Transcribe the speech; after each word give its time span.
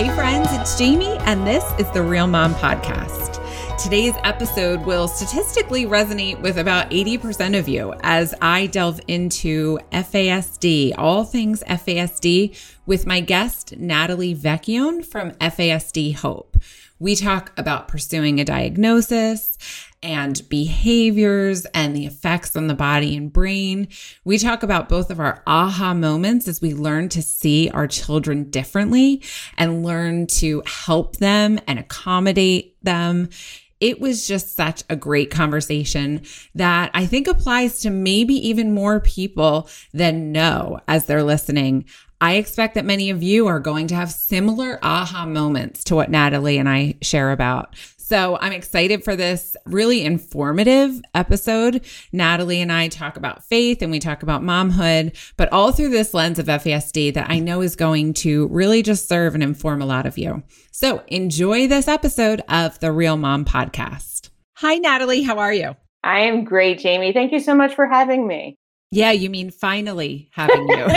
Hey, 0.00 0.08
friends, 0.14 0.48
it's 0.52 0.78
Jamie, 0.78 1.18
and 1.26 1.46
this 1.46 1.62
is 1.78 1.86
the 1.90 2.02
Real 2.02 2.26
Mom 2.26 2.54
Podcast. 2.54 3.36
Today's 3.76 4.14
episode 4.24 4.80
will 4.86 5.06
statistically 5.06 5.84
resonate 5.84 6.40
with 6.40 6.56
about 6.56 6.88
80% 6.88 7.58
of 7.58 7.68
you 7.68 7.92
as 8.00 8.34
I 8.40 8.64
delve 8.68 9.02
into 9.08 9.78
FASD, 9.92 10.94
all 10.96 11.24
things 11.24 11.62
FASD, 11.64 12.58
with 12.86 13.06
my 13.06 13.20
guest, 13.20 13.76
Natalie 13.76 14.34
Vecchione 14.34 15.04
from 15.04 15.32
FASD 15.32 16.14
Hope. 16.14 16.56
We 16.98 17.14
talk 17.14 17.52
about 17.58 17.86
pursuing 17.86 18.40
a 18.40 18.44
diagnosis 18.46 19.58
and 20.02 20.48
behaviors 20.48 21.66
and 21.66 21.94
the 21.94 22.06
effects 22.06 22.56
on 22.56 22.66
the 22.66 22.74
body 22.74 23.16
and 23.16 23.32
brain. 23.32 23.88
We 24.24 24.38
talk 24.38 24.62
about 24.62 24.88
both 24.88 25.10
of 25.10 25.20
our 25.20 25.42
aha 25.46 25.94
moments 25.94 26.48
as 26.48 26.60
we 26.60 26.74
learn 26.74 27.08
to 27.10 27.22
see 27.22 27.68
our 27.70 27.86
children 27.86 28.50
differently 28.50 29.22
and 29.58 29.84
learn 29.84 30.26
to 30.28 30.62
help 30.66 31.16
them 31.16 31.58
and 31.66 31.78
accommodate 31.78 32.82
them. 32.82 33.28
It 33.80 34.00
was 34.00 34.26
just 34.26 34.56
such 34.56 34.84
a 34.90 34.96
great 34.96 35.30
conversation 35.30 36.22
that 36.54 36.90
I 36.92 37.06
think 37.06 37.26
applies 37.26 37.80
to 37.80 37.90
maybe 37.90 38.34
even 38.48 38.74
more 38.74 39.00
people 39.00 39.68
than 39.92 40.32
know 40.32 40.80
as 40.86 41.06
they're 41.06 41.22
listening. 41.22 41.86
I 42.20 42.34
expect 42.34 42.74
that 42.74 42.84
many 42.84 43.08
of 43.08 43.22
you 43.22 43.46
are 43.46 43.60
going 43.60 43.86
to 43.86 43.94
have 43.94 44.10
similar 44.10 44.78
aha 44.82 45.24
moments 45.24 45.84
to 45.84 45.94
what 45.94 46.10
Natalie 46.10 46.58
and 46.58 46.68
I 46.68 46.96
share 47.00 47.32
about. 47.32 47.74
So 48.10 48.36
I'm 48.40 48.52
excited 48.52 49.04
for 49.04 49.14
this 49.14 49.54
really 49.66 50.04
informative 50.04 51.00
episode. 51.14 51.86
Natalie 52.10 52.60
and 52.60 52.72
I 52.72 52.88
talk 52.88 53.16
about 53.16 53.44
faith 53.44 53.82
and 53.82 53.92
we 53.92 54.00
talk 54.00 54.24
about 54.24 54.42
momhood, 54.42 55.16
but 55.36 55.48
all 55.52 55.70
through 55.70 55.90
this 55.90 56.12
lens 56.12 56.40
of 56.40 56.46
FASD 56.46 57.14
that 57.14 57.30
I 57.30 57.38
know 57.38 57.60
is 57.60 57.76
going 57.76 58.14
to 58.14 58.48
really 58.48 58.82
just 58.82 59.06
serve 59.06 59.34
and 59.34 59.44
inform 59.44 59.80
a 59.80 59.86
lot 59.86 60.06
of 60.06 60.18
you. 60.18 60.42
So 60.72 61.04
enjoy 61.06 61.68
this 61.68 61.86
episode 61.86 62.42
of 62.48 62.80
the 62.80 62.90
Real 62.90 63.16
Mom 63.16 63.44
Podcast. 63.44 64.30
Hi, 64.56 64.78
Natalie. 64.78 65.22
How 65.22 65.38
are 65.38 65.54
you? 65.54 65.76
I 66.02 66.22
am 66.22 66.42
great, 66.42 66.80
Jamie. 66.80 67.12
Thank 67.12 67.30
you 67.30 67.38
so 67.38 67.54
much 67.54 67.76
for 67.76 67.86
having 67.86 68.26
me. 68.26 68.56
Yeah, 68.90 69.12
you 69.12 69.30
mean 69.30 69.52
finally 69.52 70.30
having 70.32 70.68
you. 70.68 70.84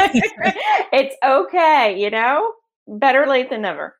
it's 0.91 1.15
okay, 1.23 1.95
you 1.95 2.09
know? 2.09 2.53
Better 2.87 3.27
late 3.27 3.51
than 3.51 3.61
never 3.61 3.93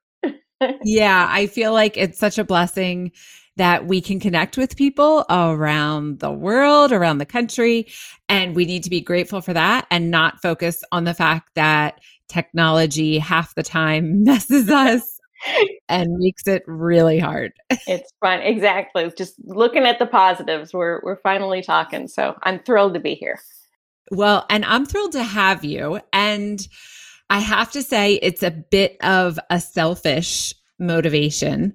yeah, 0.83 1.28
I 1.30 1.47
feel 1.47 1.73
like 1.73 1.97
it's 1.97 2.19
such 2.19 2.38
a 2.38 2.44
blessing 2.44 3.11
that 3.56 3.86
we 3.86 4.02
can 4.02 4.19
connect 4.19 4.58
with 4.58 4.75
people 4.75 5.25
around 5.30 6.19
the 6.19 6.31
world, 6.31 6.92
around 6.92 7.19
the 7.19 7.25
country. 7.25 7.88
And 8.28 8.56
we 8.56 8.66
need 8.66 8.84
to 8.84 8.89
be 8.89 9.02
grateful 9.02 9.41
for 9.41 9.53
that 9.53 9.86
and 9.91 10.09
not 10.09 10.41
focus 10.41 10.84
on 10.91 11.03
the 11.03 11.14
fact 11.14 11.50
that 11.56 12.00
technology 12.28 13.19
half 13.19 13.53
the 13.56 13.64
time 13.64 14.23
messes 14.23 14.69
us 14.69 15.19
and 15.89 16.17
makes 16.17 16.47
it 16.47 16.64
really 16.66 17.19
hard. 17.19 17.53
it's 17.69 18.11
fun. 18.22 18.39
Exactly. 18.39 19.11
Just 19.16 19.36
looking 19.44 19.84
at 19.84 20.00
the 20.00 20.08
positives, 20.08 20.73
we're, 20.73 21.00
we're 21.03 21.19
finally 21.22 21.61
talking. 21.61 22.08
So 22.08 22.36
I'm 22.44 22.59
thrilled 22.59 22.95
to 22.95 23.00
be 23.00 23.14
here. 23.14 23.39
Well, 24.11 24.45
and 24.50 24.66
I'm 24.66 24.86
thrilled 24.86 25.14
to 25.14 25.23
have 25.23 25.64
you. 25.64 26.00
And 26.11 26.66
I 27.34 27.39
have 27.39 27.72
to 27.72 27.81
say, 27.81 28.20
it's 28.22 28.44
a 28.44 28.52
bit 28.52 28.95
of 29.02 29.39
a 29.50 29.59
selfish 29.59 30.53
motivation 30.78 31.73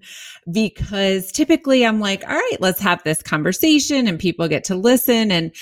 because 0.53 1.33
typically 1.33 1.85
I'm 1.85 1.99
like, 1.99 2.23
all 2.23 2.37
right, 2.37 2.57
let's 2.61 2.79
have 2.79 3.03
this 3.03 3.23
conversation 3.23 4.07
and 4.07 4.21
people 4.21 4.47
get 4.47 4.63
to 4.65 4.77
listen. 4.77 5.33
And 5.33 5.53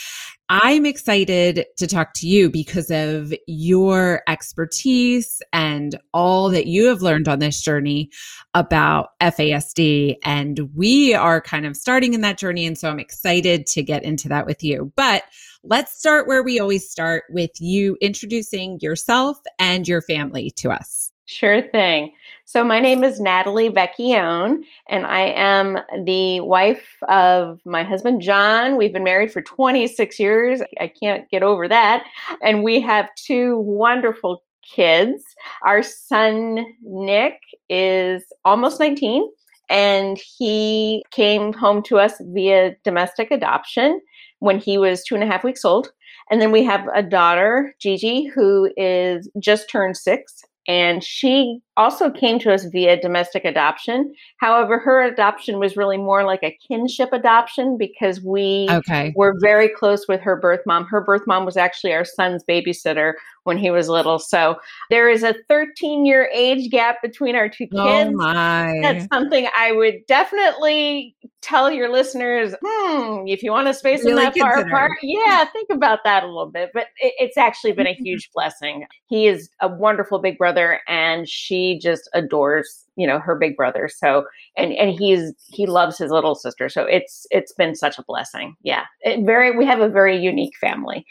I'm 0.48 0.86
excited 0.86 1.66
to 1.76 1.86
talk 1.88 2.14
to 2.14 2.28
you 2.28 2.48
because 2.48 2.88
of 2.92 3.34
your 3.48 4.22
expertise 4.28 5.42
and 5.52 5.98
all 6.14 6.50
that 6.50 6.66
you 6.66 6.86
have 6.86 7.02
learned 7.02 7.26
on 7.26 7.40
this 7.40 7.60
journey 7.60 8.10
about 8.54 9.18
FASD. 9.20 10.16
And 10.22 10.70
we 10.72 11.14
are 11.14 11.40
kind 11.40 11.66
of 11.66 11.76
starting 11.76 12.14
in 12.14 12.20
that 12.20 12.38
journey. 12.38 12.64
And 12.64 12.78
so 12.78 12.88
I'm 12.88 13.00
excited 13.00 13.66
to 13.66 13.82
get 13.82 14.04
into 14.04 14.28
that 14.28 14.46
with 14.46 14.62
you. 14.62 14.92
But 14.94 15.24
let's 15.64 15.98
start 15.98 16.28
where 16.28 16.44
we 16.44 16.60
always 16.60 16.88
start 16.88 17.24
with 17.28 17.50
you 17.60 17.96
introducing 18.00 18.78
yourself 18.80 19.38
and 19.58 19.88
your 19.88 20.00
family 20.00 20.52
to 20.58 20.70
us. 20.70 21.10
Sure 21.28 21.60
thing. 21.60 22.12
So, 22.44 22.62
my 22.62 22.78
name 22.78 23.02
is 23.02 23.18
Natalie 23.18 23.68
Vecchione, 23.68 24.62
and 24.88 25.04
I 25.04 25.22
am 25.22 25.76
the 26.04 26.38
wife 26.38 26.86
of 27.08 27.60
my 27.64 27.82
husband, 27.82 28.22
John. 28.22 28.76
We've 28.76 28.92
been 28.92 29.02
married 29.02 29.32
for 29.32 29.42
26 29.42 30.20
years. 30.20 30.62
I 30.80 30.86
can't 30.86 31.28
get 31.28 31.42
over 31.42 31.66
that. 31.66 32.04
And 32.42 32.62
we 32.62 32.80
have 32.82 33.08
two 33.16 33.58
wonderful 33.58 34.44
kids. 34.62 35.24
Our 35.62 35.82
son, 35.82 36.64
Nick, 36.84 37.40
is 37.68 38.22
almost 38.44 38.78
19, 38.78 39.28
and 39.68 40.16
he 40.18 41.04
came 41.10 41.52
home 41.52 41.82
to 41.84 41.98
us 41.98 42.14
via 42.20 42.76
domestic 42.84 43.32
adoption 43.32 44.00
when 44.38 44.58
he 44.58 44.78
was 44.78 45.02
two 45.02 45.16
and 45.16 45.24
a 45.24 45.26
half 45.26 45.42
weeks 45.42 45.64
old. 45.64 45.90
And 46.30 46.40
then 46.40 46.52
we 46.52 46.62
have 46.62 46.86
a 46.94 47.02
daughter, 47.02 47.74
Gigi, 47.80 48.26
who 48.26 48.70
is 48.76 49.28
just 49.40 49.68
turned 49.68 49.96
six. 49.96 50.44
And 50.68 51.02
she 51.02 51.60
also 51.76 52.10
came 52.10 52.38
to 52.40 52.52
us 52.52 52.64
via 52.64 53.00
domestic 53.00 53.44
adoption. 53.44 54.12
However, 54.38 54.78
her 54.78 55.02
adoption 55.02 55.58
was 55.58 55.76
really 55.76 55.96
more 55.96 56.24
like 56.24 56.42
a 56.42 56.56
kinship 56.66 57.12
adoption 57.12 57.76
because 57.76 58.22
we 58.22 58.66
okay. 58.70 59.12
were 59.14 59.36
very 59.40 59.68
close 59.68 60.06
with 60.08 60.20
her 60.20 60.36
birth 60.36 60.60
mom. 60.66 60.84
Her 60.86 61.00
birth 61.00 61.22
mom 61.26 61.44
was 61.44 61.56
actually 61.56 61.92
our 61.92 62.04
son's 62.04 62.42
babysitter 62.48 63.14
when 63.44 63.58
he 63.58 63.70
was 63.70 63.88
little. 63.88 64.18
So 64.18 64.56
there 64.90 65.08
is 65.08 65.22
a 65.22 65.34
13 65.48 66.06
year 66.06 66.30
age 66.32 66.70
gap 66.70 67.02
between 67.02 67.36
our 67.36 67.48
two 67.48 67.68
oh 67.74 67.84
kids. 67.84 68.10
Oh 68.12 68.16
my. 68.16 68.78
That's 68.82 69.06
something 69.12 69.48
I 69.56 69.72
would 69.72 70.06
definitely 70.08 71.15
tell 71.46 71.70
your 71.70 71.90
listeners, 71.92 72.54
hmm, 72.62 73.26
if 73.26 73.42
you 73.42 73.52
want 73.52 73.68
to 73.68 73.74
space 73.74 74.04
really 74.04 74.24
them 74.24 74.32
that 74.34 74.38
far 74.38 74.60
apart, 74.60 74.92
yeah, 75.02 75.44
think 75.44 75.68
about 75.70 76.00
that 76.04 76.24
a 76.24 76.26
little 76.26 76.50
bit. 76.50 76.70
But 76.74 76.88
it, 76.98 77.14
it's 77.18 77.36
actually 77.36 77.72
been 77.72 77.86
a 77.86 77.94
huge 77.94 78.30
blessing. 78.34 78.86
He 79.06 79.26
is 79.28 79.48
a 79.60 79.68
wonderful 79.68 80.18
big 80.18 80.38
brother 80.38 80.80
and 80.88 81.28
she 81.28 81.78
just 81.78 82.08
adores 82.14 82.84
you 82.96 83.06
know 83.06 83.18
her 83.18 83.36
big 83.36 83.56
brother 83.56 83.88
so 83.94 84.24
and 84.56 84.72
and 84.72 84.98
he's 84.98 85.34
he 85.52 85.66
loves 85.66 85.98
his 85.98 86.10
little 86.10 86.34
sister 86.34 86.68
so 86.68 86.84
it's 86.84 87.26
it's 87.30 87.52
been 87.52 87.74
such 87.74 87.98
a 87.98 88.04
blessing 88.04 88.56
yeah 88.62 88.84
it 89.02 89.24
very 89.26 89.54
we 89.56 89.66
have 89.66 89.80
a 89.80 89.88
very 89.88 90.16
unique 90.16 90.56
family 90.58 91.04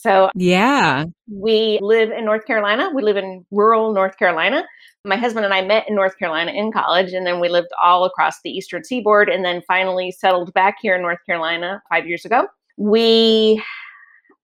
so 0.00 0.30
yeah. 0.34 1.04
we 1.30 1.78
live 1.82 2.10
in 2.10 2.24
north 2.24 2.46
carolina 2.46 2.90
we 2.94 3.02
live 3.02 3.16
in 3.16 3.44
rural 3.50 3.92
north 3.92 4.16
carolina. 4.18 4.64
My 5.04 5.16
husband 5.16 5.44
and 5.44 5.54
i 5.54 5.62
met 5.62 5.88
in 5.88 5.94
north 5.94 6.18
carolina 6.18 6.52
in 6.52 6.70
college 6.72 7.12
and 7.12 7.26
then 7.26 7.40
we 7.40 7.48
lived 7.48 7.68
all 7.82 8.04
across 8.04 8.40
the 8.42 8.50
eastern 8.50 8.84
seaboard 8.84 9.28
and 9.28 9.44
then 9.44 9.62
finally 9.66 10.10
settled 10.10 10.52
back 10.54 10.76
here 10.80 10.94
in 10.96 11.02
north 11.02 11.18
carolina 11.26 11.82
five 11.88 12.06
years 12.06 12.24
ago. 12.24 12.46
We 12.76 13.62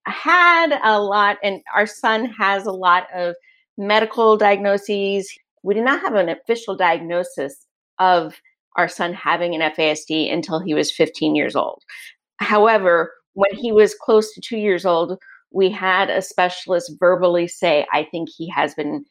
had 0.07 0.79
a 0.83 1.01
lot 1.01 1.39
and 1.43 1.61
our 1.75 1.87
son 1.87 2.27
has 2.27 2.67
a 2.67 2.73
lot 2.73 3.07
of 3.15 3.35
medical 3.79 4.37
diagnoses. 4.37 5.33
We 5.63 5.75
did 5.75 5.85
not 5.85 6.01
have 6.01 6.15
an 6.15 6.29
official 6.29 6.77
diagnosis 6.77 7.67
of 7.99 8.41
our 8.77 8.89
son 8.89 9.13
having 9.13 9.55
an 9.55 9.73
FASD 9.73 10.33
until 10.33 10.59
he 10.59 10.75
was 10.75 10.91
15 10.93 11.35
years 11.35 11.55
old. 11.55 11.83
However, 12.39 13.13
when 13.35 13.55
he 13.55 13.73
was 13.73 13.95
close 13.95 14.33
to 14.35 14.41
two 14.41 14.57
years 14.57 14.85
old, 14.85 15.19
we 15.55 15.71
had 15.71 16.11
a 16.11 16.21
specialist 16.21 16.93
verbally 16.99 17.47
say, 17.47 17.87
I 17.93 18.07
think 18.11 18.29
he 18.37 18.49
has 18.51 18.75
been 18.75 19.05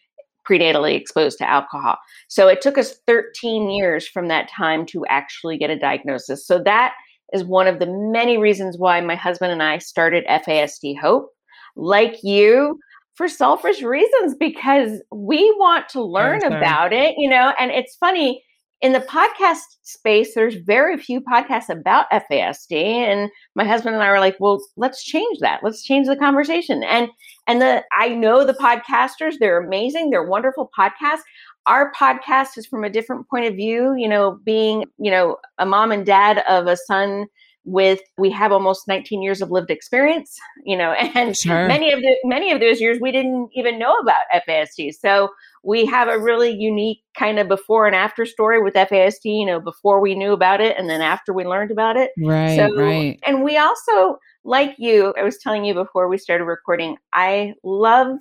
prenatally 0.48 0.96
exposed 0.96 1.38
to 1.38 1.50
alcohol. 1.50 1.96
So 2.28 2.50
it 2.50 2.62
took 2.62 2.78
us 2.78 2.98
13 3.08 3.70
years 3.70 4.06
from 4.06 4.28
that 4.28 4.50
time 4.50 4.86
to 4.88 5.06
actually 5.08 5.58
get 5.58 5.70
a 5.70 5.80
diagnosis. 5.80 6.46
So 6.46 6.62
that 6.64 6.94
is 7.31 7.46
one 7.46 7.68
of 7.68 7.80
the 7.80 7.88
many 7.88 8.38
reasons 8.38 8.78
why 8.78 9.00
my 9.02 9.16
husband 9.16 9.54
and 9.54 9.64
I 9.64 9.78
started 9.78 10.25
FASD 10.28 11.00
Hope. 11.00 11.30
Like 11.75 12.22
you, 12.24 12.78
for 13.16 13.28
selfish 13.28 13.81
reasons 13.81 14.36
because 14.39 15.01
we 15.12 15.50
want 15.57 15.88
to 15.89 16.04
learn 16.04 16.44
about 16.44 16.94
it, 16.94 17.16
you 17.18 17.30
know. 17.30 17.54
And 17.60 17.72
it's 17.72 17.96
funny 17.96 18.44
in 18.83 18.91
the 18.91 19.00
podcast 19.00 19.77
space, 19.83 20.35
there's 20.35 20.56
very 20.56 20.97
few 20.97 21.21
podcasts 21.21 21.69
about 21.69 22.06
FASD. 22.12 22.74
And 22.74 23.31
my 23.56 23.63
husband 23.63 23.95
and 23.95 24.03
I 24.03 24.12
were 24.12 24.19
like, 24.19 24.35
well, 24.41 24.62
let's 24.75 25.06
change 25.06 25.39
that. 25.39 25.62
Let's 25.63 25.83
change 25.83 26.06
the 26.07 26.18
conversation. 26.18 26.83
And 26.83 27.07
and 27.47 27.62
the 27.62 27.83
I 27.97 28.09
know 28.09 28.45
the 28.45 28.53
podcasters, 28.53 29.35
they're 29.39 29.63
amazing, 29.63 30.09
they're 30.09 30.27
wonderful 30.27 30.69
podcasts. 30.77 31.21
Our 31.65 31.94
podcast 31.94 32.57
is 32.57 32.68
from 32.68 32.83
a 32.83 32.89
different 32.89 33.30
point 33.30 33.45
of 33.45 33.56
view, 33.56 33.95
you 33.97 34.09
know, 34.09 34.38
being, 34.44 34.83
you 35.00 35.09
know, 35.09 35.38
a 35.57 35.65
mom 35.65 35.94
and 35.94 36.06
dad 36.06 36.44
of 36.50 36.68
a 36.68 36.75
son 36.75 37.27
with 37.65 38.01
we 38.18 38.30
have 38.30 38.51
almost 38.51 38.88
19 38.88 39.21
years 39.21 39.42
of 39.42 39.50
lived 39.50 39.71
experience 39.71 40.38
you 40.65 40.77
know 40.77 40.92
and 41.15 41.38
sure. 41.38 41.68
many 41.68 41.92
of 41.92 42.01
the 42.01 42.15
many 42.25 42.51
of 42.51 42.60
those 42.60 42.81
years 42.81 43.00
we 43.01 43.12
didn't 43.12 43.50
even 43.54 43.80
know 43.80 43.95
about 43.95 44.21
FASD 44.48 44.94
so 44.94 45.30
we 45.63 45.86
have 45.86 46.10
a 46.10 46.19
really 46.19 46.51
unique 46.51 47.00
kind 47.18 47.39
of 47.39 47.48
before 47.48 47.88
and 47.88 47.95
after 47.95 48.25
story 48.25 48.62
with 48.62 48.74
FASD 48.74 49.25
you 49.25 49.45
know 49.45 49.60
before 49.60 50.00
we 50.00 50.13
knew 50.13 50.33
about 50.33 50.62
it 50.62 50.75
and 50.77 50.89
then 50.89 51.01
after 51.01 51.33
we 51.33 51.45
learned 51.45 51.71
about 51.71 51.98
it. 51.98 52.12
Right 52.18 52.57
so, 52.57 52.75
right. 52.75 53.19
and 53.25 53.44
we 53.44 53.57
also 53.57 54.18
like 54.44 54.75
you 54.77 55.13
I 55.18 55.24
was 55.24 55.38
telling 55.38 55.63
you 55.63 55.74
before 55.74 56.07
we 56.07 56.18
started 56.18 56.45
recording 56.45 56.98
I 57.13 57.54
love 57.63 58.18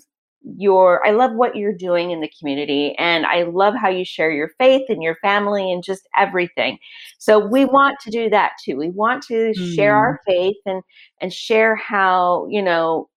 your 0.57 1.07
I 1.07 1.13
love 1.13 1.33
what 1.35 1.57
you're 1.57 1.73
doing 1.73 2.11
in 2.11 2.21
the 2.21 2.31
community 2.39 2.95
and 2.99 3.27
I 3.27 3.45
love 3.45 3.75
how 3.75 3.89
you 3.89 4.05
share 4.05 4.31
your 4.31 4.51
faith 4.59 4.83
and 4.89 5.03
your 5.03 5.17
family 5.17 5.73
and 5.73 5.85
just 5.85 6.09
everything. 6.17 6.79
So 7.19 7.39
we 7.39 7.65
want 7.65 7.99
to 8.01 8.11
do 8.11 8.29
that 8.31 8.53
too. 8.65 8.77
We 8.77 8.91
want 8.91 9.23
to 9.25 9.53
mm. 9.57 9.75
share 9.75 9.95
our 9.95 10.19
mm. 10.19 10.33
faith 10.33 10.57
and 10.67 10.83
and 11.21 11.33
share 11.33 11.77
how, 11.77 12.47
you 12.51 12.63
know, 12.63 13.09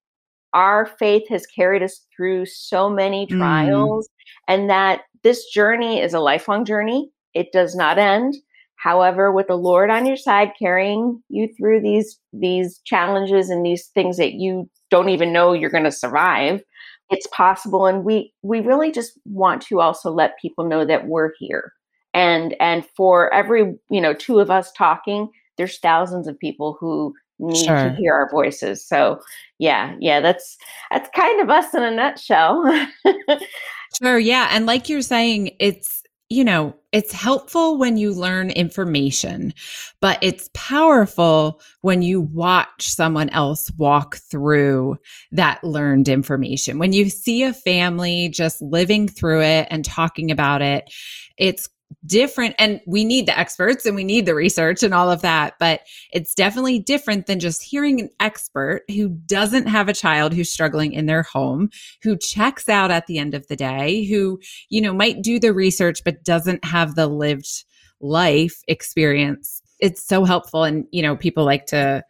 our 0.53 0.85
faith 0.85 1.27
has 1.29 1.45
carried 1.47 1.83
us 1.83 2.05
through 2.15 2.45
so 2.45 2.89
many 2.89 3.27
mm. 3.27 3.37
trials 3.37 4.07
mm. 4.07 4.11
and 4.47 4.69
that 4.69 5.01
this 5.23 5.45
journey 5.45 6.01
is 6.01 6.13
a 6.13 6.19
lifelong 6.19 6.65
journey. 6.65 7.09
It 7.33 7.51
does 7.51 7.75
not 7.75 7.97
end. 7.97 8.35
However, 8.77 9.31
with 9.31 9.47
the 9.47 9.57
Lord 9.57 9.89
on 9.89 10.05
your 10.05 10.17
side 10.17 10.51
carrying 10.59 11.21
you 11.29 11.49
through 11.57 11.81
these 11.81 12.19
these 12.33 12.79
challenges 12.85 13.49
and 13.49 13.65
these 13.65 13.87
things 13.87 14.17
that 14.17 14.33
you 14.33 14.69
don't 14.91 15.09
even 15.09 15.33
know 15.33 15.53
you're 15.53 15.69
going 15.71 15.85
to 15.85 15.91
survive, 15.91 16.61
it's 17.09 17.27
possible 17.27 17.85
and 17.85 18.03
we 18.03 18.33
we 18.41 18.59
really 18.61 18.91
just 18.91 19.19
want 19.25 19.61
to 19.61 19.79
also 19.79 20.11
let 20.11 20.39
people 20.39 20.65
know 20.65 20.85
that 20.85 21.07
we're 21.07 21.31
here. 21.39 21.73
And 22.13 22.55
and 22.59 22.85
for 22.95 23.33
every, 23.33 23.75
you 23.89 24.01
know, 24.01 24.13
two 24.13 24.39
of 24.39 24.49
us 24.49 24.71
talking, 24.71 25.29
there's 25.57 25.79
thousands 25.79 26.27
of 26.27 26.39
people 26.39 26.77
who 26.79 27.13
need 27.39 27.65
sure. 27.65 27.75
to 27.75 27.95
hear 27.95 28.13
our 28.13 28.29
voices. 28.29 28.85
So, 28.87 29.19
yeah, 29.59 29.95
yeah, 29.99 30.21
that's 30.21 30.57
that's 30.91 31.09
kind 31.15 31.41
of 31.41 31.49
us 31.49 31.73
in 31.73 31.83
a 31.83 31.91
nutshell. 31.91 32.87
sure, 34.01 34.19
yeah, 34.19 34.49
and 34.51 34.65
like 34.65 34.87
you're 34.89 35.01
saying, 35.01 35.51
it's 35.59 36.03
you 36.29 36.43
know, 36.43 36.75
it's 36.91 37.11
helpful 37.11 37.77
when 37.77 37.97
you 37.97 38.11
learn 38.11 38.49
information, 38.49 39.53
but 40.01 40.17
it's 40.21 40.49
powerful 40.53 41.61
when 41.81 42.01
you 42.01 42.21
watch 42.21 42.89
someone 42.89 43.29
else 43.29 43.69
walk 43.77 44.17
through 44.17 44.97
that 45.31 45.63
learned 45.63 46.07
information. 46.07 46.79
When 46.79 46.93
you 46.93 47.09
see 47.09 47.43
a 47.43 47.53
family 47.53 48.29
just 48.29 48.61
living 48.61 49.07
through 49.07 49.41
it 49.41 49.67
and 49.69 49.85
talking 49.85 50.31
about 50.31 50.61
it, 50.61 50.91
it's 51.37 51.69
different 52.05 52.55
and 52.57 52.81
we 52.85 53.03
need 53.05 53.27
the 53.27 53.37
experts 53.37 53.85
and 53.85 53.95
we 53.95 54.03
need 54.03 54.25
the 54.25 54.35
research 54.35 54.83
and 54.83 54.93
all 54.93 55.11
of 55.11 55.21
that 55.21 55.55
but 55.59 55.81
it's 56.11 56.33
definitely 56.33 56.79
different 56.79 57.27
than 57.27 57.39
just 57.39 57.63
hearing 57.63 57.99
an 57.99 58.09
expert 58.19 58.83
who 58.89 59.09
doesn't 59.09 59.67
have 59.67 59.89
a 59.89 59.93
child 59.93 60.33
who's 60.33 60.51
struggling 60.51 60.93
in 60.93 61.05
their 61.05 61.23
home 61.23 61.69
who 62.03 62.17
checks 62.17 62.69
out 62.69 62.91
at 62.91 63.07
the 63.07 63.17
end 63.17 63.33
of 63.33 63.47
the 63.47 63.55
day 63.55 64.05
who 64.05 64.39
you 64.69 64.81
know 64.81 64.93
might 64.93 65.21
do 65.21 65.39
the 65.39 65.53
research 65.53 66.03
but 66.03 66.23
doesn't 66.23 66.63
have 66.65 66.95
the 66.95 67.07
lived 67.07 67.65
life 68.05 68.61
experience. 68.67 69.61
It's 69.79 70.05
so 70.05 70.25
helpful 70.25 70.63
and 70.63 70.85
you 70.91 71.01
know 71.01 71.15
people 71.15 71.43
like 71.43 71.67
to 71.67 72.03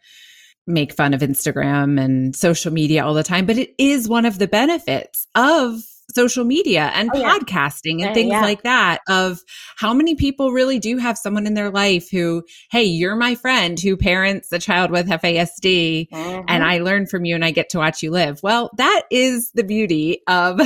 make 0.66 0.92
fun 0.92 1.14
of 1.14 1.20
Instagram 1.20 2.00
and 2.00 2.34
social 2.34 2.72
media 2.72 3.04
all 3.04 3.14
the 3.14 3.22
time 3.22 3.46
but 3.46 3.56
it 3.56 3.70
is 3.78 4.08
one 4.08 4.24
of 4.24 4.38
the 4.38 4.48
benefits 4.48 5.28
of 5.34 5.80
social 6.16 6.44
media 6.44 6.90
and 6.94 7.10
oh, 7.12 7.22
podcasting 7.22 8.00
yeah. 8.00 8.06
and 8.06 8.14
things 8.14 8.30
yeah. 8.30 8.40
like 8.40 8.62
that 8.62 9.02
of 9.06 9.38
how 9.76 9.92
many 9.92 10.14
people 10.14 10.50
really 10.50 10.78
do 10.78 10.96
have 10.96 11.18
someone 11.18 11.46
in 11.46 11.52
their 11.52 11.70
life 11.70 12.10
who 12.10 12.42
hey 12.70 12.82
you're 12.82 13.14
my 13.14 13.34
friend 13.34 13.78
who 13.78 13.98
parents 13.98 14.50
a 14.50 14.58
child 14.58 14.90
with 14.90 15.06
FASD 15.08 16.08
mm-hmm. 16.08 16.44
and 16.48 16.64
I 16.64 16.78
learn 16.78 17.06
from 17.06 17.26
you 17.26 17.34
and 17.34 17.44
I 17.44 17.50
get 17.50 17.68
to 17.70 17.78
watch 17.78 18.02
you 18.02 18.10
live 18.10 18.42
well 18.42 18.70
that 18.78 19.02
is 19.10 19.50
the 19.52 19.62
beauty 19.62 20.22
of 20.26 20.58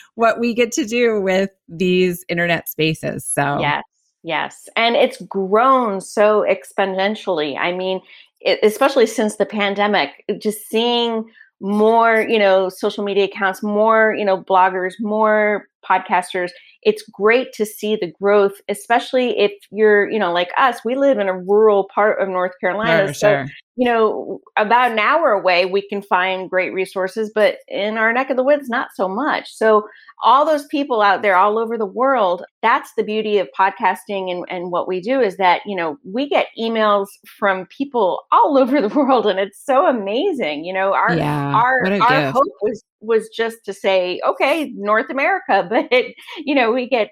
what 0.16 0.40
we 0.40 0.52
get 0.52 0.72
to 0.72 0.84
do 0.84 1.20
with 1.20 1.50
these 1.68 2.24
internet 2.28 2.68
spaces 2.68 3.24
so 3.24 3.60
yes 3.60 3.84
yes 4.24 4.68
and 4.74 4.96
it's 4.96 5.20
grown 5.22 6.00
so 6.00 6.44
exponentially 6.48 7.56
i 7.56 7.70
mean 7.70 8.00
it, 8.40 8.58
especially 8.64 9.06
since 9.06 9.36
the 9.36 9.46
pandemic 9.46 10.24
just 10.40 10.68
seeing 10.68 11.24
more, 11.60 12.20
you 12.20 12.38
know, 12.38 12.68
social 12.68 13.04
media 13.04 13.24
accounts, 13.24 13.62
more, 13.62 14.14
you 14.14 14.24
know, 14.24 14.42
bloggers, 14.42 14.94
more 15.00 15.68
podcasters. 15.88 16.50
It's 16.82 17.02
great 17.12 17.52
to 17.54 17.66
see 17.66 17.96
the 17.96 18.12
growth, 18.20 18.54
especially 18.68 19.38
if 19.38 19.52
you're, 19.70 20.08
you 20.10 20.18
know, 20.18 20.32
like 20.32 20.50
us, 20.56 20.84
we 20.84 20.94
live 20.94 21.18
in 21.18 21.28
a 21.28 21.38
rural 21.38 21.88
part 21.92 22.20
of 22.20 22.28
North 22.28 22.52
Carolina. 22.60 23.06
Sure, 23.06 23.14
so, 23.14 23.28
sure. 23.28 23.46
you 23.76 23.84
know, 23.88 24.40
about 24.56 24.92
an 24.92 24.98
hour 24.98 25.32
away, 25.32 25.66
we 25.66 25.86
can 25.88 26.02
find 26.02 26.48
great 26.48 26.72
resources, 26.72 27.30
but 27.34 27.58
in 27.66 27.98
our 27.98 28.12
neck 28.12 28.30
of 28.30 28.36
the 28.36 28.44
woods, 28.44 28.68
not 28.68 28.88
so 28.94 29.08
much. 29.08 29.52
So 29.52 29.88
all 30.22 30.44
those 30.44 30.66
people 30.66 31.00
out 31.00 31.22
there 31.22 31.36
all 31.36 31.58
over 31.58 31.78
the 31.78 31.86
world 31.86 32.44
that's 32.62 32.92
the 32.96 33.04
beauty 33.04 33.38
of 33.38 33.48
podcasting 33.58 34.30
and, 34.30 34.44
and 34.48 34.70
what 34.70 34.88
we 34.88 35.00
do 35.00 35.20
is 35.20 35.36
that 35.36 35.62
you 35.64 35.76
know 35.76 35.98
we 36.04 36.28
get 36.28 36.48
emails 36.58 37.06
from 37.38 37.66
people 37.66 38.24
all 38.32 38.58
over 38.58 38.80
the 38.80 38.88
world 38.88 39.26
and 39.26 39.38
it's 39.38 39.64
so 39.64 39.86
amazing 39.86 40.64
you 40.64 40.72
know 40.72 40.92
our 40.92 41.16
yeah, 41.16 41.54
our 41.54 41.84
our 42.02 42.20
gift. 42.20 42.32
hope 42.32 42.52
was 42.62 42.82
was 43.00 43.28
just 43.28 43.58
to 43.64 43.72
say 43.72 44.20
okay 44.26 44.72
north 44.76 45.10
america 45.10 45.66
but 45.70 46.04
you 46.38 46.54
know 46.54 46.72
we 46.72 46.88
get 46.88 47.10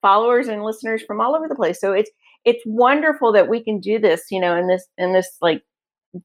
followers 0.00 0.48
and 0.48 0.64
listeners 0.64 1.02
from 1.02 1.20
all 1.20 1.34
over 1.36 1.48
the 1.48 1.54
place 1.54 1.80
so 1.80 1.92
it's 1.92 2.10
it's 2.44 2.62
wonderful 2.66 3.32
that 3.32 3.48
we 3.48 3.62
can 3.62 3.78
do 3.80 3.98
this 3.98 4.22
you 4.30 4.40
know 4.40 4.56
in 4.56 4.66
this 4.66 4.86
in 4.98 5.12
this 5.12 5.36
like 5.40 5.62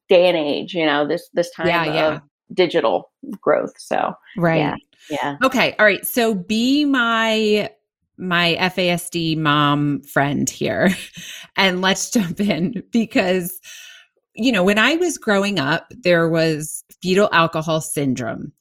day 0.08 0.28
and 0.28 0.36
age 0.36 0.74
you 0.74 0.84
know 0.84 1.06
this 1.06 1.28
this 1.32 1.50
time 1.52 1.66
yeah, 1.68 2.14
of 2.14 2.20
digital 2.52 3.10
growth 3.40 3.72
so 3.78 4.12
right 4.36 4.58
yeah 4.58 4.74
yeah. 5.10 5.36
Okay. 5.42 5.74
All 5.78 5.86
right. 5.86 6.06
So 6.06 6.34
be 6.34 6.84
my 6.84 7.70
my 8.16 8.56
FASD 8.58 9.36
mom 9.36 10.02
friend 10.02 10.50
here 10.50 10.90
and 11.56 11.80
let's 11.80 12.10
jump 12.10 12.40
in 12.40 12.82
because 12.90 13.60
you 14.34 14.52
know, 14.52 14.62
when 14.62 14.78
I 14.78 14.94
was 14.94 15.18
growing 15.18 15.58
up, 15.58 15.86
there 15.90 16.28
was 16.28 16.84
fetal 17.02 17.28
alcohol 17.32 17.80
syndrome 17.80 18.52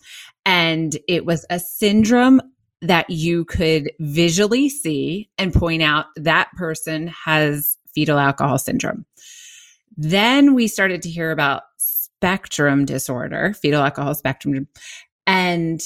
and 0.47 0.97
it 1.09 1.25
was 1.25 1.45
a 1.49 1.59
syndrome 1.59 2.41
that 2.81 3.09
you 3.09 3.43
could 3.43 3.91
visually 3.99 4.69
see 4.69 5.29
and 5.37 5.53
point 5.53 5.83
out 5.83 6.05
that 6.15 6.49
person 6.55 7.07
has 7.07 7.77
fetal 7.93 8.17
alcohol 8.17 8.57
syndrome. 8.57 9.05
Then 9.97 10.53
we 10.53 10.69
started 10.69 11.01
to 11.01 11.09
hear 11.09 11.31
about 11.31 11.63
spectrum 11.79 12.85
disorder, 12.85 13.53
fetal 13.55 13.83
alcohol 13.83 14.15
spectrum. 14.15 14.69
And 15.25 15.81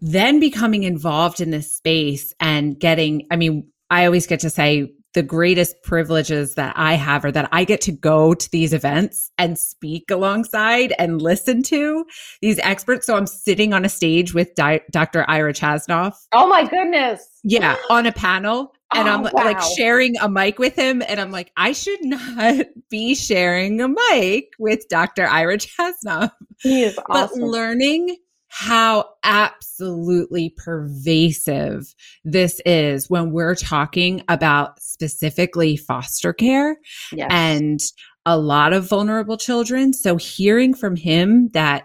then 0.00 0.40
becoming 0.40 0.84
involved 0.84 1.42
in 1.42 1.50
this 1.50 1.74
space 1.74 2.32
and 2.40 2.80
getting, 2.80 3.26
I 3.30 3.36
mean, 3.36 3.68
I 3.90 4.06
always 4.06 4.26
get 4.26 4.40
to 4.40 4.50
say 4.50 4.94
the 5.18 5.22
greatest 5.24 5.82
privileges 5.82 6.54
that 6.54 6.72
I 6.76 6.94
have 6.94 7.24
are 7.24 7.32
that 7.32 7.48
I 7.50 7.64
get 7.64 7.80
to 7.80 7.90
go 7.90 8.34
to 8.34 8.50
these 8.52 8.72
events 8.72 9.32
and 9.36 9.58
speak 9.58 10.12
alongside 10.12 10.94
and 10.96 11.20
listen 11.20 11.64
to 11.64 12.04
these 12.40 12.60
experts. 12.60 13.04
So 13.04 13.16
I'm 13.16 13.26
sitting 13.26 13.74
on 13.74 13.84
a 13.84 13.88
stage 13.88 14.32
with 14.32 14.54
Di- 14.54 14.82
Dr. 14.92 15.28
Ira 15.28 15.52
Chasnoff. 15.54 16.14
Oh 16.30 16.46
my 16.46 16.64
goodness. 16.64 17.28
Yeah, 17.42 17.74
on 17.90 18.06
a 18.06 18.12
panel. 18.12 18.72
And 18.94 19.08
oh, 19.08 19.12
I'm 19.12 19.22
wow. 19.24 19.30
like 19.34 19.60
sharing 19.76 20.16
a 20.18 20.28
mic 20.28 20.60
with 20.60 20.76
him. 20.76 21.02
And 21.02 21.20
I'm 21.20 21.32
like, 21.32 21.50
I 21.56 21.72
should 21.72 22.04
not 22.04 22.66
be 22.88 23.16
sharing 23.16 23.80
a 23.80 23.88
mic 23.88 24.50
with 24.60 24.88
Dr. 24.88 25.26
Ira 25.26 25.58
Chasnoff. 25.58 26.30
He 26.60 26.84
is 26.84 26.96
awesome. 27.08 27.40
But 27.40 27.44
learning 27.44 28.18
how 28.58 29.04
absolutely 29.22 30.50
pervasive 30.56 31.94
this 32.24 32.60
is 32.66 33.08
when 33.08 33.30
we're 33.30 33.54
talking 33.54 34.20
about 34.26 34.82
specifically 34.82 35.76
foster 35.76 36.32
care 36.32 36.76
yes. 37.12 37.28
and 37.30 37.78
a 38.26 38.36
lot 38.36 38.72
of 38.72 38.88
vulnerable 38.88 39.36
children. 39.36 39.92
So 39.92 40.16
hearing 40.16 40.74
from 40.74 40.96
him 40.96 41.50
that 41.50 41.84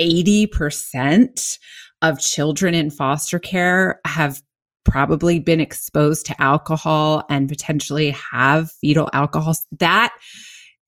80% 0.00 1.58
of 2.02 2.18
children 2.18 2.74
in 2.74 2.90
foster 2.90 3.38
care 3.38 4.00
have 4.04 4.42
probably 4.84 5.38
been 5.38 5.60
exposed 5.60 6.26
to 6.26 6.42
alcohol 6.42 7.22
and 7.30 7.48
potentially 7.48 8.10
have 8.10 8.72
fetal 8.72 9.08
alcohol 9.12 9.54
that 9.78 10.12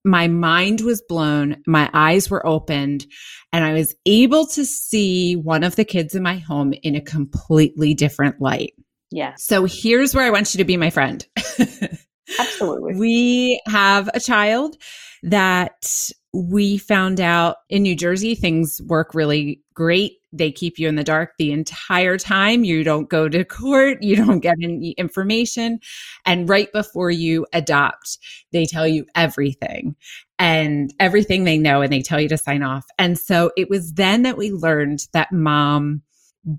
my 0.05 0.29
mind 0.29 0.81
was 0.81 1.03
blown, 1.03 1.63
my 1.67 1.91
eyes 1.93 2.31
were 2.31 2.47
opened, 2.47 3.07
and 3.53 3.65
I 3.65 3.73
was 3.73 3.95
able 4.07 4.47
to 4.49 4.65
see 4.65 5.37
one 5.37 5.65
of 5.65 5.77
the 5.77 5.85
kids 5.85 6.15
in 6.15 6.23
my 6.23 6.37
home 6.37 6.73
in 6.83 6.95
a 6.95 7.01
completely 7.01 7.95
different 7.95 8.41
light. 8.41 8.75
Yeah. 9.11 9.35
So 9.37 9.65
here's 9.65 10.15
where 10.15 10.25
I 10.25 10.31
want 10.31 10.55
you 10.55 10.59
to 10.59 10.65
be 10.65 10.77
my 10.77 10.91
friend. 10.91 11.27
Absolutely. 12.39 12.95
we 12.95 13.61
have 13.67 14.09
a 14.15 14.21
child 14.21 14.77
that 15.25 16.11
we 16.33 16.79
found 16.79 17.21
out 17.21 17.57
in 17.69 17.83
New 17.83 17.97
Jersey 17.97 18.35
things 18.35 18.81
work 18.83 19.15
really 19.15 19.61
great. 19.75 20.20
They 20.33 20.53
keep 20.53 20.79
you 20.79 20.89
in 20.89 20.95
the 20.95 21.05
dark 21.05 21.33
the 21.39 21.53
entire 21.53 22.17
time. 22.17 22.65
You 22.65 22.85
don't 22.85 23.09
go 23.09 23.29
to 23.29 23.45
court, 23.45 24.03
you 24.03 24.17
don't 24.17 24.41
get 24.41 24.57
any 24.63 24.93
information. 24.93 25.81
And 26.25 26.49
right 26.49 26.73
before 26.73 27.11
you 27.11 27.47
adopt, 27.53 28.19
they 28.53 28.65
tell 28.65 28.87
you 28.87 29.07
everything 29.15 29.97
and 30.39 30.95
everything 31.01 31.45
they 31.45 31.59
know, 31.59 31.83
and 31.83 31.93
they 31.93 32.03
tell 32.03 32.21
you 32.21 32.29
to 32.29 32.39
sign 32.39 32.63
off. 32.63 32.87
And 32.99 33.19
so 33.19 33.51
it 33.57 33.69
was 33.69 33.93
then 33.95 34.23
that 34.23 34.39
we 34.39 34.53
learned 34.53 35.07
that 35.13 35.33
mom 35.33 36.03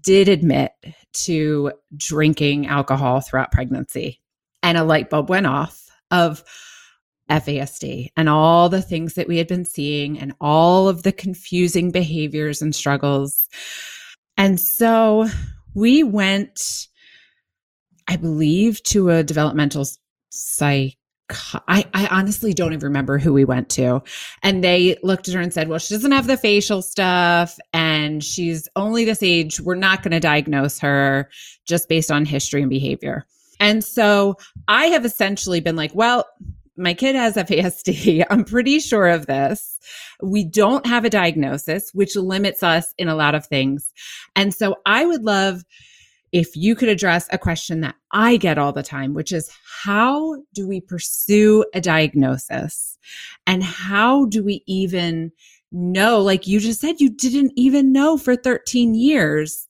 did 0.01 0.27
admit 0.27 0.73
to 1.13 1.71
drinking 1.97 2.67
alcohol 2.67 3.21
throughout 3.21 3.51
pregnancy. 3.51 4.21
And 4.61 4.77
a 4.77 4.83
light 4.83 5.09
bulb 5.09 5.29
went 5.29 5.47
off 5.47 5.89
of, 6.11 6.43
FASD 7.31 8.11
and 8.17 8.27
all 8.27 8.67
the 8.67 8.81
things 8.81 9.13
that 9.13 9.27
we 9.27 9.37
had 9.37 9.47
been 9.47 9.65
seeing 9.65 10.19
and 10.19 10.33
all 10.41 10.89
of 10.89 11.03
the 11.03 11.13
confusing 11.13 11.89
behaviors 11.89 12.61
and 12.61 12.75
struggles. 12.75 13.47
And 14.37 14.59
so 14.59 15.27
we 15.73 16.03
went, 16.03 16.87
I 18.07 18.17
believe, 18.17 18.83
to 18.83 19.09
a 19.09 19.23
developmental 19.23 19.85
psych. 20.29 20.97
I, 21.69 21.85
I 21.93 22.07
honestly 22.07 22.53
don't 22.53 22.73
even 22.73 22.87
remember 22.87 23.17
who 23.17 23.31
we 23.31 23.45
went 23.45 23.69
to. 23.69 24.03
And 24.43 24.61
they 24.61 24.97
looked 25.01 25.29
at 25.29 25.33
her 25.33 25.39
and 25.39 25.53
said, 25.53 25.69
Well, 25.69 25.79
she 25.79 25.93
doesn't 25.93 26.11
have 26.11 26.27
the 26.27 26.35
facial 26.35 26.81
stuff 26.81 27.57
and 27.71 28.21
she's 28.21 28.67
only 28.75 29.05
this 29.05 29.23
age. 29.23 29.61
We're 29.61 29.75
not 29.75 30.03
going 30.03 30.11
to 30.11 30.19
diagnose 30.19 30.79
her 30.79 31.29
just 31.65 31.87
based 31.87 32.11
on 32.11 32.25
history 32.25 32.61
and 32.61 32.69
behavior. 32.69 33.25
And 33.61 33.81
so 33.81 34.35
I 34.67 34.87
have 34.87 35.05
essentially 35.05 35.61
been 35.61 35.77
like, 35.77 35.95
Well, 35.95 36.25
my 36.81 36.93
kid 36.93 37.15
has 37.15 37.35
FASD. 37.35 38.25
I'm 38.29 38.43
pretty 38.43 38.79
sure 38.79 39.07
of 39.07 39.27
this. 39.27 39.79
We 40.21 40.43
don't 40.43 40.85
have 40.85 41.05
a 41.05 41.09
diagnosis, 41.09 41.91
which 41.93 42.15
limits 42.15 42.63
us 42.63 42.93
in 42.97 43.07
a 43.07 43.15
lot 43.15 43.35
of 43.35 43.45
things. 43.45 43.93
And 44.35 44.53
so 44.53 44.77
I 44.85 45.05
would 45.05 45.23
love 45.23 45.63
if 46.31 46.55
you 46.55 46.75
could 46.75 46.89
address 46.89 47.27
a 47.31 47.37
question 47.37 47.81
that 47.81 47.95
I 48.11 48.37
get 48.37 48.57
all 48.57 48.71
the 48.71 48.83
time, 48.83 49.13
which 49.13 49.31
is 49.31 49.51
how 49.83 50.41
do 50.53 50.67
we 50.67 50.81
pursue 50.81 51.65
a 51.73 51.81
diagnosis? 51.81 52.97
And 53.45 53.63
how 53.63 54.25
do 54.25 54.43
we 54.43 54.63
even 54.65 55.31
know? 55.71 56.21
Like 56.21 56.47
you 56.47 56.59
just 56.59 56.79
said, 56.79 57.01
you 57.01 57.09
didn't 57.09 57.53
even 57.55 57.91
know 57.91 58.17
for 58.17 58.35
13 58.35 58.95
years 58.95 59.67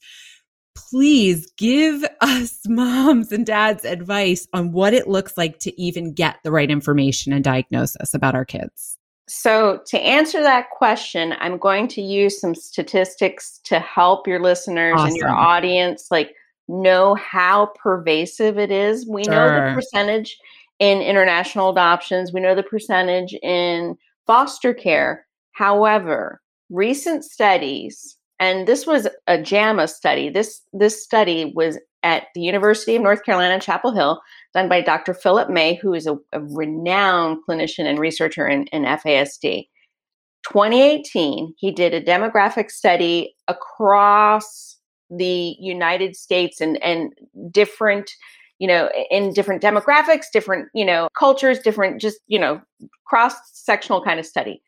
please 0.75 1.51
give 1.57 2.03
us 2.21 2.59
moms 2.67 3.31
and 3.31 3.45
dads 3.45 3.85
advice 3.85 4.47
on 4.53 4.71
what 4.71 4.93
it 4.93 5.07
looks 5.07 5.37
like 5.37 5.59
to 5.59 5.81
even 5.81 6.13
get 6.13 6.37
the 6.43 6.51
right 6.51 6.71
information 6.71 7.33
and 7.33 7.43
diagnosis 7.43 8.13
about 8.13 8.35
our 8.35 8.45
kids. 8.45 8.97
So, 9.27 9.81
to 9.87 9.99
answer 9.99 10.41
that 10.41 10.71
question, 10.71 11.35
I'm 11.39 11.57
going 11.57 11.87
to 11.89 12.01
use 12.01 12.41
some 12.41 12.53
statistics 12.53 13.61
to 13.63 13.79
help 13.79 14.27
your 14.27 14.41
listeners 14.41 14.95
awesome. 14.97 15.07
and 15.07 15.15
your 15.15 15.29
audience 15.29 16.07
like 16.11 16.33
know 16.67 17.15
how 17.15 17.67
pervasive 17.81 18.57
it 18.57 18.71
is. 18.71 19.07
We 19.07 19.23
sure. 19.23 19.33
know 19.33 19.69
the 19.69 19.73
percentage 19.73 20.37
in 20.79 21.01
international 21.01 21.69
adoptions, 21.69 22.33
we 22.33 22.41
know 22.41 22.55
the 22.55 22.63
percentage 22.63 23.33
in 23.43 23.95
foster 24.25 24.73
care. 24.73 25.27
However, 25.53 26.41
recent 26.69 27.23
studies 27.23 28.17
and 28.41 28.67
this 28.67 28.87
was 28.87 29.07
a 29.27 29.39
JAMA 29.39 29.87
study. 29.87 30.29
This 30.29 30.61
this 30.73 31.01
study 31.01 31.53
was 31.55 31.77
at 32.03 32.23
the 32.33 32.41
University 32.41 32.95
of 32.95 33.03
North 33.03 33.23
Carolina, 33.23 33.61
Chapel 33.61 33.93
Hill, 33.93 34.19
done 34.55 34.67
by 34.67 34.81
Dr. 34.81 35.13
Philip 35.13 35.51
May, 35.51 35.75
who 35.75 35.93
is 35.93 36.07
a, 36.07 36.17
a 36.33 36.41
renowned 36.41 37.37
clinician 37.47 37.85
and 37.85 37.99
researcher 37.99 38.47
in, 38.47 38.65
in 38.67 38.83
FASD. 38.83 39.67
2018, 40.49 41.53
he 41.55 41.71
did 41.71 41.93
a 41.93 42.01
demographic 42.01 42.71
study 42.71 43.35
across 43.47 44.77
the 45.11 45.55
United 45.59 46.15
States 46.15 46.59
and, 46.59 46.81
and 46.81 47.13
different, 47.51 48.09
you 48.57 48.67
know, 48.67 48.89
in 49.11 49.33
different 49.33 49.61
demographics, 49.61 50.25
different, 50.33 50.67
you 50.73 50.83
know, 50.83 51.07
cultures, 51.15 51.59
different, 51.59 52.01
just, 52.01 52.17
you 52.25 52.39
know, 52.39 52.59
cross 53.05 53.35
sectional 53.53 54.03
kind 54.03 54.19
of 54.19 54.25
study. 54.25 54.63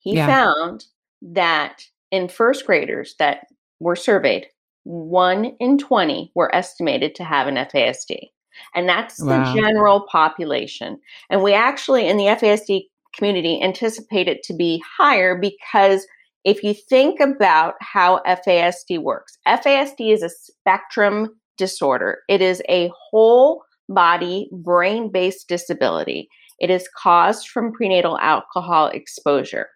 He 0.00 0.16
yeah. 0.16 0.26
found 0.26 0.84
that 1.22 1.82
in 2.10 2.28
first 2.28 2.66
graders 2.66 3.14
that 3.18 3.46
were 3.78 3.96
surveyed, 3.96 4.46
one 4.84 5.56
in 5.60 5.78
20 5.78 6.32
were 6.34 6.54
estimated 6.54 7.14
to 7.14 7.24
have 7.24 7.46
an 7.46 7.56
FASD. 7.56 8.28
And 8.74 8.88
that's 8.88 9.22
wow. 9.22 9.44
the 9.44 9.60
general 9.60 10.06
population. 10.10 10.98
And 11.30 11.42
we 11.42 11.54
actually, 11.54 12.08
in 12.08 12.16
the 12.16 12.24
FASD 12.24 12.82
community, 13.16 13.60
anticipate 13.62 14.28
it 14.28 14.42
to 14.44 14.54
be 14.54 14.82
higher 14.98 15.38
because 15.38 16.06
if 16.44 16.62
you 16.62 16.74
think 16.74 17.20
about 17.20 17.74
how 17.80 18.20
FASD 18.26 19.02
works, 19.02 19.36
FASD 19.46 20.12
is 20.12 20.22
a 20.22 20.30
spectrum 20.30 21.28
disorder, 21.58 22.20
it 22.28 22.40
is 22.40 22.62
a 22.68 22.90
whole 23.10 23.62
body 23.88 24.48
brain 24.52 25.10
based 25.12 25.48
disability. 25.48 26.28
It 26.58 26.70
is 26.70 26.88
caused 26.96 27.48
from 27.48 27.72
prenatal 27.72 28.18
alcohol 28.18 28.88
exposure 28.88 29.68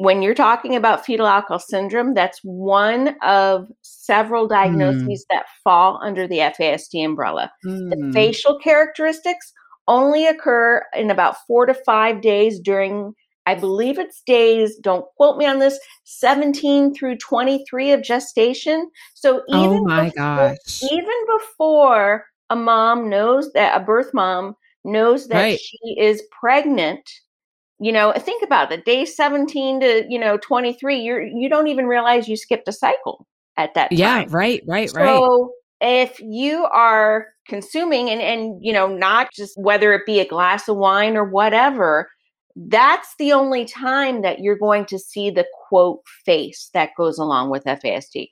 when 0.00 0.22
you're 0.22 0.34
talking 0.34 0.74
about 0.76 1.04
fetal 1.04 1.26
alcohol 1.26 1.58
syndrome, 1.58 2.14
that's 2.14 2.40
one 2.42 3.16
of 3.22 3.68
several 3.82 4.44
hmm. 4.44 4.52
diagnoses 4.54 5.24
mm. 5.24 5.26
that 5.30 5.44
fall 5.62 6.00
under 6.02 6.26
the 6.26 6.38
FASD 6.38 7.04
umbrella. 7.04 7.52
Mm. 7.66 7.90
The 7.90 7.96
hmm. 7.96 8.12
facial 8.12 8.58
characteristics 8.58 9.52
only 9.88 10.26
occur 10.26 10.82
in 10.96 11.10
about 11.10 11.36
four 11.46 11.66
to 11.66 11.74
five 11.74 12.22
days 12.22 12.60
during, 12.60 13.12
I 13.44 13.54
believe 13.54 13.98
it's 13.98 14.22
days, 14.22 14.76
don't 14.78 15.04
quote 15.16 15.36
me 15.36 15.44
on 15.44 15.58
this, 15.58 15.78
17 16.04 16.94
through 16.94 17.18
23 17.18 17.92
of 17.92 18.02
gestation. 18.02 18.90
So 19.12 19.42
oh 19.50 19.64
even, 19.64 19.78
oh 19.80 19.84
my 19.84 20.04
before, 20.04 20.16
gosh. 20.16 20.82
even 20.82 21.26
before 21.38 22.24
a 22.48 22.56
mom 22.56 23.10
knows 23.10 23.52
that, 23.52 23.78
a 23.78 23.84
birth 23.84 24.14
mom 24.14 24.56
knows 24.82 25.28
that 25.28 25.42
right. 25.42 25.60
she 25.60 26.00
is 26.00 26.22
pregnant, 26.40 27.06
you 27.80 27.92
know 27.92 28.12
think 28.12 28.42
about 28.42 28.70
it 28.70 28.84
day 28.84 29.04
17 29.04 29.80
to 29.80 30.04
you 30.08 30.18
know 30.18 30.36
23 30.38 31.00
you're 31.00 31.22
you 31.22 31.48
don't 31.48 31.68
even 31.68 31.86
realize 31.86 32.28
you 32.28 32.36
skipped 32.36 32.68
a 32.68 32.72
cycle 32.72 33.26
at 33.56 33.74
that 33.74 33.90
time. 33.90 33.98
yeah 33.98 34.24
right 34.28 34.62
right 34.66 34.90
right 34.94 35.06
so 35.06 35.52
if 35.80 36.20
you 36.20 36.64
are 36.64 37.28
consuming 37.48 38.10
and 38.10 38.20
and 38.20 38.58
you 38.60 38.72
know 38.72 38.86
not 38.86 39.28
just 39.32 39.54
whether 39.56 39.92
it 39.92 40.02
be 40.06 40.20
a 40.20 40.28
glass 40.28 40.68
of 40.68 40.76
wine 40.76 41.16
or 41.16 41.24
whatever 41.24 42.08
that's 42.56 43.14
the 43.18 43.32
only 43.32 43.64
time 43.64 44.22
that 44.22 44.40
you're 44.40 44.58
going 44.58 44.84
to 44.86 44.98
see 44.98 45.30
the 45.30 45.46
quote 45.68 46.00
face 46.24 46.70
that 46.74 46.90
goes 46.96 47.18
along 47.18 47.50
with 47.50 47.64
FASD. 47.64 48.28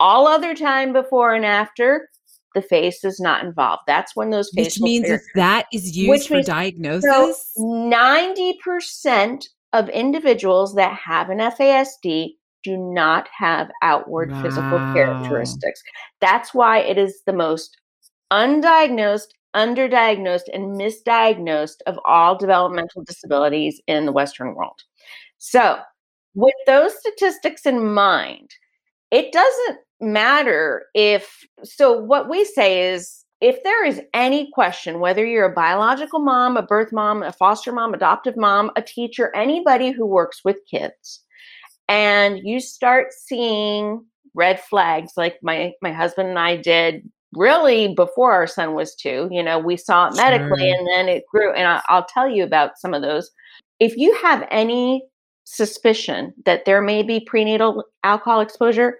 All 0.00 0.26
other 0.26 0.54
time 0.54 0.92
before 0.92 1.32
and 1.32 1.46
after, 1.46 2.08
the 2.54 2.62
face 2.62 3.04
is 3.04 3.20
not 3.20 3.44
involved. 3.44 3.82
That's 3.86 4.14
when 4.14 4.30
those 4.30 4.50
facial 4.54 4.64
Which 4.64 4.80
means 4.80 5.08
if 5.08 5.22
that 5.34 5.66
is 5.72 5.96
used 5.96 6.10
which 6.10 6.28
for 6.28 6.42
diagnosis? 6.42 7.02
So 7.04 7.34
90% 7.58 9.44
of 9.72 9.88
individuals 9.88 10.74
that 10.74 10.94
have 10.94 11.30
an 11.30 11.38
FASD 11.38 12.34
do 12.62 12.76
not 12.76 13.28
have 13.36 13.70
outward 13.82 14.30
wow. 14.30 14.42
physical 14.42 14.78
characteristics. 14.92 15.82
That's 16.20 16.54
why 16.54 16.78
it 16.78 16.98
is 16.98 17.22
the 17.26 17.32
most 17.32 17.76
undiagnosed, 18.32 19.28
underdiagnosed, 19.54 20.48
and 20.52 20.78
misdiagnosed 20.80 21.78
of 21.86 21.98
all 22.04 22.36
developmental 22.36 23.02
disabilities 23.04 23.80
in 23.86 24.06
the 24.06 24.12
Western 24.12 24.54
world. 24.54 24.80
So, 25.38 25.78
with 26.34 26.54
those 26.66 26.98
statistics 26.98 27.66
in 27.66 27.92
mind, 27.92 28.50
it 29.10 29.32
doesn't 29.32 29.78
matter 30.02 30.86
if 30.94 31.46
so 31.62 31.92
what 31.92 32.28
we 32.28 32.44
say 32.44 32.92
is 32.92 33.24
if 33.40 33.62
there 33.62 33.84
is 33.84 34.00
any 34.14 34.50
question 34.52 35.00
whether 35.00 35.24
you're 35.24 35.50
a 35.50 35.54
biological 35.54 36.18
mom 36.18 36.56
a 36.56 36.62
birth 36.62 36.92
mom 36.92 37.22
a 37.22 37.32
foster 37.32 37.72
mom 37.72 37.94
adoptive 37.94 38.36
mom 38.36 38.70
a 38.76 38.82
teacher 38.82 39.34
anybody 39.34 39.90
who 39.90 40.04
works 40.04 40.40
with 40.44 40.56
kids 40.68 41.20
and 41.88 42.40
you 42.42 42.60
start 42.60 43.12
seeing 43.12 44.04
red 44.34 44.60
flags 44.60 45.12
like 45.16 45.38
my 45.42 45.72
my 45.82 45.92
husband 45.92 46.28
and 46.28 46.38
I 46.38 46.56
did 46.56 47.08
really 47.34 47.94
before 47.94 48.32
our 48.32 48.46
son 48.46 48.74
was 48.74 48.94
2 48.96 49.28
you 49.30 49.42
know 49.42 49.58
we 49.58 49.76
saw 49.76 50.08
it 50.08 50.16
medically 50.16 50.68
sure. 50.68 50.74
and 50.74 50.86
then 50.88 51.08
it 51.08 51.24
grew 51.30 51.52
and 51.52 51.66
I, 51.66 51.82
I'll 51.88 52.06
tell 52.06 52.28
you 52.28 52.44
about 52.44 52.78
some 52.78 52.94
of 52.94 53.02
those 53.02 53.30
if 53.78 53.96
you 53.96 54.14
have 54.22 54.46
any 54.50 55.04
suspicion 55.44 56.32
that 56.44 56.64
there 56.64 56.80
may 56.80 57.02
be 57.02 57.20
prenatal 57.20 57.84
alcohol 58.04 58.40
exposure 58.40 58.96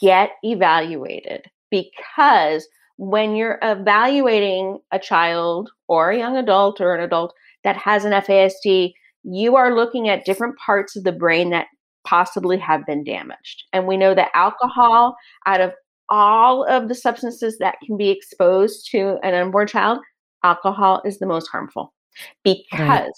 get 0.00 0.32
evaluated 0.42 1.46
because 1.70 2.66
when 2.96 3.34
you're 3.34 3.58
evaluating 3.62 4.78
a 4.92 4.98
child 4.98 5.70
or 5.88 6.10
a 6.10 6.18
young 6.18 6.36
adult 6.36 6.80
or 6.80 6.94
an 6.94 7.02
adult 7.02 7.32
that 7.64 7.76
has 7.76 8.04
an 8.04 8.12
FASD, 8.12 8.92
you 9.22 9.56
are 9.56 9.74
looking 9.74 10.08
at 10.08 10.24
different 10.24 10.56
parts 10.58 10.96
of 10.96 11.04
the 11.04 11.12
brain 11.12 11.50
that 11.50 11.66
possibly 12.04 12.58
have 12.58 12.84
been 12.86 13.04
damaged. 13.04 13.64
And 13.72 13.86
we 13.86 13.96
know 13.96 14.14
that 14.14 14.30
alcohol, 14.34 15.16
out 15.46 15.60
of 15.60 15.72
all 16.08 16.64
of 16.64 16.88
the 16.88 16.94
substances 16.94 17.58
that 17.58 17.76
can 17.86 17.96
be 17.96 18.10
exposed 18.10 18.90
to 18.90 19.18
an 19.22 19.34
unborn 19.34 19.66
child, 19.66 20.00
alcohol 20.44 21.02
is 21.04 21.18
the 21.18 21.26
most 21.26 21.48
harmful 21.48 21.94
because 22.42 22.68
right. 22.72 23.10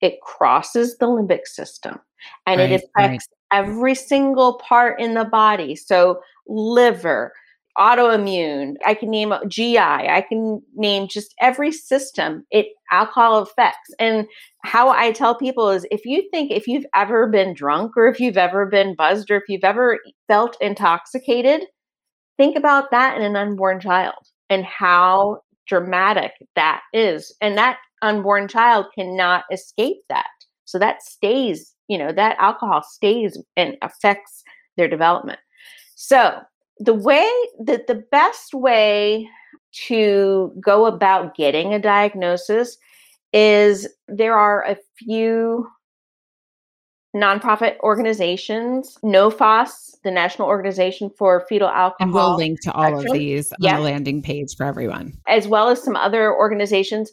it 0.00 0.20
crosses 0.22 0.96
the 0.98 1.06
limbic 1.06 1.46
system 1.46 1.98
and 2.46 2.60
right, 2.60 2.72
it 2.72 2.82
affects 2.96 3.28
every 3.52 3.94
single 3.94 4.58
part 4.58 5.00
in 5.00 5.14
the 5.14 5.24
body. 5.24 5.76
So, 5.76 6.20
liver, 6.46 7.32
autoimmune, 7.78 8.74
I 8.84 8.94
can 8.94 9.10
name 9.10 9.32
uh, 9.32 9.44
GI, 9.46 9.78
I 9.78 10.24
can 10.28 10.60
name 10.74 11.08
just 11.08 11.34
every 11.40 11.72
system 11.72 12.44
it 12.50 12.66
alcohol 12.92 13.38
affects. 13.38 13.94
And 13.98 14.26
how 14.64 14.90
I 14.90 15.12
tell 15.12 15.34
people 15.34 15.70
is 15.70 15.86
if 15.90 16.04
you 16.04 16.28
think 16.30 16.50
if 16.50 16.66
you've 16.66 16.86
ever 16.94 17.28
been 17.28 17.54
drunk 17.54 17.92
or 17.96 18.06
if 18.06 18.20
you've 18.20 18.36
ever 18.36 18.66
been 18.66 18.94
buzzed 18.94 19.30
or 19.30 19.36
if 19.36 19.44
you've 19.48 19.64
ever 19.64 19.98
felt 20.28 20.56
intoxicated, 20.60 21.62
think 22.36 22.56
about 22.56 22.90
that 22.90 23.16
in 23.16 23.22
an 23.22 23.36
unborn 23.36 23.80
child 23.80 24.14
and 24.50 24.64
how 24.64 25.40
dramatic 25.66 26.32
that 26.56 26.82
is. 26.92 27.34
And 27.40 27.56
that 27.56 27.78
unborn 28.02 28.48
child 28.48 28.86
cannot 28.94 29.44
escape 29.52 29.98
that. 30.08 30.26
So 30.64 30.78
that 30.78 31.02
stays 31.02 31.74
you 31.90 31.98
know 31.98 32.12
that 32.12 32.36
alcohol 32.38 32.82
stays 32.82 33.36
and 33.56 33.76
affects 33.82 34.44
their 34.76 34.88
development 34.88 35.40
So, 35.96 36.40
the 36.78 36.94
way 36.94 37.30
that 37.66 37.88
the 37.88 38.02
best 38.10 38.54
way 38.54 39.28
to 39.88 40.52
go 40.58 40.86
about 40.86 41.34
getting 41.34 41.74
a 41.74 41.78
diagnosis 41.78 42.78
is 43.32 43.86
there 44.08 44.34
are 44.36 44.64
a 44.64 44.76
few 44.96 45.68
nonprofit 47.14 47.78
organizations, 47.80 48.96
NOFAS, 49.04 49.96
the 50.04 50.10
National 50.10 50.48
Organization 50.48 51.10
for 51.18 51.44
Fetal 51.48 51.68
Alcohol. 51.68 51.96
And 52.00 52.14
we'll 52.14 52.36
link 52.36 52.60
to 52.62 52.72
all 52.72 52.84
Spectrum. 52.84 53.06
of 53.06 53.12
these 53.12 53.52
on 53.52 53.58
yep. 53.60 53.76
the 53.76 53.82
landing 53.82 54.22
page 54.22 54.54
for 54.56 54.64
everyone. 54.64 55.12
As 55.28 55.48
well 55.48 55.68
as 55.68 55.82
some 55.82 55.96
other 55.96 56.34
organizations 56.34 57.10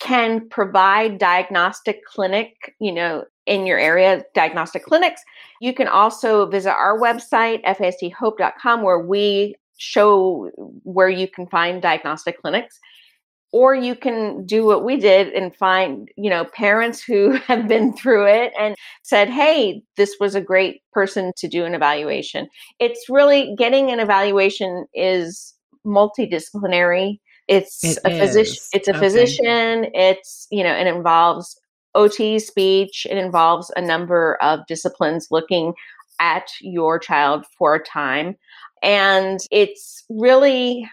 can 0.00 0.48
provide 0.48 1.18
diagnostic 1.18 2.04
clinic, 2.04 2.74
you 2.78 2.92
know, 2.92 3.24
in 3.48 3.66
your 3.66 3.78
area, 3.78 4.24
diagnostic 4.34 4.84
clinics. 4.84 5.22
You 5.60 5.74
can 5.74 5.88
also 5.88 6.46
visit 6.46 6.70
our 6.70 6.98
website, 6.98 7.64
fasdhope.com, 7.64 8.82
where 8.82 9.00
we 9.00 9.56
show 9.78 10.50
where 10.82 11.08
you 11.08 11.28
can 11.28 11.46
find 11.46 11.80
diagnostic 11.80 12.40
clinics 12.40 12.78
or 13.52 13.74
you 13.74 13.94
can 13.94 14.44
do 14.44 14.66
what 14.66 14.84
we 14.84 14.96
did 14.96 15.32
and 15.32 15.54
find 15.54 16.10
you 16.16 16.28
know 16.28 16.44
parents 16.44 17.02
who 17.02 17.32
have 17.46 17.68
been 17.68 17.96
through 17.96 18.26
it 18.26 18.52
and 18.58 18.74
said 19.02 19.28
hey 19.28 19.80
this 19.96 20.16
was 20.20 20.34
a 20.34 20.40
great 20.40 20.82
person 20.92 21.32
to 21.36 21.48
do 21.48 21.64
an 21.64 21.74
evaluation 21.74 22.48
it's 22.78 23.08
really 23.08 23.54
getting 23.56 23.90
an 23.90 24.00
evaluation 24.00 24.86
is 24.94 25.54
multidisciplinary 25.86 27.18
it's 27.46 27.82
it 27.84 27.98
a 28.04 28.18
physician 28.18 28.62
it's 28.72 28.88
a 28.88 28.90
okay. 28.90 28.98
physician 28.98 29.86
it's 29.94 30.46
you 30.50 30.62
know 30.62 30.74
it 30.74 30.86
involves 30.86 31.58
ot 31.98 32.40
speech 32.40 33.06
it 33.10 33.18
involves 33.18 33.70
a 33.76 33.82
number 33.82 34.36
of 34.40 34.60
disciplines 34.66 35.28
looking 35.30 35.74
at 36.20 36.48
your 36.60 36.98
child 36.98 37.44
for 37.56 37.74
a 37.74 37.84
time 37.84 38.36
and 38.82 39.40
it's 39.50 40.04
really 40.08 40.88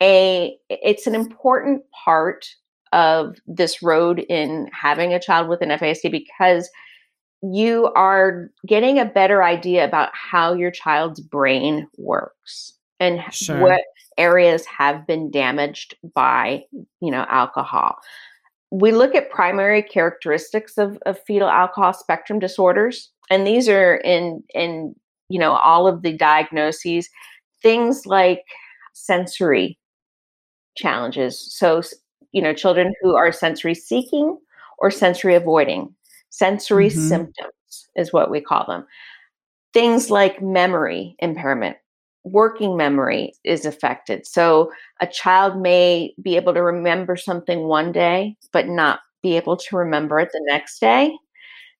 a 0.00 0.56
it's 0.68 1.06
an 1.06 1.14
important 1.14 1.82
part 2.04 2.46
of 2.92 3.36
this 3.46 3.82
road 3.82 4.20
in 4.28 4.68
having 4.72 5.14
a 5.14 5.20
child 5.20 5.48
with 5.48 5.62
an 5.62 5.70
FASD 5.70 6.10
because 6.10 6.68
you 7.42 7.86
are 7.96 8.50
getting 8.66 8.98
a 8.98 9.04
better 9.04 9.42
idea 9.42 9.84
about 9.84 10.10
how 10.12 10.52
your 10.52 10.70
child's 10.70 11.20
brain 11.20 11.88
works 11.96 12.74
and 13.00 13.20
sure. 13.32 13.58
what 13.60 13.82
areas 14.18 14.64
have 14.66 15.06
been 15.06 15.30
damaged 15.30 15.96
by 16.14 16.62
you 17.00 17.10
know 17.10 17.24
alcohol 17.28 17.96
we 18.72 18.90
look 18.90 19.14
at 19.14 19.30
primary 19.30 19.82
characteristics 19.82 20.78
of, 20.78 20.96
of 21.04 21.20
fetal 21.26 21.48
alcohol 21.48 21.92
spectrum 21.92 22.38
disorders 22.38 23.10
and 23.30 23.46
these 23.46 23.68
are 23.68 23.96
in 23.96 24.42
in 24.54 24.94
you 25.28 25.38
know 25.38 25.52
all 25.52 25.86
of 25.86 26.02
the 26.02 26.12
diagnoses 26.16 27.08
things 27.62 28.06
like 28.06 28.42
sensory 28.92 29.78
challenges. 30.76 31.54
So, 31.54 31.82
you 32.32 32.42
know, 32.42 32.54
children 32.54 32.92
who 33.00 33.14
are 33.14 33.32
sensory 33.32 33.74
seeking 33.74 34.38
or 34.78 34.90
sensory 34.90 35.34
avoiding, 35.34 35.94
sensory 36.30 36.88
mm-hmm. 36.88 37.08
symptoms 37.08 37.88
is 37.96 38.12
what 38.12 38.30
we 38.30 38.40
call 38.40 38.64
them. 38.66 38.86
Things 39.72 40.10
like 40.10 40.42
memory 40.42 41.16
impairment, 41.18 41.76
working 42.24 42.76
memory 42.76 43.34
is 43.44 43.64
affected. 43.64 44.26
So, 44.26 44.70
a 45.00 45.06
child 45.06 45.60
may 45.60 46.14
be 46.22 46.36
able 46.36 46.54
to 46.54 46.62
remember 46.62 47.16
something 47.16 47.64
one 47.64 47.92
day, 47.92 48.36
but 48.52 48.68
not 48.68 49.00
be 49.22 49.36
able 49.36 49.56
to 49.56 49.76
remember 49.76 50.18
it 50.18 50.30
the 50.32 50.42
next 50.46 50.80
day. 50.80 51.16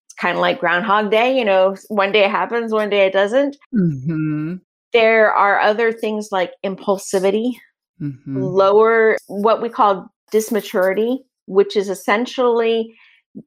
It's 0.06 0.14
kind 0.14 0.36
of 0.36 0.40
like 0.40 0.60
Groundhog 0.60 1.10
Day, 1.10 1.36
you 1.38 1.44
know, 1.44 1.76
one 1.88 2.12
day 2.12 2.24
it 2.24 2.30
happens, 2.30 2.72
one 2.72 2.90
day 2.90 3.06
it 3.06 3.12
doesn't. 3.12 3.56
Mm-hmm. 3.74 4.56
There 4.92 5.32
are 5.32 5.60
other 5.60 5.92
things 5.92 6.28
like 6.30 6.52
impulsivity, 6.64 7.52
mm-hmm. 8.00 8.42
lower 8.42 9.16
what 9.26 9.62
we 9.62 9.68
call 9.68 10.12
dysmaturity, 10.32 11.18
which 11.46 11.76
is 11.76 11.88
essentially 11.88 12.94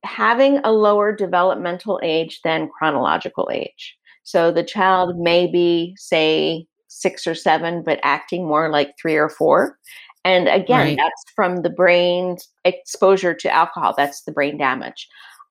having 0.04 0.58
a 0.64 0.72
lower 0.72 1.16
developmental 1.16 2.00
age 2.04 2.42
than 2.44 2.70
chronological 2.78 3.50
age. 3.54 3.96
So 4.24 4.52
the 4.52 4.64
child 4.64 5.20
may 5.20 5.46
be, 5.46 5.94
say, 5.98 6.66
six 6.96 7.28
or 7.28 7.36
seven, 7.36 7.84
but 7.84 8.00
acting 8.04 8.48
more 8.48 8.70
like 8.70 8.96
three 9.00 9.16
or 9.16 9.30
four. 9.30 9.78
And 10.24 10.48
again, 10.48 10.88
right. 10.88 10.98
that's 10.98 11.24
from 11.36 11.58
the 11.58 11.70
brain's 11.70 12.48
exposure 12.64 13.34
to 13.36 13.50
alcohol. 13.54 13.94
That's 13.96 14.24
the 14.24 14.32
brain 14.32 14.58
damage. 14.58 15.08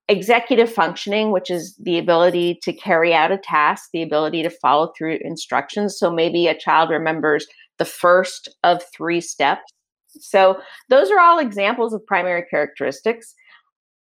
Executive 0.09 0.71
functioning, 0.71 1.31
which 1.31 1.51
is 1.51 1.77
the 1.77 1.99
ability 1.99 2.59
to 2.63 2.73
carry 2.73 3.15
out 3.15 3.33
a 3.33 3.39
task, 3.39 3.91
the 3.93 4.03
ability 4.03 4.43
to 4.43 4.51
follow 4.51 4.93
through 4.99 5.19
instructions. 5.23 5.99
So 5.99 6.11
maybe 6.11 6.49
a 6.49 6.59
child 6.59 6.91
remembers 6.91 7.47
the 7.79 7.85
first 7.85 8.49
of 8.65 8.83
three 8.95 9.21
steps. 9.21 9.73
So 10.19 10.61
those 10.89 11.11
are 11.11 11.21
all 11.21 11.39
examples 11.39 11.95
of 11.95 12.05
primary 12.07 12.45
characteristics. 12.51 13.35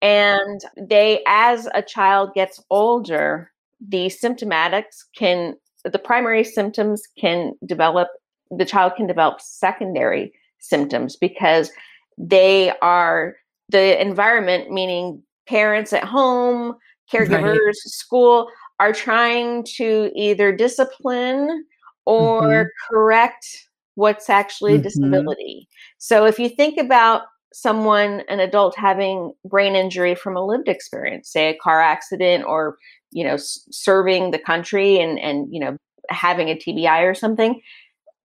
And 0.03 0.61
they, 0.77 1.23
as 1.27 1.69
a 1.73 1.83
child 1.83 2.35
gets 2.35 2.61
older, 2.69 3.51
the 3.81 4.07
symptomatics 4.07 5.05
can, 5.17 5.55
the 5.85 5.99
primary 5.99 6.45
symptoms 6.45 7.03
can 7.19 7.53
develop, 7.67 8.09
the 8.51 8.65
child 8.65 8.95
can 8.97 9.07
develop 9.07 9.41
secondary 9.41 10.33
symptoms 10.59 11.17
because 11.17 11.71
they 12.19 12.73
are 12.81 13.37
the 13.69 14.01
environment, 14.01 14.71
meaning 14.71 15.23
parents 15.47 15.93
at 15.93 16.05
home, 16.05 16.75
caregivers, 17.13 17.59
right. 17.67 17.75
school, 17.75 18.49
are 18.81 18.93
trying 18.93 19.65
to 19.77 20.11
either 20.15 20.55
discipline 20.55 21.65
or 22.07 22.43
mm-hmm. 22.43 22.95
correct 22.95 23.69
what's 23.95 24.29
actually 24.29 24.73
a 24.73 24.77
mm-hmm. 24.77 24.85
disability. 24.85 25.69
So 25.99 26.27
if 26.27 26.39
you 26.39 26.49
think 26.49 26.79
about 26.79 27.23
someone, 27.53 28.23
an 28.29 28.41
adult 28.41 28.77
having 28.77 29.33
brain 29.45 29.77
injury 29.77 30.15
from 30.15 30.37
a 30.37 30.45
lived 30.45 30.69
experience, 30.69 31.31
say 31.31 31.51
a 31.51 31.57
car 31.57 31.81
accident 31.81 32.45
or, 32.45 32.77
you 33.15 33.25
know, 33.25 33.37
serving 33.39 34.33
the 34.33 34.39
country 34.39 35.01
and, 35.01 35.19
and, 35.19 35.47
you 35.51 35.61
know, 35.61 35.79
having 36.11 36.51
a 36.51 36.57
TBI 36.57 37.09
or 37.09 37.15
something, 37.15 37.61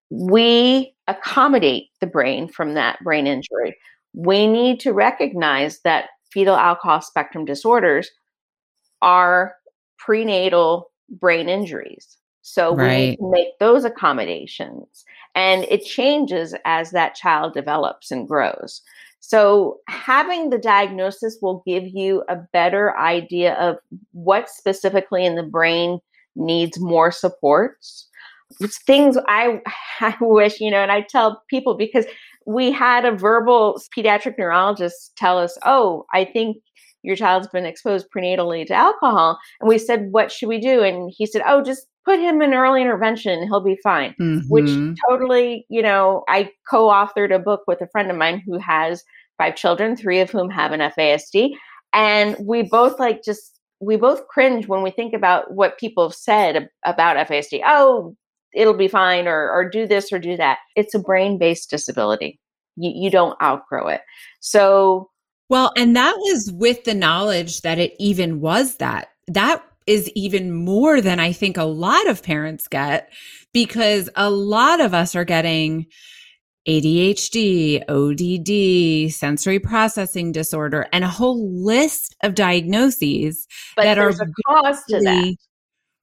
we 0.10 0.94
accommodate 1.08 1.90
the 2.02 2.08
brain 2.08 2.48
from 2.50 2.74
that 2.74 3.00
brain 3.04 3.28
injury. 3.28 3.78
We 4.14 4.48
need 4.48 4.80
to 4.82 4.92
recognize 4.92 5.80
that 5.82 6.10
fetal 6.34 6.56
alcohol 6.56 7.02
spectrum 7.02 7.46
disorders 7.46 8.10
are 9.02 9.56
prenatal 10.00 10.92
brain 11.10 11.48
injuries. 11.48 12.18
So 12.42 12.76
right. 12.76 13.16
we 13.22 13.30
make 13.30 13.60
those 13.60 13.86
accommodations. 13.86 15.06
And 15.36 15.66
it 15.70 15.86
changes 15.86 16.56
as 16.66 16.90
that 16.92 17.14
child 17.14 17.54
develops 17.54 18.10
and 18.10 18.28
grows. 18.28 18.82
So 19.20 19.80
having 19.88 20.50
the 20.50 20.58
diagnosis 20.58 21.38
will 21.42 21.62
give 21.66 21.84
you 21.88 22.24
a 22.30 22.38
better 22.54 22.98
idea 22.98 23.54
of 23.56 23.78
what 24.12 24.50
specifically 24.50 25.26
in 25.26 25.36
the 25.36 25.44
brain 25.44 26.00
needs 26.36 26.80
more 26.80 27.12
supports. 27.12 28.08
Things 28.86 29.18
I, 29.28 29.62
I 30.00 30.16
wish, 30.22 30.60
you 30.60 30.72
know, 30.72 30.82
and 30.82 30.92
I 30.92 31.02
tell 31.02 31.44
people 31.50 31.76
because 31.76 32.06
we 32.46 32.72
had 32.72 33.06
a 33.06 33.12
verbal 33.12 33.80
pediatric 33.96 34.36
neurologist 34.38 35.16
tell 35.18 35.38
us, 35.38 35.58
oh, 35.66 36.06
I 36.14 36.26
think 36.26 36.58
your 37.04 37.16
child's 37.16 37.48
been 37.48 37.66
exposed 37.66 38.08
prenatally 38.16 38.66
to 38.66 38.74
alcohol. 38.74 39.38
And 39.62 39.70
we 39.70 39.78
said, 39.78 40.08
what 40.12 40.32
should 40.32 40.50
we 40.50 40.60
do? 40.60 40.82
And 40.82 41.12
he 41.16 41.26
said, 41.26 41.44
oh, 41.46 41.64
just 41.64 41.88
put 42.06 42.20
him 42.20 42.42
in 42.42 42.54
early 42.54 42.82
intervention 42.82 43.44
he'll 43.44 43.64
be 43.64 43.78
fine 43.84 44.16
mm-hmm. 44.20 44.48
which 44.48 44.70
totally 45.08 45.66
you 45.70 45.82
know 45.82 46.24
i 46.28 46.50
co-authored 46.70 47.34
a 47.34 47.40
book 47.40 47.62
with 47.68 47.82
a 47.82 47.88
friend 47.88 48.10
of 48.10 48.18
mine 48.18 48.42
who 48.46 48.58
has 48.58 49.04
five 49.38 49.56
children 49.56 49.96
three 49.96 50.20
of 50.20 50.30
whom 50.30 50.50
have 50.50 50.72
an 50.72 50.80
fasd 50.80 51.52
and 51.94 52.36
we 52.40 52.64
both 52.64 53.00
like 53.00 53.24
just 53.24 53.60
we 53.82 53.96
both 53.96 54.28
cringe 54.28 54.68
when 54.68 54.82
we 54.82 54.92
think 54.92 55.14
about 55.14 55.54
what 55.54 55.80
people 55.80 56.08
have 56.08 56.16
said 56.16 56.70
about 56.86 57.16
fasd 57.28 57.62
oh 57.66 58.16
it'll 58.54 58.74
be 58.74 58.88
fine 58.88 59.28
or 59.28 59.50
or 59.52 59.70
do 59.70 59.88
this 59.88 60.12
or 60.12 60.20
do 60.20 60.38
that. 60.38 60.60
It's 60.76 60.94
a 60.94 61.00
brain-based 61.00 61.70
disability. 61.70 62.40
You, 62.76 62.92
you 62.96 63.10
don't 63.10 63.42
outgrow 63.42 63.88
it. 63.88 64.02
So 64.40 65.10
well 65.50 65.72
and 65.78 65.96
that 65.96 66.16
was 66.18 66.52
with 66.54 66.84
the 66.84 66.94
knowledge 66.94 67.62
that 67.62 67.80
it 67.80 67.94
even 68.00 68.42
was 68.42 68.78
that. 68.78 69.10
That 69.28 69.64
is 69.90 70.08
even 70.14 70.54
more 70.54 71.02
than 71.02 71.20
I 71.20 71.32
think 71.32 71.58
a 71.58 71.64
lot 71.64 72.08
of 72.08 72.22
parents 72.22 72.68
get 72.68 73.12
because 73.54 74.08
a 74.16 74.30
lot 74.30 74.80
of 74.80 74.94
us 74.94 75.16
are 75.16 75.26
getting 75.26 75.88
ADHD, 76.68 77.84
ODD, 77.90 79.12
sensory 79.12 79.58
processing 79.58 80.32
disorder, 80.32 80.88
and 80.94 81.04
a 81.04 81.08
whole 81.08 81.52
list 81.66 82.16
of 82.22 82.36
diagnoses 82.36 83.48
but 83.76 83.84
that 83.84 83.98
are 83.98 84.10
a 84.10 84.28
cost 84.46 84.84
to 84.90 85.00
that. 85.00 85.36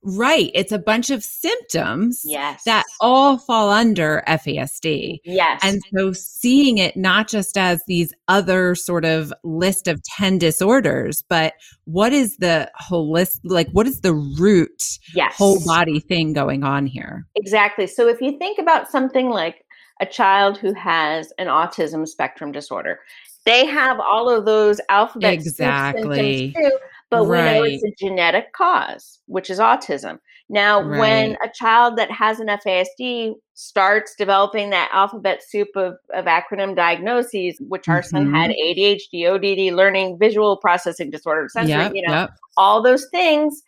Right. 0.03 0.51
It's 0.55 0.73
a 0.73 0.79
bunch 0.79 1.11
of 1.11 1.25
symptoms 1.25 2.23
yes. 2.25 2.63
that 2.65 2.85
all 3.01 3.39
fall 3.39 3.71
under 3.71 4.23
FASD. 4.29 5.19
Yes. 5.25 5.61
And 5.65 5.81
so 5.97 6.13
seeing 6.13 6.79
it 6.79 6.97
not 6.97 7.29
just 7.29 7.59
as 7.59 7.83
these 7.87 8.13
other 8.29 8.75
sort 8.77 9.05
of 9.05 9.33
list 9.43 9.89
of 9.89 10.01
10 10.17 10.39
disorders, 10.39 11.23
but 11.29 11.55
what 11.85 12.13
is 12.13 12.37
the 12.37 12.71
holistic, 12.81 13.41
like 13.45 13.69
what 13.73 13.87
is 13.87 14.03
the 14.03 14.15
root 14.15 14.99
yes. 15.15 15.35
whole 15.37 15.65
body 15.65 15.99
thing 15.99 16.33
going 16.33 16.63
on 16.63 16.87
here? 16.87 17.27
Exactly. 17.35 17.89
So 17.89 18.09
if 18.09 18.21
you 18.21 18.39
think 18.39 18.59
about 18.59 18.89
something 18.89 19.29
like 19.29 19.65
a 20.01 20.07
child 20.07 20.59
who 20.59 20.73
has 20.75 21.33
an 21.39 21.49
autism 21.49 22.07
spectrum 22.07 22.53
disorder, 22.53 23.01
they 23.45 23.65
have 23.65 23.99
all 24.01 24.29
of 24.29 24.45
those 24.45 24.81
alphabet 24.89 25.33
exactly. 25.33 26.53
symptoms 26.53 26.71
too 26.71 26.79
but 27.11 27.25
Right. 27.27 27.61
we 27.63 27.69
know 27.69 27.75
it's 27.75 27.85
a 27.85 28.05
genetic 28.05 28.53
cause, 28.53 29.21
which 29.27 29.51
is 29.51 29.59
autism. 29.59 30.19
Now, 30.49 30.81
when 30.89 31.37
a 31.45 31.49
child 31.53 31.97
that 31.99 32.11
has 32.13 32.39
an 32.39 32.49
FASD 32.49 33.35
starts 33.55 34.15
developing 34.17 34.71
that 34.71 34.91
alphabet 34.93 35.43
soup 35.43 35.69
of, 35.75 35.97
of 36.15 36.27
acronym 36.27 36.77
diagnoses, 36.77 37.59
which 37.69 37.89
our 37.89 38.03
son 38.03 38.33
had 38.33 38.51
Mhm. 38.53 38.55
ADHD, 38.57 39.27
ODD, 39.27 39.73
learning 39.73 40.19
visual 40.19 40.57
processing 40.57 41.11
disorder, 41.11 41.49
sensory, 41.49 41.73
Yep, 41.83 41.93
you 41.95 42.03
know, 42.07 42.13
yep. 42.15 42.31
all 42.57 42.81
those 42.83 43.09
things, 43.11 43.63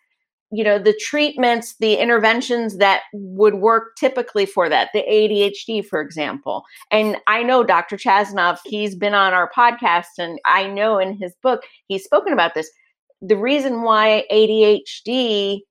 you 0.51 0.63
know, 0.63 0.79
the 0.79 0.93
treatments, 0.99 1.75
the 1.79 1.95
interventions 1.95 2.77
that 2.77 3.01
would 3.13 3.55
work 3.55 3.95
typically 3.97 4.45
for 4.45 4.69
that, 4.69 4.89
the 4.93 5.03
ADHD, 5.07 5.81
for 5.81 5.99
example. 6.01 6.63
And 6.91 7.17
I 7.27 7.43
know 7.43 7.63
Dr. 7.63 7.97
Chasnoff, 7.97 8.59
he's 8.65 8.95
been 8.95 9.13
on 9.13 9.33
our 9.33 9.51
podcast, 9.55 10.17
and 10.17 10.39
I 10.45 10.65
know 10.67 10.97
in 10.97 11.17
his 11.17 11.35
book, 11.43 11.63
he's 11.87 12.03
spoken 12.05 12.31
about 12.33 12.53
this. 12.53 12.71
The 13.21 13.37
reason 13.37 13.81
why 13.81 14.25
ADHD 14.31 15.61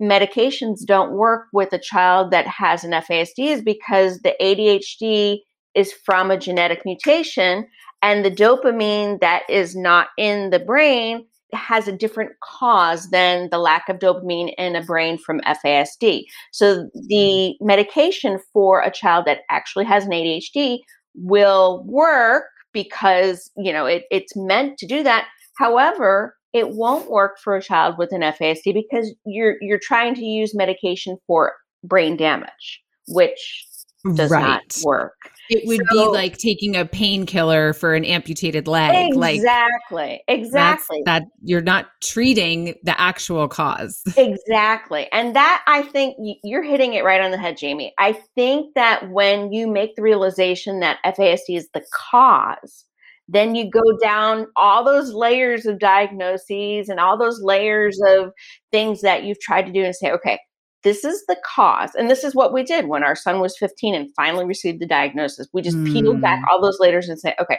medications 0.00 0.84
don't 0.84 1.12
work 1.12 1.46
with 1.52 1.72
a 1.72 1.78
child 1.78 2.30
that 2.30 2.46
has 2.46 2.84
an 2.84 2.92
FASD 2.92 3.38
is 3.38 3.62
because 3.62 4.20
the 4.20 4.34
ADHD 4.40 5.38
is 5.74 5.92
from 5.92 6.30
a 6.30 6.38
genetic 6.38 6.84
mutation 6.84 7.66
and 8.02 8.24
the 8.24 8.30
dopamine 8.30 9.20
that 9.20 9.42
is 9.48 9.76
not 9.76 10.08
in 10.16 10.50
the 10.50 10.58
brain 10.58 11.26
has 11.52 11.88
a 11.88 11.92
different 11.92 12.30
cause 12.42 13.10
than 13.10 13.48
the 13.50 13.58
lack 13.58 13.88
of 13.88 13.98
dopamine 13.98 14.54
in 14.56 14.76
a 14.76 14.82
brain 14.82 15.18
from 15.18 15.40
FASD. 15.40 16.24
So 16.52 16.88
the 16.94 17.54
mm-hmm. 17.54 17.66
medication 17.66 18.38
for 18.52 18.80
a 18.80 18.90
child 18.90 19.24
that 19.26 19.40
actually 19.50 19.84
has 19.84 20.04
an 20.04 20.12
ADHD 20.12 20.78
will 21.14 21.84
work 21.86 22.44
because, 22.72 23.50
you 23.56 23.72
know, 23.72 23.86
it, 23.86 24.04
it's 24.10 24.36
meant 24.36 24.78
to 24.78 24.86
do 24.86 25.02
that. 25.02 25.26
However, 25.58 26.36
it 26.52 26.70
won't 26.70 27.10
work 27.10 27.38
for 27.38 27.56
a 27.56 27.62
child 27.62 27.96
with 27.98 28.12
an 28.12 28.22
FASD 28.22 28.74
because 28.74 29.14
you're 29.24 29.56
you're 29.60 29.78
trying 29.80 30.14
to 30.16 30.24
use 30.24 30.54
medication 30.54 31.16
for 31.26 31.54
brain 31.84 32.16
damage, 32.16 32.82
which 33.08 33.66
does 34.14 34.30
not 34.30 34.62
work. 34.82 35.12
It 35.50 35.66
would 35.66 35.80
So- 35.90 36.10
be 36.10 36.16
like 36.16 36.38
taking 36.38 36.74
a 36.76 36.84
painkiller 36.86 37.72
for 37.74 37.94
an 37.94 38.04
amputated 38.04 38.66
leg. 38.68 39.14
Like 39.14 39.36
Exactly. 39.36 40.22
that's 40.26 40.40
Exactly. 40.40 41.02
that 41.04 41.24
you're 41.42 41.60
not 41.60 41.86
treating 42.02 42.76
the 42.82 42.98
actual 42.98 43.46
cause. 43.48 44.00
Exactly. 44.16 45.06
And 45.12 45.36
that 45.36 45.62
I 45.66 45.82
think 45.82 46.16
you're 46.44 46.62
hitting 46.62 46.94
it 46.94 47.04
right 47.04 47.20
on 47.20 47.30
the 47.30 47.36
head, 47.38 47.58
Jamie. 47.58 47.92
I 47.98 48.12
think 48.34 48.74
that 48.74 49.10
when 49.10 49.52
you 49.52 49.66
make 49.66 49.96
the 49.96 50.02
realization 50.02 50.80
that 50.80 50.98
FASD 51.04 51.56
is 51.56 51.68
the 51.74 51.84
cause, 51.92 52.84
then 53.32 53.54
you 53.54 53.70
go 53.70 53.82
down 54.02 54.46
all 54.56 54.84
those 54.84 55.12
layers 55.12 55.64
of 55.66 55.78
diagnoses 55.78 56.88
and 56.88 56.98
all 56.98 57.16
those 57.16 57.40
layers 57.42 58.00
of 58.06 58.32
things 58.72 59.02
that 59.02 59.24
you've 59.24 59.40
tried 59.40 59.66
to 59.66 59.72
do 59.72 59.84
and 59.84 59.94
say, 59.94 60.10
okay, 60.10 60.38
this 60.82 61.04
is 61.04 61.22
the 61.28 61.36
cause. 61.44 61.90
And 61.94 62.10
this 62.10 62.24
is 62.24 62.34
what 62.34 62.52
we 62.52 62.62
did 62.62 62.88
when 62.88 63.04
our 63.04 63.14
son 63.14 63.40
was 63.40 63.56
15 63.58 63.94
and 63.94 64.10
finally 64.16 64.44
received 64.46 64.80
the 64.80 64.86
diagnosis. 64.86 65.46
We 65.52 65.62
just 65.62 65.76
peeled 65.84 66.20
back 66.22 66.40
Mm. 66.40 66.44
all 66.50 66.60
those 66.62 66.78
layers 66.80 67.08
and 67.08 67.20
say, 67.20 67.34
okay, 67.40 67.58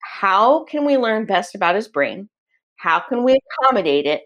how 0.00 0.64
can 0.64 0.84
we 0.84 0.96
learn 0.96 1.26
best 1.26 1.54
about 1.54 1.74
his 1.76 1.86
brain? 1.88 2.28
How 2.76 2.98
can 3.00 3.22
we 3.24 3.38
accommodate 3.62 4.06
it? 4.06 4.22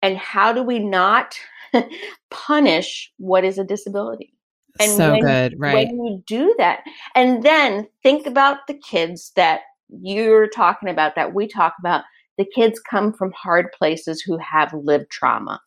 And 0.00 0.16
how 0.18 0.52
do 0.52 0.62
we 0.62 0.78
not 0.80 1.36
punish 2.30 3.12
what 3.18 3.44
is 3.44 3.58
a 3.58 3.64
disability? 3.64 4.32
And 4.80 4.90
so 4.90 5.12
when- 5.12 5.20
good, 5.20 5.54
right? 5.58 5.86
When 5.88 6.04
you 6.04 6.22
do 6.26 6.54
that, 6.58 6.80
and 7.14 7.42
then 7.42 7.86
think 8.02 8.26
about 8.26 8.66
the 8.66 8.74
kids 8.74 9.32
that 9.36 9.60
you're 10.00 10.48
talking 10.48 10.88
about, 10.88 11.14
that 11.16 11.34
we 11.34 11.46
talk 11.46 11.74
about, 11.78 12.04
the 12.38 12.46
kids 12.54 12.80
come 12.80 13.12
from 13.12 13.32
hard 13.36 13.66
places 13.76 14.22
who 14.22 14.38
have 14.38 14.72
lived 14.72 15.10
trauma. 15.10 15.60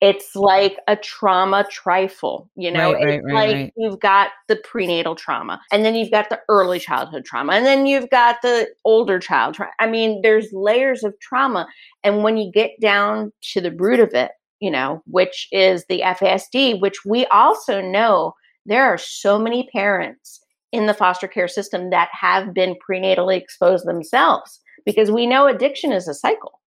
It's 0.00 0.34
like 0.34 0.78
a 0.88 0.96
trauma 0.96 1.64
trifle, 1.70 2.50
you 2.56 2.72
know. 2.72 2.92
Right, 2.92 3.08
it's 3.08 3.24
right, 3.24 3.34
like 3.34 3.54
right. 3.54 3.72
you've 3.76 4.00
got 4.00 4.30
the 4.48 4.56
prenatal 4.56 5.14
trauma, 5.14 5.60
and 5.72 5.84
then 5.84 5.94
you've 5.94 6.10
got 6.10 6.28
the 6.28 6.40
early 6.48 6.80
childhood 6.80 7.24
trauma, 7.24 7.52
and 7.52 7.64
then 7.64 7.86
you've 7.86 8.10
got 8.10 8.42
the 8.42 8.66
older 8.84 9.20
child 9.20 9.54
trauma. 9.54 9.70
I 9.78 9.86
mean, 9.86 10.20
there's 10.22 10.48
layers 10.52 11.04
of 11.04 11.14
trauma, 11.20 11.68
and 12.02 12.24
when 12.24 12.36
you 12.36 12.50
get 12.52 12.72
down 12.80 13.32
to 13.52 13.60
the 13.60 13.70
root 13.70 14.00
of 14.00 14.12
it, 14.12 14.32
you 14.58 14.72
know, 14.72 15.02
which 15.06 15.46
is 15.52 15.84
the 15.88 16.00
FASD, 16.00 16.80
which 16.80 17.04
we 17.04 17.24
also 17.26 17.80
know 17.80 18.32
there 18.66 18.84
are 18.84 18.98
so 18.98 19.38
many 19.38 19.68
parents 19.72 20.41
in 20.72 20.86
the 20.86 20.94
foster 20.94 21.28
care 21.28 21.48
system 21.48 21.90
that 21.90 22.08
have 22.12 22.54
been 22.54 22.74
prenatally 22.88 23.36
exposed 23.36 23.86
themselves 23.86 24.60
because 24.84 25.10
we 25.10 25.26
know 25.26 25.46
addiction 25.46 25.92
is 25.92 26.08
a 26.08 26.14
cycle. 26.14 26.60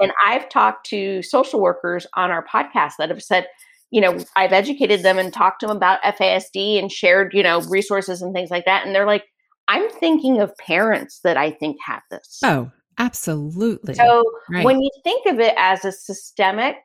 And 0.00 0.12
I've 0.24 0.48
talked 0.48 0.86
to 0.90 1.22
social 1.22 1.60
workers 1.60 2.06
on 2.14 2.30
our 2.30 2.44
podcast 2.44 2.92
that 2.98 3.08
have 3.08 3.22
said, 3.22 3.46
you 3.90 4.00
know, 4.00 4.18
I've 4.36 4.52
educated 4.52 5.02
them 5.02 5.18
and 5.18 5.32
talked 5.32 5.60
to 5.60 5.66
them 5.66 5.76
about 5.76 6.02
FASD 6.02 6.78
and 6.78 6.92
shared, 6.92 7.32
you 7.34 7.42
know, 7.42 7.62
resources 7.62 8.20
and 8.20 8.34
things 8.34 8.50
like 8.50 8.64
that. 8.66 8.84
And 8.84 8.94
they're 8.94 9.06
like, 9.06 9.24
I'm 9.66 9.88
thinking 9.90 10.40
of 10.40 10.56
parents 10.58 11.20
that 11.24 11.36
I 11.36 11.50
think 11.50 11.78
have 11.84 12.02
this. 12.10 12.40
Oh, 12.44 12.70
absolutely. 12.98 13.94
So 13.94 14.24
right. 14.50 14.64
when 14.64 14.80
you 14.80 14.90
think 15.04 15.26
of 15.26 15.40
it 15.40 15.54
as 15.56 15.84
a 15.84 15.92
systemic 15.92 16.76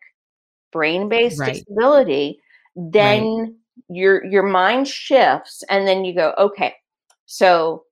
brain-based 0.72 1.40
Right. 1.40 1.54
disability, 1.54 2.40
then 2.76 3.58
your 3.90 4.24
your 4.26 4.44
mind 4.44 4.88
shifts 4.88 5.64
and 5.70 5.88
then 5.88 6.06
you 6.06 6.14
go, 6.14 6.34
okay, 6.38 6.74
so 7.26 7.84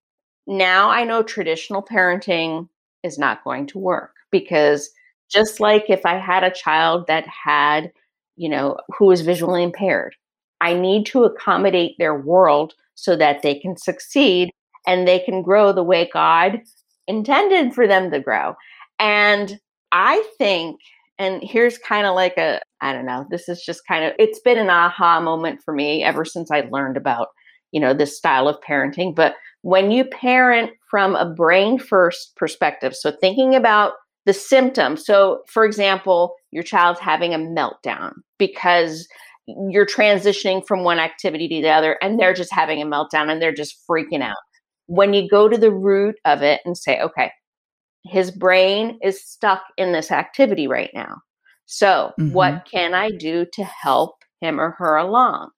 now 0.47 0.89
I 0.89 1.03
know 1.03 1.23
traditional 1.23 1.81
parenting 1.83 2.67
is 3.03 3.17
not 3.17 3.43
going 3.43 3.67
to 3.67 3.79
work 3.79 4.13
because 4.31 4.89
just 5.29 5.59
like 5.59 5.89
if 5.89 6.05
I 6.05 6.17
had 6.17 6.43
a 6.43 6.51
child 6.51 7.07
that 7.07 7.25
had, 7.27 7.91
you 8.35 8.49
know, 8.49 8.77
who 8.97 9.05
was 9.05 9.21
visually 9.21 9.63
impaired, 9.63 10.15
I 10.59 10.73
need 10.73 11.05
to 11.07 11.23
accommodate 11.23 11.95
their 11.97 12.15
world 12.15 12.73
so 12.95 13.15
that 13.15 13.41
they 13.41 13.55
can 13.55 13.77
succeed 13.77 14.51
and 14.85 15.07
they 15.07 15.19
can 15.19 15.41
grow 15.41 15.71
the 15.71 15.83
way 15.83 16.09
God 16.13 16.61
intended 17.07 17.73
for 17.73 17.87
them 17.87 18.11
to 18.11 18.19
grow. 18.19 18.55
And 18.99 19.59
I 19.91 20.23
think, 20.37 20.79
and 21.21 21.43
here's 21.43 21.77
kind 21.77 22.07
of 22.07 22.15
like 22.15 22.37
a, 22.37 22.59
I 22.81 22.93
don't 22.93 23.05
know, 23.05 23.25
this 23.29 23.47
is 23.47 23.61
just 23.63 23.85
kind 23.87 24.05
of, 24.05 24.13
it's 24.17 24.39
been 24.39 24.57
an 24.57 24.69
aha 24.69 25.19
moment 25.21 25.61
for 25.63 25.73
me 25.73 26.03
ever 26.03 26.25
since 26.25 26.49
I 26.49 26.61
learned 26.71 26.97
about, 26.97 27.27
you 27.71 27.79
know, 27.79 27.93
this 27.93 28.17
style 28.17 28.47
of 28.47 28.59
parenting. 28.67 29.15
But 29.15 29.35
when 29.61 29.91
you 29.91 30.05
parent 30.05 30.71
from 30.89 31.15
a 31.15 31.31
brain 31.31 31.77
first 31.77 32.35
perspective, 32.35 32.95
so 32.95 33.11
thinking 33.11 33.53
about 33.55 33.93
the 34.25 34.33
symptoms. 34.33 35.05
So, 35.05 35.41
for 35.47 35.65
example, 35.65 36.35
your 36.51 36.63
child's 36.63 36.99
having 36.99 37.33
a 37.33 37.39
meltdown 37.39 38.13
because 38.37 39.07
you're 39.47 39.85
transitioning 39.85 40.65
from 40.65 40.83
one 40.83 40.99
activity 40.99 41.47
to 41.47 41.61
the 41.61 41.69
other 41.69 41.97
and 42.01 42.19
they're 42.19 42.33
just 42.33 42.53
having 42.53 42.81
a 42.81 42.85
meltdown 42.85 43.29
and 43.31 43.41
they're 43.41 43.53
just 43.53 43.77
freaking 43.89 44.21
out. 44.21 44.37
When 44.87 45.13
you 45.13 45.27
go 45.27 45.47
to 45.47 45.57
the 45.57 45.71
root 45.71 46.15
of 46.25 46.41
it 46.41 46.61
and 46.65 46.77
say, 46.77 46.99
okay, 46.99 47.31
his 48.03 48.31
brain 48.31 48.97
is 49.01 49.23
stuck 49.23 49.63
in 49.77 49.91
this 49.91 50.11
activity 50.11 50.67
right 50.67 50.91
now. 50.93 51.21
So, 51.65 52.11
Mhm. 52.19 52.33
what 52.33 52.67
can 52.69 52.93
I 52.93 53.11
do 53.11 53.45
to 53.53 53.63
help 53.63 54.15
him 54.41 54.59
or 54.59 54.71
her 54.71 54.95
along? 54.97 55.51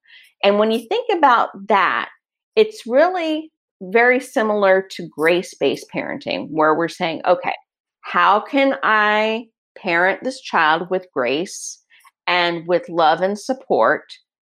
And 0.44 0.60
when 0.60 0.72
you 0.72 0.80
think 0.88 1.08
about 1.12 1.50
that, 1.68 2.10
it's 2.56 2.86
really 2.86 3.52
very 3.82 4.20
similar 4.20 4.82
to 4.92 5.08
grace 5.08 5.54
based 5.54 5.88
parenting, 5.94 6.48
where 6.52 6.76
we're 6.76 6.88
saying, 6.88 7.22
okay, 7.26 7.54
how 8.02 8.40
can 8.40 8.78
I 8.84 9.48
parent 9.76 10.24
this 10.24 10.40
child 10.42 10.90
with 10.90 11.08
grace 11.14 11.82
and 12.28 12.68
with 12.68 12.88
love 12.90 13.22
and 13.22 13.40
support 13.40 14.04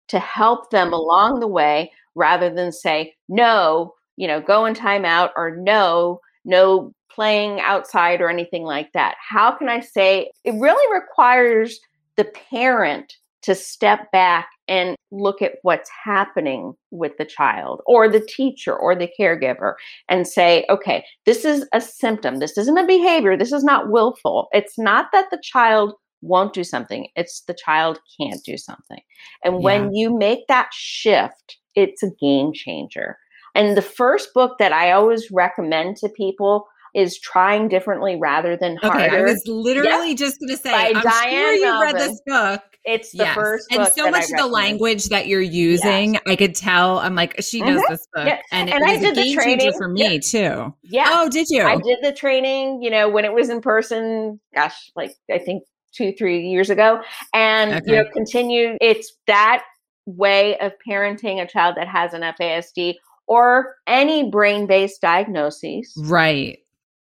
to 0.08 0.18
help 0.18 0.70
them 0.70 0.92
along 0.92 1.40
the 1.40 1.46
way 1.46 1.92
rather 2.14 2.48
than 2.48 2.72
say, 2.72 3.14
no, 3.28 3.94
you 4.16 4.26
know, 4.26 4.40
go 4.40 4.64
in 4.64 4.74
timeout 4.74 5.30
or 5.36 5.56
no, 5.56 6.20
no 6.48 6.92
playing 7.10 7.60
outside 7.60 8.20
or 8.20 8.28
anything 8.28 8.64
like 8.64 8.92
that? 8.94 9.14
How 9.20 9.52
can 9.52 9.68
I 9.68 9.80
say 9.80 10.32
it 10.44 10.54
really 10.54 11.00
requires 11.00 11.78
the 12.16 12.24
parent 12.24 13.14
to 13.42 13.54
step 13.54 14.10
back 14.10 14.48
and 14.66 14.96
look 15.10 15.40
at 15.40 15.52
what's 15.62 15.88
happening 16.04 16.74
with 16.90 17.12
the 17.18 17.24
child 17.24 17.80
or 17.86 18.08
the 18.08 18.20
teacher 18.20 18.76
or 18.76 18.94
the 18.94 19.08
caregiver 19.18 19.74
and 20.08 20.26
say, 20.26 20.66
okay, 20.68 21.04
this 21.24 21.44
is 21.44 21.66
a 21.72 21.80
symptom. 21.80 22.40
This 22.40 22.58
isn't 22.58 22.76
a 22.76 22.86
behavior. 22.86 23.36
This 23.36 23.52
is 23.52 23.64
not 23.64 23.90
willful. 23.90 24.48
It's 24.52 24.78
not 24.78 25.06
that 25.12 25.30
the 25.30 25.40
child 25.42 25.94
won't 26.20 26.52
do 26.52 26.64
something, 26.64 27.06
it's 27.14 27.42
the 27.42 27.54
child 27.54 28.00
can't 28.20 28.42
do 28.44 28.56
something. 28.56 29.00
And 29.44 29.62
when 29.62 29.94
you 29.94 30.16
make 30.16 30.48
that 30.48 30.68
shift, 30.72 31.58
it's 31.76 32.02
a 32.02 32.10
game 32.20 32.52
changer. 32.52 33.16
And 33.58 33.76
the 33.76 33.82
first 33.82 34.32
book 34.34 34.58
that 34.58 34.72
I 34.72 34.92
always 34.92 35.32
recommend 35.32 35.96
to 35.98 36.08
people 36.08 36.68
is 36.94 37.18
trying 37.18 37.68
differently 37.68 38.16
rather 38.16 38.56
than 38.56 38.76
harder. 38.76 39.04
Okay, 39.04 39.16
I 39.18 39.22
was 39.22 39.42
literally 39.46 40.14
just 40.14 40.38
going 40.38 40.50
to 40.50 40.56
say, 40.56 40.70
By 40.70 40.92
I'm 40.94 41.02
Diane 41.02 41.30
sure 41.30 41.52
you 41.54 41.66
Malbin. 41.66 41.80
read 41.82 41.96
this 41.96 42.20
book. 42.24 42.62
It's 42.84 43.10
the 43.10 43.24
yes. 43.24 43.34
first 43.34 43.66
and 43.72 43.86
so 43.88 44.10
much 44.10 44.30
of 44.30 44.38
the 44.38 44.46
language 44.46 45.06
that 45.06 45.26
you're 45.26 45.40
using, 45.40 46.14
yes. 46.14 46.22
I 46.26 46.36
could 46.36 46.54
tell. 46.54 47.00
I'm 47.00 47.16
like, 47.16 47.42
she 47.42 47.60
knows 47.60 47.82
mm-hmm. 47.82 47.92
this 47.92 48.06
book, 48.14 48.26
yeah. 48.26 48.40
and, 48.52 48.70
and 48.70 48.82
I 48.82 48.96
did 48.96 49.16
the 49.16 49.34
training. 49.34 49.72
for 49.76 49.88
me 49.88 50.14
yeah. 50.14 50.20
too. 50.20 50.74
Yeah. 50.84 51.08
Oh, 51.10 51.28
did 51.28 51.48
you? 51.50 51.64
I 51.64 51.76
did 51.76 51.98
the 52.00 52.12
training. 52.12 52.80
You 52.80 52.90
know, 52.90 53.08
when 53.08 53.24
it 53.24 53.32
was 53.32 53.50
in 53.50 53.60
person. 53.60 54.40
Gosh, 54.54 54.90
like 54.96 55.12
I 55.30 55.38
think 55.38 55.64
two, 55.92 56.12
three 56.12 56.48
years 56.48 56.70
ago, 56.70 57.02
and 57.34 57.74
okay. 57.74 57.82
you 57.86 57.96
know, 57.96 58.04
continue. 58.10 58.78
It's 58.80 59.12
that 59.26 59.64
way 60.06 60.56
of 60.60 60.72
parenting 60.88 61.42
a 61.42 61.46
child 61.46 61.76
that 61.76 61.88
has 61.88 62.14
an 62.14 62.22
FASD 62.22 62.94
or 63.28 63.76
any 63.86 64.30
brain-based 64.30 65.00
diagnoses. 65.00 65.92
Right 65.96 66.58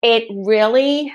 it 0.03 0.25
really 0.45 1.13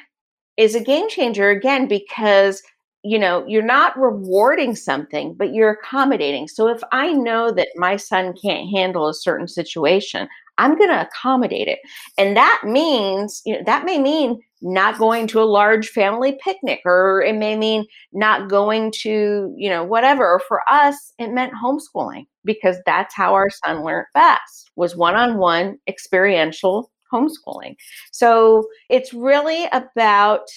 is 0.56 0.74
a 0.74 0.84
game 0.84 1.10
changer 1.10 1.50
again 1.50 1.88
because 1.88 2.64
you 3.04 3.20
know 3.20 3.46
you're 3.48 3.62
not 3.62 3.98
rewarding 4.00 4.76
something 4.76 5.36
but 5.38 5.54
you're 5.54 5.70
accommodating 5.70 6.48
so 6.48 6.68
if 6.68 6.82
i 6.92 7.12
know 7.14 7.52
that 7.52 7.68
my 7.76 7.96
son 7.96 8.34
can't 8.42 8.70
handle 8.70 9.08
a 9.08 9.14
certain 9.14 9.48
situation 9.48 10.28
i'm 10.58 10.78
going 10.78 10.90
to 10.90 11.02
accommodate 11.02 11.68
it. 11.68 11.80
And 12.18 12.36
that 12.36 12.62
means 12.66 13.42
you 13.46 13.56
know 13.56 13.62
that 13.66 13.86
may 13.86 14.00
mean 14.00 14.40
not 14.62 14.98
going 14.98 15.28
to 15.28 15.40
a 15.40 15.44
large 15.44 15.90
family 15.90 16.38
picnic 16.44 16.82
or 16.84 17.22
it 17.22 17.36
may 17.36 17.56
mean 17.56 17.86
not 18.14 18.50
going 18.50 18.92
to 19.04 19.54
you 19.58 19.70
know 19.70 19.84
whatever. 19.84 20.42
For 20.48 20.62
us 20.70 21.14
it 21.20 21.32
meant 21.32 21.54
homeschooling 21.54 22.26
because 22.44 22.78
that's 22.86 23.14
how 23.16 23.34
our 23.34 23.50
son 23.50 23.84
learned 23.84 24.08
best 24.14 24.72
was 24.76 24.96
one-on-one 24.96 25.78
experiential 25.88 26.92
homeschooling. 27.14 27.76
So 28.12 28.68
it's 28.90 29.14
really 29.14 29.66
about 29.72 30.48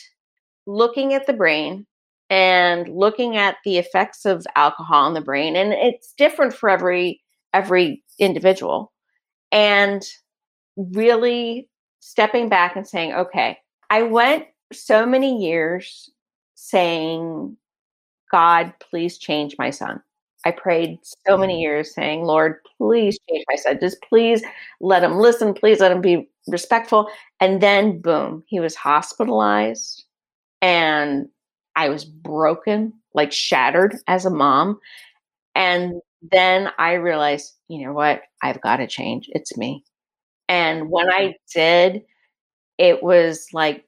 looking 0.66 1.14
at 1.14 1.26
the 1.26 1.32
brain 1.32 1.86
and 2.28 2.88
looking 2.88 3.36
at 3.36 3.56
the 3.64 3.78
effects 3.78 4.24
of 4.24 4.46
alcohol 4.56 5.04
on 5.04 5.14
the 5.14 5.20
brain 5.20 5.56
and 5.56 5.72
it's 5.72 6.14
different 6.16 6.54
for 6.54 6.70
every 6.70 7.20
every 7.52 8.02
individual 8.18 8.92
and 9.52 10.04
really 10.76 11.68
stepping 12.00 12.48
back 12.48 12.76
and 12.76 12.86
saying 12.86 13.12
okay 13.12 13.58
i 13.90 14.02
went 14.02 14.46
so 14.72 15.04
many 15.04 15.42
years 15.44 16.10
saying 16.54 17.56
god 18.30 18.72
please 18.80 19.18
change 19.18 19.56
my 19.58 19.70
son 19.70 20.00
I 20.44 20.50
prayed 20.52 20.98
so 21.26 21.36
many 21.36 21.54
mm-hmm. 21.54 21.60
years 21.60 21.94
saying, 21.94 22.24
Lord, 22.24 22.56
please 22.78 23.18
change 23.28 23.44
my 23.48 23.56
son. 23.56 23.78
Just 23.80 24.00
please 24.02 24.42
let 24.80 25.04
him 25.04 25.18
listen. 25.18 25.52
Please 25.52 25.80
let 25.80 25.92
him 25.92 26.00
be 26.00 26.28
respectful. 26.46 27.08
And 27.40 27.60
then, 27.60 28.00
boom, 28.00 28.44
he 28.46 28.60
was 28.60 28.74
hospitalized. 28.74 30.04
And 30.62 31.28
I 31.76 31.88
was 31.88 32.04
broken, 32.04 32.94
like 33.14 33.32
shattered 33.32 33.96
as 34.06 34.24
a 34.24 34.30
mom. 34.30 34.80
And 35.54 36.00
then 36.22 36.70
I 36.78 36.94
realized, 36.94 37.54
you 37.68 37.84
know 37.86 37.92
what? 37.92 38.22
I've 38.42 38.60
got 38.60 38.76
to 38.76 38.86
change. 38.86 39.26
It's 39.30 39.56
me. 39.56 39.84
And 40.48 40.90
when 40.90 41.10
I 41.10 41.34
did, 41.54 42.02
it 42.78 43.02
was 43.02 43.46
like 43.52 43.84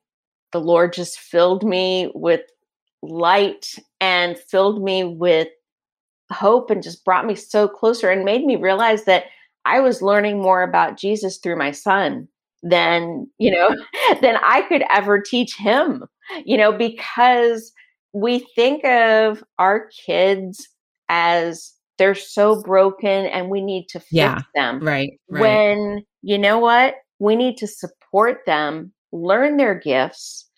the 0.53 0.61
Lord 0.61 0.93
just 0.93 1.19
filled 1.19 1.65
me 1.65 2.11
with 2.15 2.43
light 3.03 3.67
and 4.01 4.39
filled 4.39 4.83
me 4.83 5.05
with 5.05 5.49
hope 6.31 6.71
and 6.71 6.83
just 6.83 7.05
brought 7.05 7.27
me 7.27 7.35
so 7.35 7.69
closer 7.69 8.11
and 8.11 8.25
made 8.25 8.45
me 8.45 8.57
realize 8.57 9.05
that 9.05 9.25
I 9.65 9.81
was 9.81 10.03
learning 10.03 10.41
more 10.41 10.63
about 10.63 10.99
Jesus 10.99 11.39
through 11.39 11.57
my 11.57 11.71
son 11.71 12.29
than, 12.63 13.29
you 13.39 13.51
know, 13.51 13.71
than 14.21 14.37
I 14.37 14.63
could 14.69 14.85
ever 14.91 15.21
teach 15.21 15.57
him, 15.57 16.05
you 16.45 16.57
know, 16.57 16.73
because 16.73 17.73
we 18.13 18.41
think 18.55 18.85
of 18.85 19.43
our 19.59 19.89
kids 20.07 20.69
as 21.09 21.73
they're 21.99 22.15
so 22.15 22.63
broken 22.63 23.27
and 23.27 23.51
we 23.51 23.61
need 23.61 23.87
to 23.91 24.01
fix 24.01 24.13
yeah, 24.13 24.41
them. 24.55 24.81
Right, 24.81 25.13
right. 25.29 25.41
When, 25.41 26.05
you 26.23 26.39
know 26.39 26.59
what? 26.59 26.95
We 27.19 27.37
need 27.37 27.57
to 27.59 27.67
support 27.67 28.41
them, 28.47 28.93
learn 29.13 29.57
their 29.57 29.79
gifts, 29.79 30.49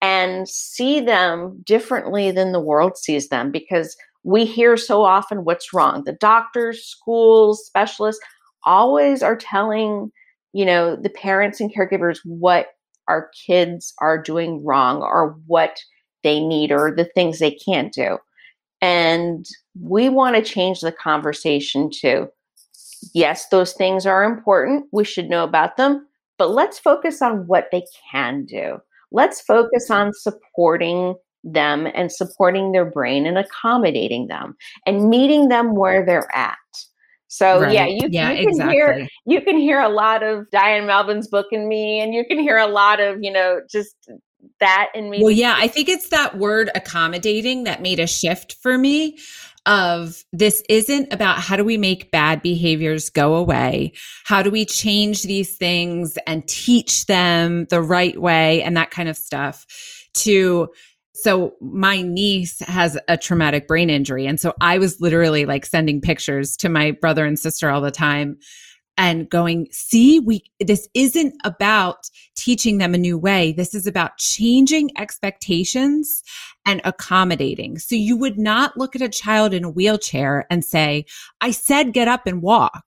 and 0.00 0.48
see 0.48 1.00
them 1.00 1.62
differently 1.64 2.30
than 2.30 2.52
the 2.52 2.60
world 2.60 2.96
sees 2.96 3.28
them 3.28 3.50
because 3.50 3.96
we 4.22 4.44
hear 4.44 4.76
so 4.76 5.02
often 5.02 5.44
what's 5.44 5.72
wrong. 5.72 6.04
The 6.04 6.12
doctors, 6.14 6.84
schools, 6.84 7.64
specialists 7.66 8.22
always 8.64 9.22
are 9.22 9.36
telling, 9.36 10.10
you 10.52 10.64
know, 10.64 10.96
the 10.96 11.10
parents 11.10 11.60
and 11.60 11.74
caregivers 11.74 12.18
what 12.24 12.68
our 13.08 13.30
kids 13.46 13.92
are 14.00 14.20
doing 14.20 14.64
wrong 14.64 15.02
or 15.02 15.36
what 15.46 15.78
they 16.22 16.40
need 16.40 16.72
or 16.72 16.94
the 16.94 17.04
things 17.04 17.38
they 17.38 17.52
can't 17.52 17.92
do. 17.92 18.18
And 18.80 19.46
we 19.80 20.08
want 20.08 20.36
to 20.36 20.42
change 20.42 20.80
the 20.80 20.92
conversation 20.92 21.90
to 22.00 22.28
yes, 23.12 23.48
those 23.48 23.72
things 23.72 24.06
are 24.06 24.24
important. 24.24 24.86
We 24.92 25.04
should 25.04 25.28
know 25.28 25.44
about 25.44 25.76
them, 25.76 26.06
but 26.38 26.50
let's 26.50 26.78
focus 26.78 27.20
on 27.22 27.46
what 27.46 27.68
they 27.70 27.84
can 28.10 28.44
do. 28.44 28.78
Let's 29.10 29.40
focus 29.40 29.90
on 29.90 30.12
supporting 30.12 31.14
them 31.44 31.86
and 31.94 32.10
supporting 32.10 32.72
their 32.72 32.86
brain 32.86 33.26
and 33.26 33.36
accommodating 33.36 34.28
them 34.28 34.56
and 34.86 35.10
meeting 35.10 35.48
them 35.48 35.76
where 35.76 36.04
they're 36.04 36.34
at. 36.34 36.56
So 37.28 37.62
right. 37.62 37.72
yeah, 37.72 37.86
you, 37.86 38.08
yeah, 38.10 38.30
you 38.30 38.46
can 38.46 38.48
exactly. 38.48 38.74
hear 38.74 39.08
you 39.26 39.40
can 39.40 39.58
hear 39.58 39.80
a 39.80 39.88
lot 39.88 40.22
of 40.22 40.48
Diane 40.52 40.84
Malbin's 40.84 41.26
book 41.26 41.46
in 41.50 41.66
me, 41.66 42.00
and 42.00 42.14
you 42.14 42.24
can 42.24 42.38
hear 42.38 42.58
a 42.58 42.68
lot 42.68 43.00
of 43.00 43.18
you 43.22 43.32
know 43.32 43.60
just 43.68 43.96
that 44.60 44.90
in 44.94 45.10
me. 45.10 45.20
Well, 45.22 45.30
yeah, 45.30 45.54
I 45.56 45.68
think 45.68 45.88
it's 45.88 46.08
that 46.08 46.38
word 46.38 46.70
accommodating 46.74 47.64
that 47.64 47.82
made 47.82 48.00
a 48.00 48.06
shift 48.06 48.56
for 48.62 48.76
me. 48.78 49.18
Of 49.66 50.22
this 50.30 50.62
isn't 50.68 51.10
about 51.10 51.38
how 51.38 51.56
do 51.56 51.64
we 51.64 51.78
make 51.78 52.10
bad 52.10 52.42
behaviors 52.42 53.08
go 53.08 53.34
away? 53.34 53.94
How 54.24 54.42
do 54.42 54.50
we 54.50 54.66
change 54.66 55.22
these 55.22 55.56
things 55.56 56.18
and 56.26 56.46
teach 56.46 57.06
them 57.06 57.64
the 57.70 57.80
right 57.80 58.20
way 58.20 58.62
and 58.62 58.76
that 58.76 58.90
kind 58.90 59.08
of 59.08 59.16
stuff? 59.16 59.64
To 60.18 60.68
so 61.14 61.54
my 61.62 62.02
niece 62.02 62.60
has 62.60 62.98
a 63.08 63.16
traumatic 63.16 63.66
brain 63.66 63.88
injury. 63.88 64.26
And 64.26 64.38
so 64.38 64.52
I 64.60 64.76
was 64.76 65.00
literally 65.00 65.46
like 65.46 65.64
sending 65.64 66.02
pictures 66.02 66.58
to 66.58 66.68
my 66.68 66.90
brother 66.90 67.24
and 67.24 67.38
sister 67.38 67.70
all 67.70 67.80
the 67.80 67.90
time 67.90 68.36
and 68.96 69.28
going, 69.28 69.66
see, 69.70 70.20
we, 70.20 70.44
this 70.60 70.88
isn't 70.94 71.34
about 71.44 72.08
teaching 72.36 72.78
them 72.78 72.94
a 72.94 72.98
new 72.98 73.18
way. 73.18 73.52
This 73.52 73.74
is 73.74 73.86
about 73.86 74.18
changing 74.18 74.90
expectations 74.96 76.22
and 76.64 76.80
accommodating. 76.84 77.78
So 77.78 77.94
you 77.94 78.16
would 78.16 78.38
not 78.38 78.76
look 78.76 78.94
at 78.94 79.02
a 79.02 79.08
child 79.08 79.52
in 79.52 79.64
a 79.64 79.70
wheelchair 79.70 80.46
and 80.50 80.64
say, 80.64 81.06
I 81.40 81.50
said, 81.50 81.92
get 81.92 82.08
up 82.08 82.26
and 82.26 82.42
walk. 82.42 82.84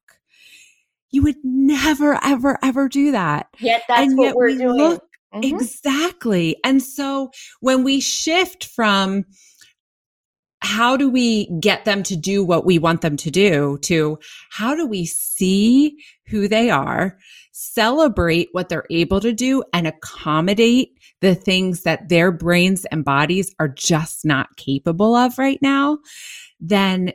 You 1.12 1.24
would 1.24 1.38
never, 1.44 2.20
ever, 2.24 2.58
ever 2.64 2.90
do 2.90 3.12
that. 3.12 3.48
Yet 3.60 3.84
that's 3.88 4.02
and 4.02 4.18
what 4.18 4.26
yet 4.26 4.36
we're 4.36 4.50
doing. 4.50 4.78
Look, 4.78 5.04
Mm-hmm. 5.34 5.56
Exactly. 5.56 6.58
And 6.64 6.82
so 6.82 7.32
when 7.60 7.84
we 7.84 8.00
shift 8.00 8.66
from 8.66 9.26
how 10.68 10.98
do 10.98 11.10
we 11.10 11.46
get 11.62 11.86
them 11.86 12.04
to 12.04 12.18
do 12.18 12.44
what 12.44 12.66
we 12.66 12.78
want 12.78 13.00
them 13.00 13.16
to 13.16 13.32
do? 13.32 13.78
To 13.84 14.20
how 14.50 14.76
do 14.76 14.86
we 14.86 15.06
see 15.06 15.98
who 16.26 16.50
they 16.50 16.70
are, 16.70 17.18
celebrate 17.54 18.50
what 18.52 18.68
they're 18.68 18.84
able 18.92 19.22
to 19.22 19.32
do, 19.32 19.64
and 19.72 19.88
accommodate 19.88 20.90
the 21.22 21.36
things 21.36 21.84
that 21.84 22.10
their 22.10 22.34
brains 22.34 22.84
and 22.84 23.06
bodies 23.06 23.56
are 23.60 23.70
just 23.70 24.26
not 24.26 24.58
capable 24.58 25.16
of 25.16 25.38
right 25.38 25.60
now, 25.62 26.00
then 26.60 27.14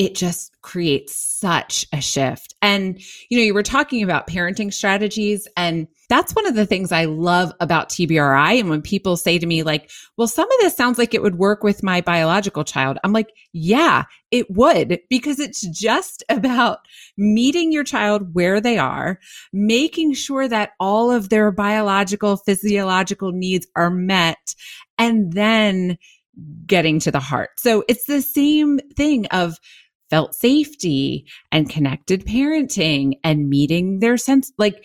it 0.00 0.14
just 0.14 0.58
creates 0.62 1.14
such 1.14 1.84
a 1.92 2.00
shift. 2.00 2.54
And, 2.62 2.98
you 3.28 3.36
know, 3.36 3.44
you 3.44 3.52
were 3.52 3.62
talking 3.62 4.02
about 4.02 4.26
parenting 4.26 4.72
strategies 4.72 5.46
and 5.58 5.88
that's 6.08 6.34
one 6.34 6.46
of 6.46 6.54
the 6.54 6.64
things 6.64 6.90
I 6.90 7.04
love 7.04 7.52
about 7.60 7.90
TBRI. 7.90 8.58
And 8.58 8.70
when 8.70 8.80
people 8.80 9.18
say 9.18 9.38
to 9.38 9.44
me, 9.44 9.62
like, 9.62 9.90
well, 10.16 10.26
some 10.26 10.50
of 10.50 10.58
this 10.60 10.74
sounds 10.74 10.96
like 10.96 11.12
it 11.12 11.20
would 11.20 11.34
work 11.34 11.62
with 11.62 11.82
my 11.82 12.00
biological 12.00 12.64
child, 12.64 12.96
I'm 13.04 13.12
like, 13.12 13.28
yeah, 13.52 14.04
it 14.30 14.50
would, 14.50 15.00
because 15.10 15.38
it's 15.38 15.60
just 15.60 16.24
about 16.30 16.78
meeting 17.18 17.70
your 17.70 17.84
child 17.84 18.34
where 18.34 18.58
they 18.58 18.78
are, 18.78 19.20
making 19.52 20.14
sure 20.14 20.48
that 20.48 20.70
all 20.80 21.10
of 21.10 21.28
their 21.28 21.52
biological, 21.52 22.38
physiological 22.38 23.32
needs 23.32 23.66
are 23.76 23.90
met, 23.90 24.54
and 24.96 25.34
then 25.34 25.98
getting 26.66 27.00
to 27.00 27.10
the 27.10 27.20
heart. 27.20 27.50
So 27.58 27.84
it's 27.86 28.06
the 28.06 28.22
same 28.22 28.78
thing 28.96 29.26
of 29.26 29.58
felt 30.10 30.34
safety 30.34 31.24
and 31.50 31.70
connected 31.70 32.26
parenting 32.26 33.14
and 33.24 33.48
meeting 33.48 34.00
their 34.00 34.16
sense 34.16 34.52
like 34.58 34.84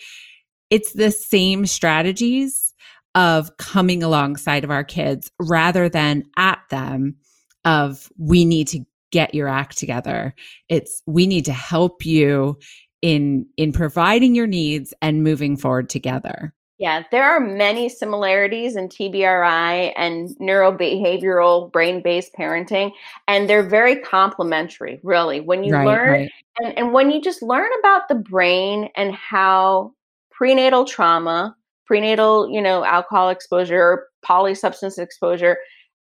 it's 0.69 0.93
the 0.93 1.11
same 1.11 1.65
strategies 1.65 2.73
of 3.15 3.55
coming 3.57 4.03
alongside 4.03 4.63
of 4.63 4.71
our 4.71 4.83
kids 4.83 5.31
rather 5.39 5.89
than 5.89 6.23
at 6.37 6.59
them 6.69 7.15
of 7.63 8.09
we 8.17 8.45
need 8.45 8.67
to 8.67 8.85
get 9.11 9.33
your 9.33 9.47
act 9.47 9.77
together. 9.77 10.35
It's 10.67 11.01
we 11.05 11.27
need 11.27 11.45
to 11.45 11.53
help 11.53 12.05
you 12.05 12.57
in 13.01 13.47
in 13.57 13.71
providing 13.71 14.35
your 14.35 14.47
needs 14.47 14.93
and 15.01 15.23
moving 15.23 15.57
forward 15.57 15.89
together. 15.89 16.53
Yeah, 16.77 17.03
there 17.09 17.23
are 17.23 17.39
many 17.39 17.87
similarities 17.87 18.75
in 18.75 18.89
TBRI 18.89 19.93
and 19.95 20.29
neurobehavioral 20.41 21.71
brain 21.71 22.01
based 22.01 22.33
parenting, 22.33 22.91
and 23.29 23.49
they're 23.49 23.63
very 23.63 23.95
complementary, 24.01 24.99
really. 25.01 25.39
When 25.39 25.63
you 25.63 25.73
right, 25.73 25.85
learn 25.85 26.09
right. 26.09 26.31
And, 26.57 26.77
and 26.77 26.93
when 26.93 27.11
you 27.11 27.21
just 27.21 27.41
learn 27.41 27.69
about 27.79 28.07
the 28.07 28.15
brain 28.15 28.89
and 28.95 29.13
how 29.13 29.93
prenatal 30.31 30.85
trauma, 30.85 31.55
prenatal, 31.85 32.49
you 32.49 32.61
know, 32.61 32.83
alcohol 32.83 33.29
exposure, 33.29 34.07
polysubstance 34.25 34.97
exposure, 34.97 35.57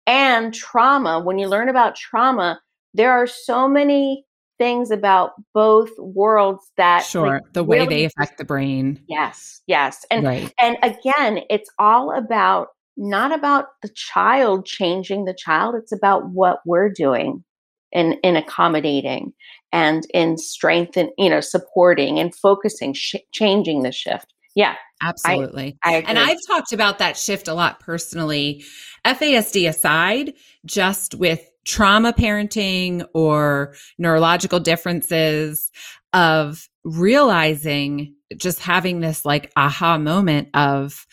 and 0.07 0.55
trauma, 0.55 1.21
when 1.21 1.39
you 1.39 1.49
learn 1.49 1.69
about 1.69 1.97
trauma, 1.97 2.61
there 2.95 3.13
are 3.13 3.27
so 3.27 3.69
many 3.69 4.25
things 4.61 4.91
about 4.91 5.33
both 5.55 5.89
worlds 5.99 6.71
that 6.77 7.01
sure 7.01 7.27
like, 7.27 7.53
the 7.55 7.65
way 7.65 7.79
really, 7.79 7.89
they 7.89 8.05
affect 8.05 8.37
the 8.37 8.45
brain. 8.45 9.03
Yes 9.09 9.63
yes 9.67 10.05
and 10.11 10.25
right. 10.25 10.53
and 10.61 10.77
again 10.83 11.41
it's 11.49 11.71
all 11.79 12.13
about 12.17 12.69
not 12.97 13.33
about 13.33 13.67
the 13.81 13.89
child 13.95 14.67
changing 14.67 15.25
the 15.25 15.35
child 15.35 15.75
it's 15.75 15.93
about 15.93 16.29
what 16.29 16.61
we're 16.67 16.91
doing 16.91 17.43
in 17.91 18.13
in 18.23 18.37
accommodating 18.37 19.33
and 19.73 20.07
in 20.13 20.37
strengthening 20.37 21.13
you 21.17 21.31
know 21.31 21.41
supporting 21.41 22.19
and 22.19 22.35
focusing 22.35 22.93
sh- 22.93 23.17
changing 23.33 23.83
the 23.83 23.93
shift. 23.93 24.35
Yeah 24.55 24.75
absolutely. 25.03 25.79
I, 25.83 25.97
I 25.97 25.99
and 26.07 26.19
i've 26.19 26.39
talked 26.47 26.75
about 26.75 26.99
that 26.99 27.17
shift 27.17 27.49
a 27.49 27.55
lot 27.55 27.81
personally. 27.81 28.63
Fasd 29.07 29.67
aside 29.67 30.35
just 30.67 31.15
with 31.15 31.50
trauma 31.71 32.13
parenting 32.13 33.07
or 33.15 33.75
neurological 33.97 34.59
differences 34.59 35.71
of 36.13 36.69
realizing 36.83 38.13
just 38.37 38.59
having 38.59 38.99
this 38.99 39.25
like 39.25 39.53
aha 39.55 39.97
moment 39.97 40.49
of 40.53 41.07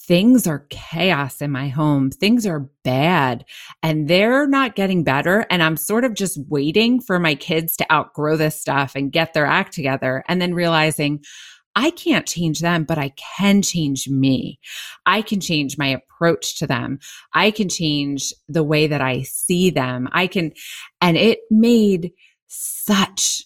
things 0.00 0.48
are 0.48 0.66
chaos 0.70 1.40
in 1.40 1.52
my 1.52 1.68
home. 1.68 2.10
Things 2.10 2.44
are 2.44 2.68
bad 2.82 3.44
and 3.80 4.08
they're 4.08 4.48
not 4.48 4.74
getting 4.74 5.04
better. 5.04 5.46
And 5.48 5.62
I'm 5.62 5.76
sort 5.76 6.04
of 6.04 6.14
just 6.14 6.36
waiting 6.48 7.00
for 7.00 7.20
my 7.20 7.36
kids 7.36 7.76
to 7.76 7.92
outgrow 7.92 8.36
this 8.36 8.60
stuff 8.60 8.96
and 8.96 9.12
get 9.12 9.34
their 9.34 9.46
act 9.46 9.72
together. 9.72 10.24
And 10.26 10.42
then 10.42 10.54
realizing, 10.54 11.22
I 11.74 11.90
can't 11.90 12.26
change 12.26 12.60
them, 12.60 12.84
but 12.84 12.98
I 12.98 13.10
can 13.36 13.62
change 13.62 14.08
me. 14.08 14.58
I 15.06 15.22
can 15.22 15.40
change 15.40 15.78
my 15.78 15.88
approach 15.88 16.58
to 16.58 16.66
them. 16.66 16.98
I 17.34 17.50
can 17.50 17.68
change 17.68 18.32
the 18.48 18.62
way 18.62 18.86
that 18.86 19.00
I 19.00 19.22
see 19.22 19.70
them. 19.70 20.08
I 20.12 20.26
can, 20.26 20.52
and 21.00 21.16
it 21.16 21.40
made 21.50 22.12
such 22.48 23.44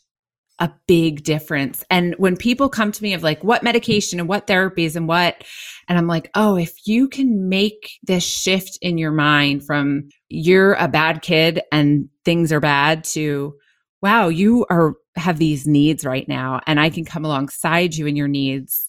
a 0.58 0.72
big 0.86 1.22
difference. 1.22 1.84
And 1.90 2.14
when 2.16 2.36
people 2.36 2.68
come 2.68 2.90
to 2.90 3.02
me 3.02 3.12
of 3.12 3.22
like, 3.22 3.44
what 3.44 3.62
medication 3.62 4.18
and 4.18 4.28
what 4.28 4.46
therapies 4.46 4.96
and 4.96 5.06
what, 5.06 5.44
and 5.86 5.98
I'm 5.98 6.06
like, 6.06 6.30
oh, 6.34 6.56
if 6.56 6.86
you 6.86 7.08
can 7.08 7.48
make 7.48 7.98
this 8.02 8.24
shift 8.24 8.78
in 8.80 8.96
your 8.98 9.12
mind 9.12 9.64
from 9.64 10.08
you're 10.28 10.72
a 10.72 10.88
bad 10.88 11.22
kid 11.22 11.60
and 11.70 12.08
things 12.24 12.52
are 12.52 12.60
bad 12.60 13.04
to, 13.04 13.54
wow, 14.00 14.28
you 14.28 14.64
are 14.70 14.94
have 15.16 15.38
these 15.38 15.66
needs 15.66 16.04
right 16.04 16.28
now 16.28 16.60
and 16.66 16.78
I 16.78 16.90
can 16.90 17.04
come 17.04 17.24
alongside 17.24 17.94
you 17.94 18.06
in 18.06 18.16
your 18.16 18.28
needs. 18.28 18.88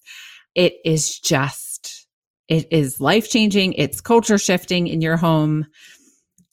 It 0.55 0.75
is 0.83 1.19
just, 1.19 2.07
it 2.47 2.67
is 2.71 2.99
life 2.99 3.29
changing. 3.29 3.73
It's 3.73 4.01
culture 4.01 4.37
shifting 4.37 4.87
in 4.87 5.01
your 5.01 5.17
home. 5.17 5.65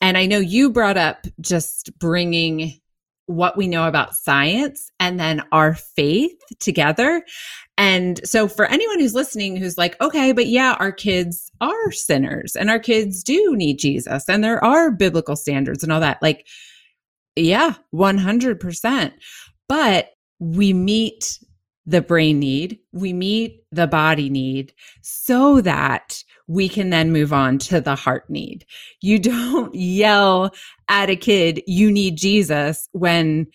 And 0.00 0.18
I 0.18 0.26
know 0.26 0.38
you 0.38 0.70
brought 0.70 0.96
up 0.96 1.26
just 1.40 1.98
bringing 1.98 2.78
what 3.26 3.56
we 3.56 3.66
know 3.66 3.88
about 3.88 4.14
science 4.14 4.90
and 5.00 5.18
then 5.18 5.42
our 5.50 5.74
faith 5.74 6.38
together. 6.60 7.24
And 7.78 8.20
so, 8.28 8.46
for 8.46 8.66
anyone 8.66 9.00
who's 9.00 9.14
listening 9.14 9.56
who's 9.56 9.78
like, 9.78 10.00
okay, 10.00 10.32
but 10.32 10.46
yeah, 10.46 10.76
our 10.78 10.92
kids 10.92 11.50
are 11.60 11.90
sinners 11.90 12.54
and 12.54 12.70
our 12.70 12.78
kids 12.78 13.22
do 13.22 13.56
need 13.56 13.78
Jesus 13.78 14.28
and 14.28 14.44
there 14.44 14.62
are 14.62 14.90
biblical 14.90 15.37
standards 15.37 15.82
and 15.82 15.90
all 15.90 16.00
that. 16.00 16.20
Like, 16.22 16.46
yeah, 17.37 17.74
100%. 17.94 19.12
But 19.68 20.11
we 20.38 20.72
meet 20.72 21.38
the 21.87 22.00
brain 22.00 22.38
need, 22.38 22.79
we 22.92 23.12
meet 23.12 23.62
the 23.70 23.87
body 23.87 24.31
need 24.31 24.72
so 25.03 25.61
that 25.61 26.22
we 26.46 26.68
can 26.68 26.90
then 26.90 27.12
move 27.12 27.33
on 27.33 27.59
to 27.59 27.81
the 27.81 27.94
heart 27.94 28.29
need. 28.29 28.64
You 29.00 29.18
don't 29.20 29.74
yell 29.74 30.55
at 30.88 31.11
a 31.11 31.16
kid, 31.16 31.62
you 31.66 31.90
need 31.90 32.16
Jesus 32.16 32.88
when 32.92 33.46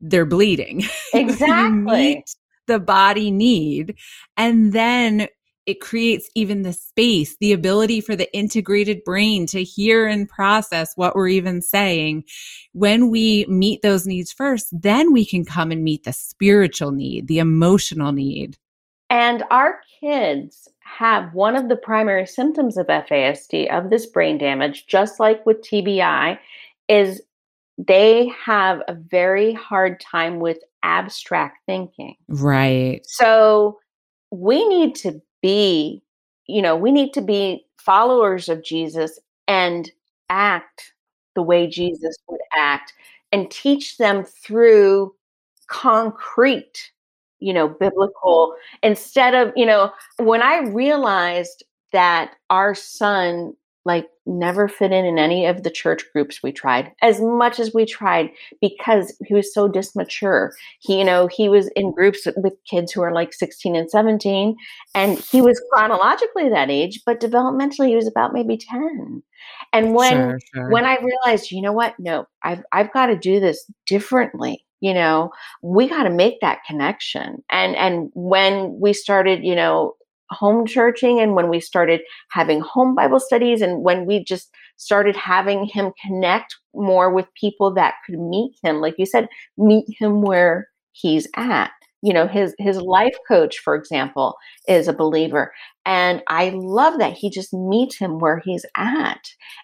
they're 0.00 0.26
bleeding. 0.26 0.84
Exactly. 1.14 2.24
the 2.66 2.78
body 2.78 3.30
need. 3.30 3.96
And 4.36 4.72
then 4.72 5.28
it 5.66 5.80
creates 5.80 6.30
even 6.34 6.62
the 6.62 6.72
space, 6.72 7.36
the 7.40 7.52
ability 7.52 8.00
for 8.00 8.14
the 8.14 8.32
integrated 8.34 9.02
brain 9.04 9.46
to 9.46 9.64
hear 9.64 10.06
and 10.06 10.28
process 10.28 10.92
what 10.94 11.16
we're 11.16 11.28
even 11.28 11.60
saying. 11.60 12.24
When 12.72 13.10
we 13.10 13.46
meet 13.46 13.82
those 13.82 14.06
needs 14.06 14.32
first, 14.32 14.68
then 14.72 15.12
we 15.12 15.26
can 15.26 15.44
come 15.44 15.72
and 15.72 15.82
meet 15.82 16.04
the 16.04 16.12
spiritual 16.12 16.92
need, 16.92 17.26
the 17.26 17.40
emotional 17.40 18.12
need. 18.12 18.56
And 19.10 19.44
our 19.50 19.80
kids 20.00 20.68
have 20.80 21.34
one 21.34 21.56
of 21.56 21.68
the 21.68 21.76
primary 21.76 22.26
symptoms 22.26 22.76
of 22.76 22.86
FASD, 22.86 23.70
of 23.70 23.90
this 23.90 24.06
brain 24.06 24.38
damage, 24.38 24.86
just 24.86 25.18
like 25.18 25.44
with 25.44 25.62
TBI, 25.62 26.38
is 26.88 27.20
they 27.78 28.32
have 28.44 28.82
a 28.88 28.94
very 28.94 29.52
hard 29.52 30.00
time 30.00 30.38
with 30.38 30.58
abstract 30.82 31.58
thinking. 31.66 32.14
Right. 32.28 33.00
So 33.04 33.78
we 34.30 34.66
need 34.68 34.94
to 34.96 35.20
be, 35.46 36.02
you 36.48 36.60
know, 36.60 36.74
we 36.74 36.90
need 36.90 37.12
to 37.12 37.22
be 37.22 37.64
followers 37.76 38.48
of 38.48 38.64
Jesus 38.64 39.20
and 39.46 39.88
act 40.28 40.92
the 41.36 41.42
way 41.42 41.68
Jesus 41.68 42.16
would 42.28 42.40
act 42.52 42.92
and 43.30 43.48
teach 43.48 43.96
them 43.96 44.24
through 44.24 45.14
concrete, 45.68 46.90
you 47.38 47.52
know, 47.52 47.68
biblical 47.68 48.56
instead 48.82 49.36
of, 49.36 49.52
you 49.54 49.66
know, 49.66 49.92
when 50.18 50.42
I 50.42 50.62
realized 50.62 51.62
that 51.92 52.32
our 52.50 52.74
son 52.74 53.54
like 53.86 54.06
never 54.26 54.66
fit 54.68 54.90
in 54.90 55.04
in 55.04 55.18
any 55.18 55.46
of 55.46 55.62
the 55.62 55.70
church 55.70 56.02
groups 56.12 56.42
we 56.42 56.50
tried 56.50 56.92
as 57.00 57.20
much 57.20 57.60
as 57.60 57.72
we 57.72 57.86
tried 57.86 58.28
because 58.60 59.16
he 59.24 59.32
was 59.32 59.54
so 59.54 59.68
dysmature. 59.68 60.52
He 60.80 60.98
you 60.98 61.04
know 61.04 61.28
he 61.28 61.48
was 61.48 61.68
in 61.76 61.92
groups 61.92 62.26
with 62.36 62.54
kids 62.68 62.92
who 62.92 63.02
are 63.02 63.14
like 63.14 63.32
16 63.32 63.76
and 63.76 63.90
17 63.90 64.56
and 64.94 65.18
he 65.18 65.40
was 65.40 65.62
chronologically 65.72 66.48
that 66.48 66.70
age 66.70 67.00
but 67.06 67.20
developmentally 67.20 67.88
he 67.88 67.96
was 67.96 68.08
about 68.08 68.32
maybe 68.32 68.56
10 68.56 69.22
and 69.72 69.94
when 69.94 70.12
sure, 70.12 70.38
sure. 70.54 70.70
when 70.70 70.84
i 70.84 70.96
realized 70.96 71.50
you 71.50 71.62
know 71.62 71.72
what? 71.72 71.94
No 71.98 72.26
i've 72.42 72.62
i've 72.72 72.92
got 72.92 73.06
to 73.06 73.16
do 73.16 73.38
this 73.40 73.70
differently 73.86 74.64
you 74.80 74.92
know 74.92 75.30
we 75.62 75.88
got 75.88 76.04
to 76.04 76.10
make 76.10 76.40
that 76.40 76.60
connection. 76.66 77.42
And 77.50 77.76
and 77.76 78.10
when 78.14 78.78
we 78.80 78.92
started 78.92 79.44
you 79.44 79.54
know 79.54 79.94
home 80.30 80.66
churching 80.66 81.20
and 81.20 81.34
when 81.34 81.48
we 81.48 81.60
started 81.60 82.00
having 82.30 82.60
home 82.60 82.94
Bible 82.94 83.20
studies 83.20 83.62
and 83.62 83.84
when 83.84 84.06
we 84.06 84.24
just 84.24 84.50
started 84.76 85.16
having 85.16 85.64
him 85.64 85.92
connect 86.04 86.54
more 86.74 87.12
with 87.12 87.26
people 87.40 87.72
that 87.74 87.94
could 88.04 88.18
meet 88.18 88.54
him, 88.62 88.80
like 88.80 88.94
you 88.98 89.06
said, 89.06 89.28
meet 89.56 89.86
him 89.98 90.22
where 90.22 90.68
he's 90.92 91.28
at. 91.36 91.70
You 92.02 92.12
know, 92.12 92.28
his 92.28 92.54
his 92.58 92.76
life 92.76 93.16
coach, 93.26 93.58
for 93.58 93.74
example, 93.74 94.36
is 94.68 94.86
a 94.86 94.92
believer. 94.92 95.52
And 95.84 96.22
I 96.28 96.50
love 96.54 96.98
that 96.98 97.14
he 97.14 97.30
just 97.30 97.52
meets 97.54 97.96
him 97.96 98.18
where 98.18 98.42
he's 98.44 98.66
at. 98.76 99.22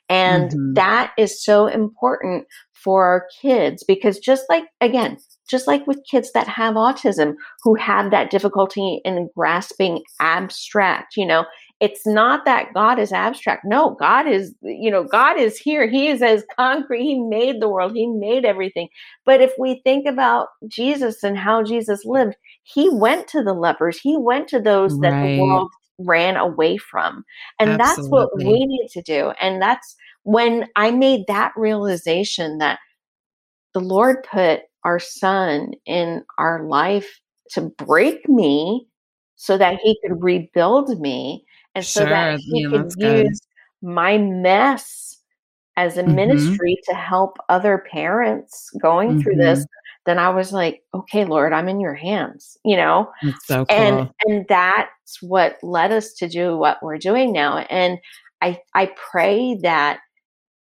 And 0.08 0.50
mm-hmm. 0.50 0.74
that 0.74 1.12
is 1.18 1.44
so 1.44 1.66
important 1.66 2.46
for 2.72 3.04
our 3.04 3.26
kids 3.40 3.84
because 3.86 4.18
just 4.18 4.44
like 4.48 4.64
again, 4.80 5.18
just 5.52 5.68
like 5.68 5.86
with 5.86 6.04
kids 6.10 6.32
that 6.32 6.48
have 6.48 6.74
autism 6.74 7.34
who 7.62 7.76
have 7.76 8.10
that 8.10 8.30
difficulty 8.30 9.00
in 9.04 9.28
grasping 9.36 10.02
abstract, 10.18 11.16
you 11.16 11.24
know, 11.24 11.44
it's 11.78 12.06
not 12.06 12.44
that 12.44 12.72
God 12.74 12.98
is 12.98 13.12
abstract. 13.12 13.64
No, 13.64 13.96
God 13.98 14.26
is, 14.26 14.54
you 14.62 14.90
know, 14.90 15.04
God 15.04 15.38
is 15.38 15.58
here. 15.58 15.88
He 15.88 16.08
is 16.08 16.22
as 16.22 16.44
concrete. 16.56 17.02
He 17.02 17.20
made 17.20 17.60
the 17.60 17.68
world, 17.68 17.92
He 17.94 18.06
made 18.06 18.44
everything. 18.44 18.88
But 19.24 19.40
if 19.40 19.52
we 19.58 19.80
think 19.84 20.06
about 20.06 20.48
Jesus 20.68 21.22
and 21.22 21.36
how 21.36 21.62
Jesus 21.62 22.04
lived, 22.04 22.34
He 22.62 22.88
went 22.88 23.28
to 23.28 23.42
the 23.42 23.52
lepers, 23.52 23.98
He 23.98 24.16
went 24.16 24.48
to 24.48 24.60
those 24.60 24.94
right. 24.94 25.10
that 25.10 25.22
the 25.22 25.42
world 25.42 25.70
ran 25.98 26.36
away 26.36 26.78
from. 26.78 27.24
And 27.58 27.70
Absolutely. 27.70 28.02
that's 28.02 28.10
what 28.10 28.36
we 28.36 28.64
need 28.64 28.88
to 28.92 29.02
do. 29.02 29.32
And 29.40 29.60
that's 29.60 29.94
when 30.22 30.68
I 30.76 30.90
made 30.90 31.26
that 31.28 31.52
realization 31.56 32.58
that 32.58 32.78
the 33.74 33.80
Lord 33.80 34.24
put 34.30 34.62
our 34.84 34.98
son 34.98 35.72
in 35.86 36.24
our 36.38 36.64
life 36.64 37.20
to 37.50 37.62
break 37.78 38.28
me 38.28 38.86
so 39.36 39.58
that 39.58 39.78
he 39.82 39.98
could 40.02 40.22
rebuild 40.22 41.00
me 41.00 41.44
And 41.74 41.84
so 41.84 42.04
that 42.04 42.38
he 42.38 42.62
yeah, 42.62 42.68
could 42.68 42.92
use 42.96 43.40
my 43.82 44.18
mess 44.18 45.18
as 45.76 45.96
a 45.96 46.02
mm-hmm. 46.02 46.14
ministry 46.14 46.78
to 46.84 46.94
help 46.94 47.38
other 47.48 47.84
parents 47.90 48.70
going 48.80 49.10
mm-hmm. 49.10 49.20
through 49.20 49.36
this 49.36 49.66
then 50.04 50.18
I 50.18 50.30
was 50.30 50.52
like, 50.52 50.82
okay, 50.94 51.24
Lord, 51.24 51.52
I'm 51.52 51.68
in 51.68 51.80
your 51.80 51.94
hands, 51.94 52.58
you 52.64 52.76
know? 52.76 53.12
So 53.44 53.64
cool. 53.64 53.76
And 53.76 54.10
and 54.26 54.46
that's 54.48 55.22
what 55.22 55.58
led 55.62 55.92
us 55.92 56.12
to 56.14 56.28
do 56.28 56.56
what 56.56 56.82
we're 56.82 56.98
doing 56.98 57.32
now. 57.32 57.58
And 57.58 57.98
I 58.40 58.60
I 58.74 58.92
pray 59.10 59.56
that 59.62 60.00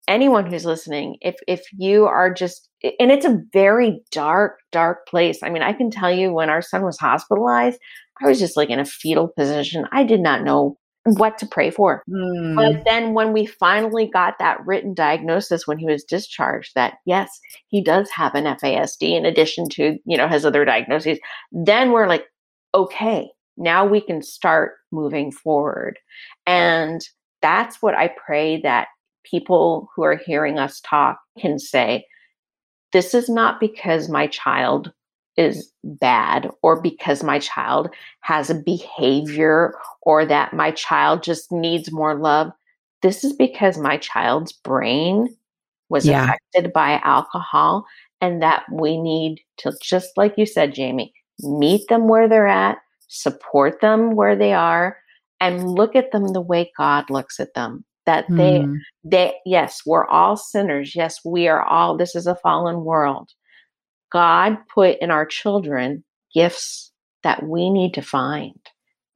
anyone 0.09 0.47
who's 0.47 0.65
listening, 0.65 1.17
if 1.21 1.37
if 1.49 1.63
you 1.73 2.07
are 2.07 2.33
just 2.33 2.69
and 2.83 3.11
it's 3.11 3.27
a 3.27 3.43
very 3.53 4.03
dark, 4.11 4.59
dark 4.73 5.07
place. 5.07 5.43
I 5.43 5.51
mean, 5.51 5.63
I 5.63 5.73
can 5.73 5.91
tell 5.91 6.13
you 6.13 6.33
when 6.33 6.51
our 6.51 6.63
son 6.63 6.83
was 6.83 6.99
hospitalized, 6.99 7.81
I 8.23 8.29
was 8.29 8.39
just 8.39 8.57
like 8.57 8.71
in 8.71 8.79
a 8.79 8.85
fetal 8.85 9.29
position. 9.29 9.87
I 9.93 10.05
did 10.05 10.21
not 10.21 10.43
know 10.43 10.77
what 11.05 11.37
to 11.39 11.47
pray 11.47 11.71
for. 11.71 12.03
Mm. 12.09 12.57
But 12.57 12.85
then 12.85 13.13
when 13.13 13.33
we 13.33 13.47
finally 13.47 14.07
got 14.07 14.39
that 14.39 14.65
written 14.65 14.95
diagnosis 14.95 15.67
when 15.67 15.79
he 15.79 15.87
was 15.87 16.05
discharged 16.05 16.73
that 16.75 16.95
yes, 17.05 17.41
he 17.69 17.83
does 17.83 18.11
have 18.11 18.35
an 18.35 18.45
FASD 18.45 19.17
in 19.17 19.27
addition 19.27 19.69
to, 19.71 19.99
you 20.05 20.17
know, 20.17 20.29
his 20.29 20.47
other 20.47 20.65
diagnoses, 20.65 21.19
then 21.53 21.93
we're 21.93 22.09
like, 22.09 22.25
okay, 22.75 23.29
now 23.57 23.85
we 23.85 24.01
can 24.01 24.23
start 24.23 24.73
moving 24.91 25.31
forward. 25.31 25.99
And 26.47 27.03
that's 27.43 27.83
what 27.83 27.95
I 27.95 28.09
pray 28.09 28.61
that 28.63 28.89
people 29.29 29.91
who 29.95 30.03
are 30.03 30.17
hearing 30.17 30.59
us 30.59 30.81
talk 30.81 31.19
can 31.39 31.59
say. 31.59 32.07
This 32.93 33.15
is 33.15 33.29
not 33.29 33.59
because 33.59 34.09
my 34.09 34.27
child 34.29 34.93
is 35.37 35.73
bad 35.83 36.51
or 36.63 36.81
because 36.81 37.23
my 37.23 37.39
child 37.39 37.89
has 38.21 38.51
a 38.51 38.55
behavior 38.55 39.75
or 40.03 40.25
that 40.25 40.53
my 40.53 40.71
child 40.71 41.23
just 41.23 41.51
needs 41.51 41.91
more 41.91 42.15
love. 42.15 42.53
This 43.03 43.25
is 43.25 43.33
because 43.33 43.77
my 43.77 43.97
child's 43.97 44.53
brain 44.53 45.35
was 45.89 46.07
yeah. 46.07 46.25
affected 46.25 46.73
by 46.73 47.01
alcohol 47.05 47.85
and 48.21 48.43
that 48.43 48.65
we 48.73 48.97
need 48.97 49.41
to, 49.59 49.73
just 49.83 50.17
like 50.17 50.35
you 50.39 50.47
said, 50.47 50.75
Jamie, 50.75 51.13
meet 51.41 51.87
them 51.89 52.09
where 52.09 52.29
they're 52.29 52.47
at, 52.47 52.79
support 53.09 53.81
them 53.81 54.15
where 54.15 54.37
they 54.37 54.53
are, 54.53 54.97
and 55.41 55.69
look 55.69 55.95
at 55.95 56.13
them 56.13 56.29
the 56.29 56.41
way 56.41 56.73
God 56.79 57.11
looks 57.11 57.39
at 57.41 57.55
them. 57.55 57.85
That 58.07 58.27
they, 58.29 58.61
mm. 58.61 58.77
they, 59.03 59.35
yes, 59.47 59.81
we're 59.87 60.07
all 60.07 60.37
sinners. 60.37 60.95
Yes, 60.95 61.21
we 61.25 61.49
are 61.49 61.63
all, 61.63 61.97
this 61.97 62.15
is 62.15 62.27
a 62.27 62.37
fallen 62.37 62.85
world 62.85 63.31
God 64.15 64.59
put 64.73 64.99
in 65.01 65.11
our 65.11 65.27
children 65.27 66.05
gifts 66.33 66.93
that 67.25 67.43
we 67.43 67.69
need 67.69 67.95
to 67.95 68.03
find. 68.03 68.59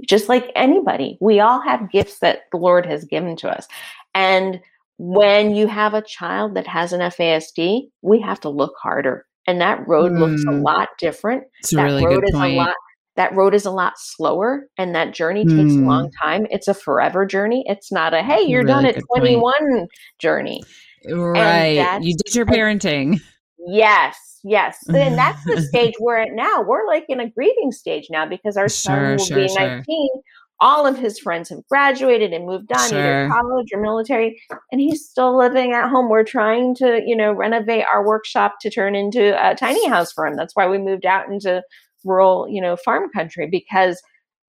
Just 0.09 0.29
like 0.29 0.51
anybody, 0.57 1.17
we 1.21 1.39
all 1.39 1.61
have 1.61 1.91
gifts 1.93 2.19
that 2.19 2.43
the 2.51 2.59
Lord 2.59 2.85
has 2.85 3.05
given 3.05 3.37
to 3.37 3.49
us. 3.49 3.69
And 4.15 4.61
when 4.99 5.55
you 5.55 5.69
have 5.69 5.95
a 5.95 6.03
child 6.03 6.55
that 6.55 6.67
has 6.67 6.93
an 6.93 7.01
FASD, 7.01 7.91
we 8.03 8.21
have 8.21 8.41
to 8.41 8.49
look 8.49 8.75
harder. 8.83 9.25
And 9.47 9.61
that 9.61 9.87
road 9.87 10.13
mm. 10.13 10.19
looks 10.19 10.45
a 10.45 10.51
hmm. 10.51 10.63
lot 10.63 10.89
different. 10.99 11.45
It's 11.61 11.71
that 11.71 11.85
really 11.85 12.05
road 12.05 12.25
is 12.25 12.33
point. 12.33 12.55
a 12.55 12.57
lot 12.57 12.75
that 13.19 13.35
road 13.35 13.53
is 13.53 13.67
a 13.67 13.71
lot 13.73 13.95
slower 13.97 14.69
and 14.79 14.95
that 14.95 15.13
journey 15.13 15.45
takes 15.45 15.73
mm. 15.73 15.83
a 15.83 15.89
long 15.89 16.05
hmm. 16.05 16.27
time. 16.27 16.47
It's 16.51 16.69
a 16.69 16.73
forever 16.73 17.27
journey. 17.27 17.65
It's 17.67 17.91
not 17.91 18.15
a 18.15 18.23
hey, 18.23 18.43
you're 18.43 18.63
really 18.63 18.85
done 18.85 18.87
at 18.87 19.03
21 19.17 19.55
point. 19.61 19.91
journey. 20.21 20.63
Right. 21.05 21.99
You 22.01 22.15
did 22.15 22.35
your 22.37 22.47
parenting. 22.47 23.21
Yes, 23.59 24.39
yes. 24.45 24.79
And 24.87 25.19
that's 25.19 25.45
the 25.45 25.61
stage 25.69 25.95
we're 25.99 26.19
at 26.19 26.29
now. 26.33 26.63
We're 26.63 26.87
like 26.87 27.07
in 27.09 27.19
a 27.19 27.29
grieving 27.29 27.73
stage 27.73 28.07
now 28.09 28.25
because 28.25 28.57
our 28.57 28.69
son 28.69 28.97
sure, 28.97 29.11
will 29.11 29.19
sure, 29.19 29.37
be 29.37 29.55
19. 29.55 29.85
Sure. 29.85 30.23
All 30.61 30.87
of 30.87 30.97
his 30.97 31.19
friends 31.19 31.49
have 31.51 31.67
graduated 31.69 32.33
and 32.33 32.47
moved 32.47 32.73
on, 32.73 32.93
either 32.93 33.29
college 33.29 33.69
or 33.73 33.81
military, 33.81 34.41
and 34.73 34.81
he's 34.81 35.09
still 35.09 35.37
living 35.37 35.73
at 35.73 35.89
home. 35.89 36.09
We're 36.09 36.25
trying 36.25 36.75
to, 36.77 37.01
you 37.05 37.15
know, 37.15 37.33
renovate 37.33 37.85
our 37.85 38.05
workshop 38.05 38.57
to 38.63 38.71
turn 38.71 38.97
into 38.97 39.37
a 39.41 39.55
tiny 39.55 39.89
house 39.89 40.13
for 40.13 40.27
him. 40.27 40.35
That's 40.35 40.57
why 40.57 40.67
we 40.67 40.79
moved 40.79 41.07
out 41.07 41.29
into 41.29 41.63
rural, 42.09 42.49
you 42.49 42.61
know, 42.61 42.77
farm 42.77 43.11
country 43.11 43.47
because 43.51 44.03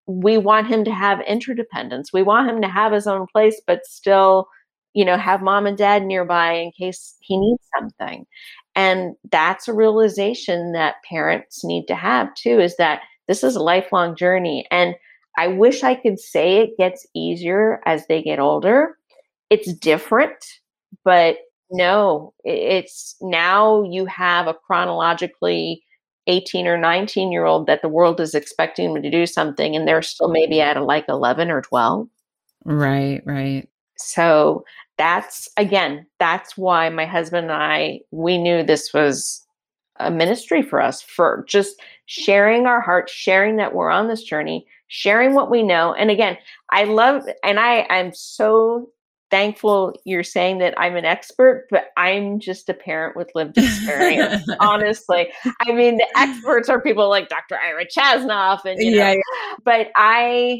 we 0.07 0.37
want 0.37 0.67
him 0.67 0.83
to 0.85 0.91
have 0.91 1.21
interdependence. 1.21 2.11
We 2.11 2.23
want 2.23 2.49
him 2.49 2.61
to 2.61 2.67
have 2.67 2.91
his 2.91 3.07
own 3.07 3.27
place, 3.31 3.61
but 3.67 3.85
still, 3.85 4.47
you 4.93 5.05
know, 5.05 5.17
have 5.17 5.41
mom 5.43 5.67
and 5.67 5.77
dad 5.77 6.03
nearby 6.03 6.53
in 6.53 6.71
case 6.71 7.15
he 7.21 7.37
needs 7.37 7.63
something. 7.77 8.25
And 8.75 9.15
that's 9.31 9.67
a 9.67 9.73
realization 9.73 10.71
that 10.73 10.95
parents 11.07 11.63
need 11.63 11.85
to 11.87 11.95
have 11.95 12.33
too 12.35 12.59
is 12.59 12.75
that 12.77 13.01
this 13.27 13.43
is 13.43 13.55
a 13.55 13.63
lifelong 13.63 14.15
journey. 14.15 14.65
And 14.71 14.95
I 15.37 15.47
wish 15.47 15.83
I 15.83 15.95
could 15.95 16.19
say 16.19 16.57
it 16.57 16.77
gets 16.77 17.05
easier 17.15 17.81
as 17.85 18.07
they 18.07 18.21
get 18.23 18.39
older. 18.39 18.97
It's 19.49 19.73
different, 19.73 20.43
but 21.03 21.37
no, 21.71 22.33
it's 22.43 23.15
now 23.21 23.83
you 23.83 24.05
have 24.05 24.47
a 24.47 24.53
chronologically 24.55 25.83
18 26.29 26.67
or 26.67 26.77
19 26.77 27.31
year 27.31 27.45
old 27.45 27.65
that 27.67 27.81
the 27.81 27.89
world 27.89 28.21
is 28.21 28.35
expecting 28.35 28.93
them 28.93 29.03
to 29.03 29.09
do 29.09 29.25
something 29.25 29.75
and 29.75 29.87
they're 29.87 30.03
still 30.03 30.29
maybe 30.29 30.61
at 30.61 30.77
a, 30.77 30.83
like 30.83 31.05
11 31.09 31.49
or 31.49 31.61
12. 31.61 32.07
Right, 32.65 33.21
right. 33.25 33.67
So 33.97 34.63
that's 34.97 35.49
again, 35.57 36.05
that's 36.19 36.55
why 36.55 36.89
my 36.89 37.05
husband 37.05 37.49
and 37.51 37.61
I 37.61 38.01
we 38.11 38.37
knew 38.37 38.63
this 38.63 38.93
was 38.93 39.45
a 39.99 40.11
ministry 40.11 40.61
for 40.61 40.81
us 40.81 41.01
for 41.01 41.43
just 41.47 41.81
sharing 42.05 42.67
our 42.67 42.79
hearts, 42.79 43.11
sharing 43.11 43.57
that 43.57 43.73
we're 43.73 43.89
on 43.89 44.07
this 44.07 44.23
journey, 44.23 44.65
sharing 44.87 45.33
what 45.33 45.49
we 45.49 45.63
know. 45.63 45.93
And 45.93 46.11
again, 46.11 46.37
I 46.71 46.83
love 46.83 47.23
and 47.43 47.59
I 47.59 47.87
I'm 47.89 48.13
so 48.13 48.89
thankful 49.31 49.93
you're 50.05 50.23
saying 50.23 50.59
that 50.59 50.73
I'm 50.77 50.95
an 50.95 51.05
expert, 51.05 51.67
but 51.69 51.87
I'm 51.97 52.39
just 52.39 52.69
a 52.69 52.73
parent 52.73 53.15
with 53.15 53.31
lived 53.35 53.57
experience. 53.57 54.43
honestly, 54.59 55.31
I 55.61 55.71
mean, 55.71 55.97
the 55.97 56.07
experts 56.17 56.69
are 56.69 56.81
people 56.81 57.09
like 57.09 57.29
Dr. 57.29 57.57
Ira 57.57 57.85
Chasnoff, 57.85 58.65
and 58.65 58.81
you 58.81 58.91
know, 58.91 58.97
yeah, 58.97 59.11
yeah. 59.13 59.55
but 59.63 59.87
I 59.95 60.59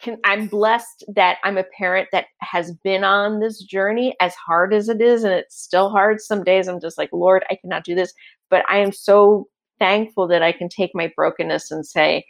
can 0.00 0.18
I'm 0.24 0.46
blessed 0.46 1.04
that 1.14 1.38
I'm 1.44 1.56
a 1.56 1.64
parent 1.64 2.08
that 2.12 2.26
has 2.40 2.72
been 2.84 3.04
on 3.04 3.40
this 3.40 3.62
journey 3.62 4.14
as 4.20 4.34
hard 4.34 4.74
as 4.74 4.88
it 4.88 5.00
is 5.00 5.24
and 5.24 5.32
it's 5.32 5.56
still 5.56 5.88
hard 5.88 6.20
some 6.20 6.44
days 6.44 6.68
I'm 6.68 6.80
just 6.80 6.98
like 6.98 7.10
lord 7.12 7.44
I 7.48 7.56
cannot 7.56 7.84
do 7.84 7.94
this 7.94 8.12
but 8.50 8.64
I 8.68 8.78
am 8.78 8.92
so 8.92 9.46
thankful 9.78 10.28
that 10.28 10.42
I 10.42 10.52
can 10.52 10.68
take 10.68 10.90
my 10.94 11.12
brokenness 11.16 11.70
and 11.70 11.86
say 11.86 12.26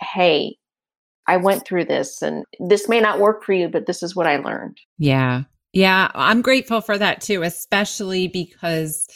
hey 0.00 0.56
I 1.26 1.36
went 1.36 1.66
through 1.66 1.86
this 1.86 2.22
and 2.22 2.44
this 2.58 2.88
may 2.88 3.00
not 3.00 3.20
work 3.20 3.44
for 3.44 3.52
you 3.52 3.68
but 3.68 3.86
this 3.86 4.02
is 4.02 4.16
what 4.16 4.26
I 4.26 4.36
learned. 4.36 4.78
Yeah. 4.98 5.44
Yeah, 5.74 6.10
I'm 6.14 6.42
grateful 6.42 6.80
for 6.80 6.98
that 6.98 7.20
too 7.20 7.42
especially 7.42 8.28
because 8.28 9.06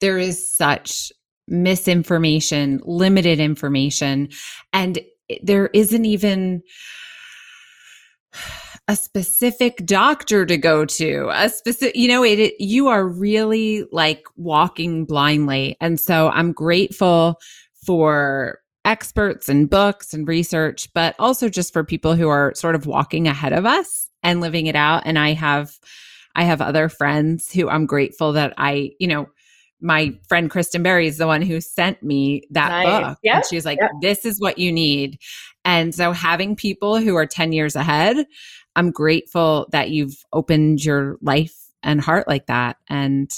there 0.00 0.18
is 0.18 0.56
such 0.56 1.12
misinformation, 1.48 2.80
limited 2.84 3.40
information 3.40 4.28
and 4.72 4.98
there 5.42 5.68
isn't 5.72 6.04
even 6.04 6.62
a 8.88 8.96
specific 8.96 9.84
doctor 9.84 10.46
to 10.46 10.56
go 10.56 10.84
to 10.84 11.28
a 11.32 11.48
specific 11.50 11.94
you 11.94 12.08
know 12.08 12.24
it, 12.24 12.38
it, 12.38 12.54
you 12.58 12.88
are 12.88 13.06
really 13.06 13.84
like 13.92 14.24
walking 14.36 15.04
blindly 15.04 15.76
and 15.80 16.00
so 16.00 16.30
i'm 16.30 16.52
grateful 16.52 17.38
for 17.84 18.60
experts 18.88 19.48
and 19.50 19.68
books 19.68 20.14
and 20.14 20.26
research 20.26 20.88
but 20.94 21.14
also 21.18 21.48
just 21.48 21.72
for 21.74 21.84
people 21.84 22.14
who 22.14 22.28
are 22.28 22.54
sort 22.54 22.74
of 22.74 22.86
walking 22.86 23.28
ahead 23.28 23.52
of 23.52 23.66
us 23.66 24.08
and 24.22 24.40
living 24.40 24.66
it 24.66 24.74
out 24.74 25.02
and 25.04 25.18
i 25.18 25.34
have 25.34 25.78
i 26.34 26.42
have 26.42 26.62
other 26.62 26.88
friends 26.88 27.52
who 27.52 27.68
i'm 27.68 27.84
grateful 27.84 28.32
that 28.32 28.54
i 28.56 28.90
you 28.98 29.06
know 29.06 29.28
my 29.80 30.12
friend 30.28 30.50
Kristen 30.50 30.82
Berry 30.82 31.06
is 31.06 31.18
the 31.18 31.26
one 31.26 31.42
who 31.42 31.60
sent 31.60 32.02
me 32.02 32.42
that 32.50 32.68
nice. 32.68 32.84
book. 32.86 33.18
Yep. 33.22 33.34
And 33.34 33.44
she 33.48 33.54
was 33.54 33.64
like, 33.64 33.78
yep. 33.80 33.90
this 34.00 34.24
is 34.24 34.40
what 34.40 34.58
you 34.58 34.72
need. 34.72 35.20
And 35.64 35.94
so 35.94 36.10
having 36.10 36.56
people 36.56 36.98
who 36.98 37.14
are 37.14 37.26
10 37.26 37.52
years 37.52 37.76
ahead, 37.76 38.26
I'm 38.74 38.90
grateful 38.90 39.68
that 39.70 39.90
you've 39.90 40.24
opened 40.32 40.84
your 40.84 41.16
life 41.22 41.56
and 41.82 42.00
heart 42.00 42.26
like 42.26 42.46
that. 42.46 42.76
And 42.88 43.30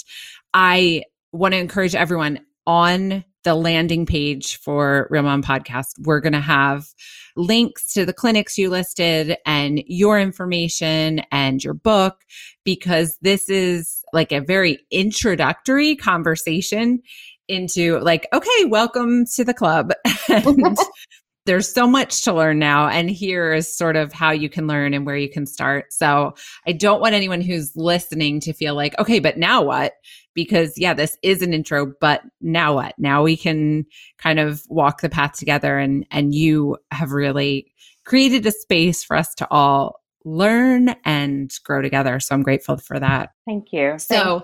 I 0.53 1.03
want 1.31 1.53
to 1.53 1.59
encourage 1.59 1.95
everyone 1.95 2.39
on 2.65 3.23
the 3.43 3.55
landing 3.55 4.05
page 4.05 4.57
for 4.57 5.07
Real 5.09 5.23
Mom 5.23 5.41
Podcast, 5.43 5.93
we're 5.99 6.19
going 6.19 6.33
to 6.33 6.39
have 6.39 6.85
links 7.35 7.93
to 7.93 8.05
the 8.05 8.13
clinics 8.13 8.57
you 8.57 8.69
listed 8.69 9.37
and 9.45 9.81
your 9.87 10.19
information 10.19 11.21
and 11.31 11.63
your 11.63 11.73
book 11.73 12.21
because 12.63 13.17
this 13.21 13.49
is 13.49 14.03
like 14.13 14.31
a 14.31 14.41
very 14.41 14.79
introductory 14.91 15.95
conversation 15.95 17.01
into 17.47 17.99
like, 17.99 18.27
okay, 18.33 18.65
welcome 18.65 19.25
to 19.35 19.43
the 19.43 19.53
club. 19.53 19.91
and 20.29 20.77
there's 21.45 21.71
so 21.71 21.87
much 21.87 22.23
to 22.23 22.33
learn 22.33 22.59
now. 22.59 22.87
And 22.87 23.09
here 23.09 23.53
is 23.53 23.75
sort 23.75 23.95
of 23.95 24.13
how 24.13 24.31
you 24.31 24.47
can 24.49 24.67
learn 24.67 24.93
and 24.93 25.05
where 25.05 25.17
you 25.17 25.29
can 25.29 25.45
start. 25.45 25.91
So 25.91 26.35
I 26.67 26.71
don't 26.71 27.01
want 27.01 27.15
anyone 27.15 27.41
who's 27.41 27.75
listening 27.75 28.39
to 28.41 28.53
feel 28.53 28.75
like, 28.75 28.97
okay, 28.99 29.19
but 29.19 29.37
now 29.37 29.63
what? 29.63 29.93
Because 30.33 30.77
yeah, 30.77 30.93
this 30.93 31.17
is 31.23 31.41
an 31.41 31.53
intro, 31.53 31.93
but 31.99 32.21
now 32.39 32.75
what? 32.75 32.95
Now 32.97 33.23
we 33.23 33.35
can 33.35 33.85
kind 34.17 34.39
of 34.39 34.63
walk 34.69 35.01
the 35.01 35.09
path 35.09 35.37
together 35.37 35.77
and 35.77 36.05
and 36.11 36.33
you 36.33 36.77
have 36.91 37.11
really 37.11 37.71
created 38.05 38.45
a 38.45 38.51
space 38.51 39.03
for 39.03 39.15
us 39.15 39.33
to 39.35 39.47
all 39.51 40.01
learn 40.23 40.95
and 41.03 41.51
grow 41.63 41.81
together. 41.81 42.19
So 42.19 42.35
I'm 42.35 42.43
grateful 42.43 42.77
for 42.77 42.99
that. 42.99 43.31
Thank 43.45 43.71
you. 43.71 43.97
So 43.97 44.43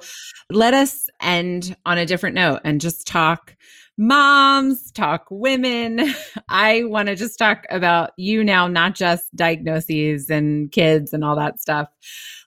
let 0.49 0.73
us 0.73 1.07
end 1.21 1.75
on 1.85 1.97
a 1.97 2.05
different 2.05 2.35
note 2.35 2.61
and 2.63 2.81
just 2.81 3.05
talk 3.07 3.55
moms, 3.97 4.91
talk 4.91 5.25
women. 5.29 6.13
I 6.49 6.83
want 6.85 7.07
to 7.07 7.15
just 7.15 7.37
talk 7.37 7.65
about 7.69 8.11
you 8.17 8.43
now, 8.43 8.67
not 8.67 8.95
just 8.95 9.35
diagnoses 9.35 10.29
and 10.29 10.71
kids 10.71 11.13
and 11.13 11.23
all 11.23 11.35
that 11.35 11.59
stuff. 11.59 11.89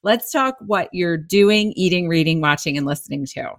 Let's 0.03 0.31
talk 0.31 0.57
what 0.61 0.89
you're 0.93 1.17
doing, 1.17 1.73
eating, 1.77 2.09
reading, 2.09 2.41
watching, 2.41 2.77
and 2.77 2.87
listening 2.87 3.27
to. 3.35 3.53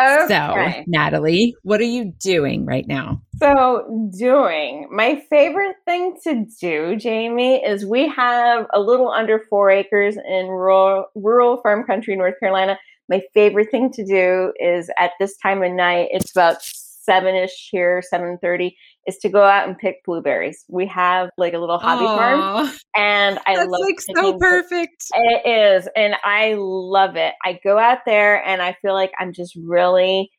Okay. 0.00 0.26
So, 0.28 0.82
Natalie, 0.88 1.54
what 1.62 1.80
are 1.80 1.84
you 1.84 2.12
doing 2.18 2.66
right 2.66 2.86
now? 2.88 3.22
So, 3.38 4.10
doing 4.16 4.88
my 4.90 5.22
favorite 5.30 5.76
thing 5.84 6.16
to 6.24 6.46
do, 6.60 6.96
Jamie, 6.96 7.64
is 7.64 7.86
we 7.86 8.08
have 8.08 8.66
a 8.72 8.80
little 8.80 9.10
under 9.10 9.44
four 9.48 9.70
acres 9.70 10.16
in 10.16 10.46
rural, 10.46 11.06
rural 11.14 11.58
farm 11.58 11.84
country, 11.84 12.16
North 12.16 12.34
Carolina. 12.40 12.76
My 13.08 13.22
favorite 13.34 13.70
thing 13.70 13.92
to 13.92 14.04
do 14.04 14.52
is 14.58 14.90
at 14.98 15.12
this 15.20 15.36
time 15.36 15.62
of 15.62 15.70
night, 15.70 16.08
it's 16.10 16.32
about 16.32 16.56
seven 17.04 17.34
ish 17.34 17.68
here, 17.70 18.02
seven 18.02 18.38
thirty, 18.40 18.76
is 19.06 19.18
to 19.18 19.28
go 19.28 19.42
out 19.42 19.68
and 19.68 19.78
pick 19.78 20.04
blueberries. 20.04 20.64
We 20.68 20.86
have 20.86 21.30
like 21.36 21.54
a 21.54 21.58
little 21.58 21.78
hobby 21.78 22.04
Aww. 22.04 22.14
farm, 22.14 22.72
and 22.96 23.38
I 23.46 23.56
That's 23.56 23.68
love 23.68 23.80
like 23.80 24.00
so 24.00 24.38
perfect. 24.38 25.04
It 25.14 25.46
is, 25.46 25.88
and 25.96 26.14
I 26.24 26.54
love 26.58 27.16
it. 27.16 27.34
I 27.44 27.58
go 27.62 27.78
out 27.78 27.98
there, 28.06 28.44
and 28.46 28.62
I 28.62 28.76
feel 28.82 28.94
like 28.94 29.12
I'm 29.18 29.32
just 29.32 29.56
really 29.56 30.30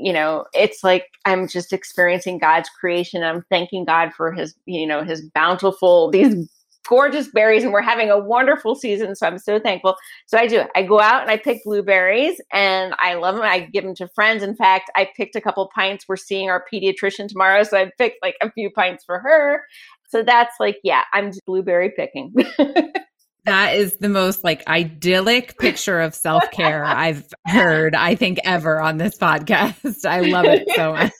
you 0.00 0.12
know 0.12 0.44
it's 0.54 0.84
like 0.84 1.06
i'm 1.24 1.48
just 1.48 1.72
experiencing 1.72 2.38
god's 2.38 2.68
creation 2.68 3.24
i'm 3.24 3.44
thanking 3.50 3.84
god 3.84 4.12
for 4.16 4.32
his 4.32 4.54
you 4.64 4.86
know 4.86 5.02
his 5.02 5.28
bountiful 5.34 6.08
these 6.10 6.48
gorgeous 6.88 7.28
berries 7.28 7.62
and 7.62 7.72
we're 7.72 7.82
having 7.82 8.10
a 8.10 8.18
wonderful 8.18 8.74
season. 8.74 9.14
So 9.14 9.26
I'm 9.26 9.38
so 9.38 9.60
thankful. 9.60 9.96
So 10.26 10.38
I 10.38 10.46
do. 10.46 10.62
I 10.74 10.82
go 10.82 11.00
out 11.00 11.22
and 11.22 11.30
I 11.30 11.36
pick 11.36 11.62
blueberries 11.64 12.40
and 12.52 12.94
I 12.98 13.14
love 13.14 13.36
them. 13.36 13.44
I 13.44 13.60
give 13.60 13.84
them 13.84 13.94
to 13.96 14.08
friends. 14.08 14.42
In 14.42 14.56
fact, 14.56 14.90
I 14.96 15.08
picked 15.16 15.36
a 15.36 15.40
couple 15.40 15.70
pints. 15.74 16.06
We're 16.08 16.16
seeing 16.16 16.48
our 16.48 16.64
pediatrician 16.72 17.28
tomorrow. 17.28 17.62
So 17.62 17.76
I 17.76 17.90
picked 17.98 18.22
like 18.22 18.36
a 18.42 18.50
few 18.50 18.70
pints 18.70 19.04
for 19.04 19.18
her. 19.18 19.62
So 20.08 20.22
that's 20.22 20.54
like, 20.58 20.78
yeah, 20.82 21.02
I'm 21.12 21.32
blueberry 21.46 21.92
picking. 21.94 22.32
that 23.44 23.74
is 23.74 23.96
the 23.96 24.08
most 24.08 24.42
like 24.42 24.66
idyllic 24.66 25.58
picture 25.58 26.00
of 26.00 26.14
self 26.14 26.50
care 26.50 26.84
I've 26.84 27.26
heard, 27.46 27.94
I 27.94 28.14
think, 28.14 28.38
ever 28.44 28.80
on 28.80 28.96
this 28.96 29.18
podcast. 29.18 30.06
I 30.06 30.20
love 30.20 30.46
it 30.46 30.66
so 30.74 30.92
much 30.94 31.12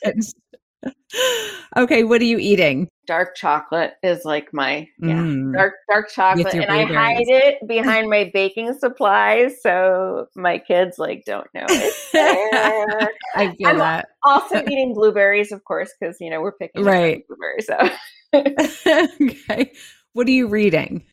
okay, 1.77 2.05
what 2.05 2.21
are 2.21 2.25
you 2.25 2.39
eating? 2.39 2.89
Dark 3.07 3.35
chocolate 3.37 3.95
is 4.03 4.25
like 4.25 4.53
my 4.53 4.89
yeah, 5.01 5.15
mm. 5.15 5.55
dark 5.55 5.75
dark 5.91 6.11
chocolate, 6.11 6.53
and 6.55 6.65
I 6.67 6.85
hide 6.85 7.29
it 7.29 7.67
behind 7.67 8.11
my 8.11 8.31
baking 8.35 8.79
supplies 8.79 9.63
so 9.63 10.27
my 10.37 10.59
kids 10.59 10.99
like 10.99 11.25
don't 11.25 11.49
know 11.55 11.65
it's 11.69 12.13
there. 12.13 13.11
I 13.35 13.55
feel 13.55 13.69
I'm 13.69 13.79
that. 13.79 14.09
Also 14.25 14.63
eating 14.71 14.93
blueberries, 14.95 15.53
of 15.53 15.65
course, 15.65 15.91
because 15.99 16.17
you 16.21 16.31
know 16.31 16.41
we're 16.41 16.53
picking 16.53 16.85
right 16.85 17.25
blueberries. 17.27 17.67
So 17.67 17.89
okay, 19.23 19.73
what 20.13 20.27
are 20.27 20.33
you 20.33 20.49
reading? 20.49 21.05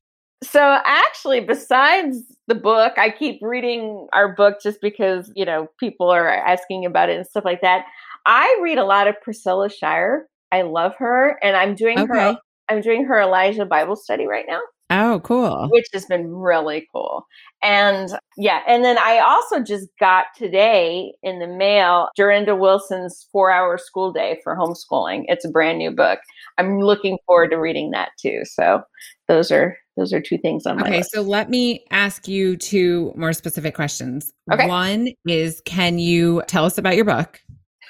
So 0.44 0.80
actually, 0.86 1.40
besides 1.40 2.22
the 2.48 2.56
book, 2.56 2.94
I 2.98 3.10
keep 3.10 3.40
reading 3.42 4.08
our 4.14 4.36
book 4.36 4.62
just 4.62 4.82
because 4.82 5.32
you 5.36 5.46
know 5.46 5.70
people 5.80 6.10
are 6.10 6.30
asking 6.30 6.86
about 6.86 7.10
it 7.10 7.18
and 7.18 7.26
stuff 7.26 7.46
like 7.46 7.62
that. 7.62 7.86
I 8.26 8.60
read 8.62 8.78
a 8.78 8.86
lot 8.86 9.08
of 9.08 9.20
Priscilla 9.22 9.70
Shirer. 9.70 10.28
I 10.52 10.64
love 10.64 10.96
her, 10.98 11.38
and 11.44 11.56
I'm 11.56 11.76
doing 11.76 12.00
okay. 12.00 12.14
her. 12.14 12.38
I'm 12.70 12.82
doing 12.82 13.06
her 13.06 13.22
Elijah 13.22 13.66
Bible 13.66 13.96
study 13.96 14.26
right 14.26 14.46
now. 14.48 14.60
Oh, 14.92 15.20
cool. 15.24 15.68
Which 15.72 15.88
has 15.94 16.06
been 16.06 16.28
really 16.28 16.88
cool. 16.94 17.26
And 17.64 18.10
yeah, 18.38 18.62
and 18.68 18.84
then 18.86 18.98
I 19.00 19.18
also 19.20 19.64
just 19.64 19.88
got 20.00 20.26
today 20.36 21.14
in 21.24 21.40
the 21.40 21.48
mail 21.48 22.10
Durenda 22.18 22.58
Wilson's 22.58 23.28
Four 23.32 23.52
Hour 23.52 23.80
School 23.80 24.12
Day 24.12 24.40
for 24.44 24.56
Homeschooling. 24.56 25.26
It's 25.28 25.44
a 25.44 25.50
brand 25.50 25.80
new 25.80 25.90
book. 25.90 26.20
I'm 26.60 26.82
looking 26.82 27.18
forward 27.26 27.50
to 27.50 27.58
reading 27.58 27.92
that 27.92 28.10
too. 28.20 28.42
So 28.46 28.84
those 29.28 29.52
are 29.52 29.76
those 29.98 30.14
are 30.14 30.22
two 30.22 30.38
things 30.38 30.66
on 30.66 30.78
my 30.78 30.88
okay 30.88 30.98
list. 30.98 31.12
so 31.12 31.22
let 31.22 31.50
me 31.50 31.84
ask 31.90 32.28
you 32.28 32.58
two 32.58 33.14
more 33.16 33.34
specific 33.34 33.74
questions 33.74 34.34
okay. 34.52 34.68
one 34.68 35.10
is 35.26 35.62
can 35.66 36.00
you 36.00 36.44
tell 36.48 36.66
us 36.66 36.78
about 36.78 36.96
your 36.96 37.06
book 37.06 37.42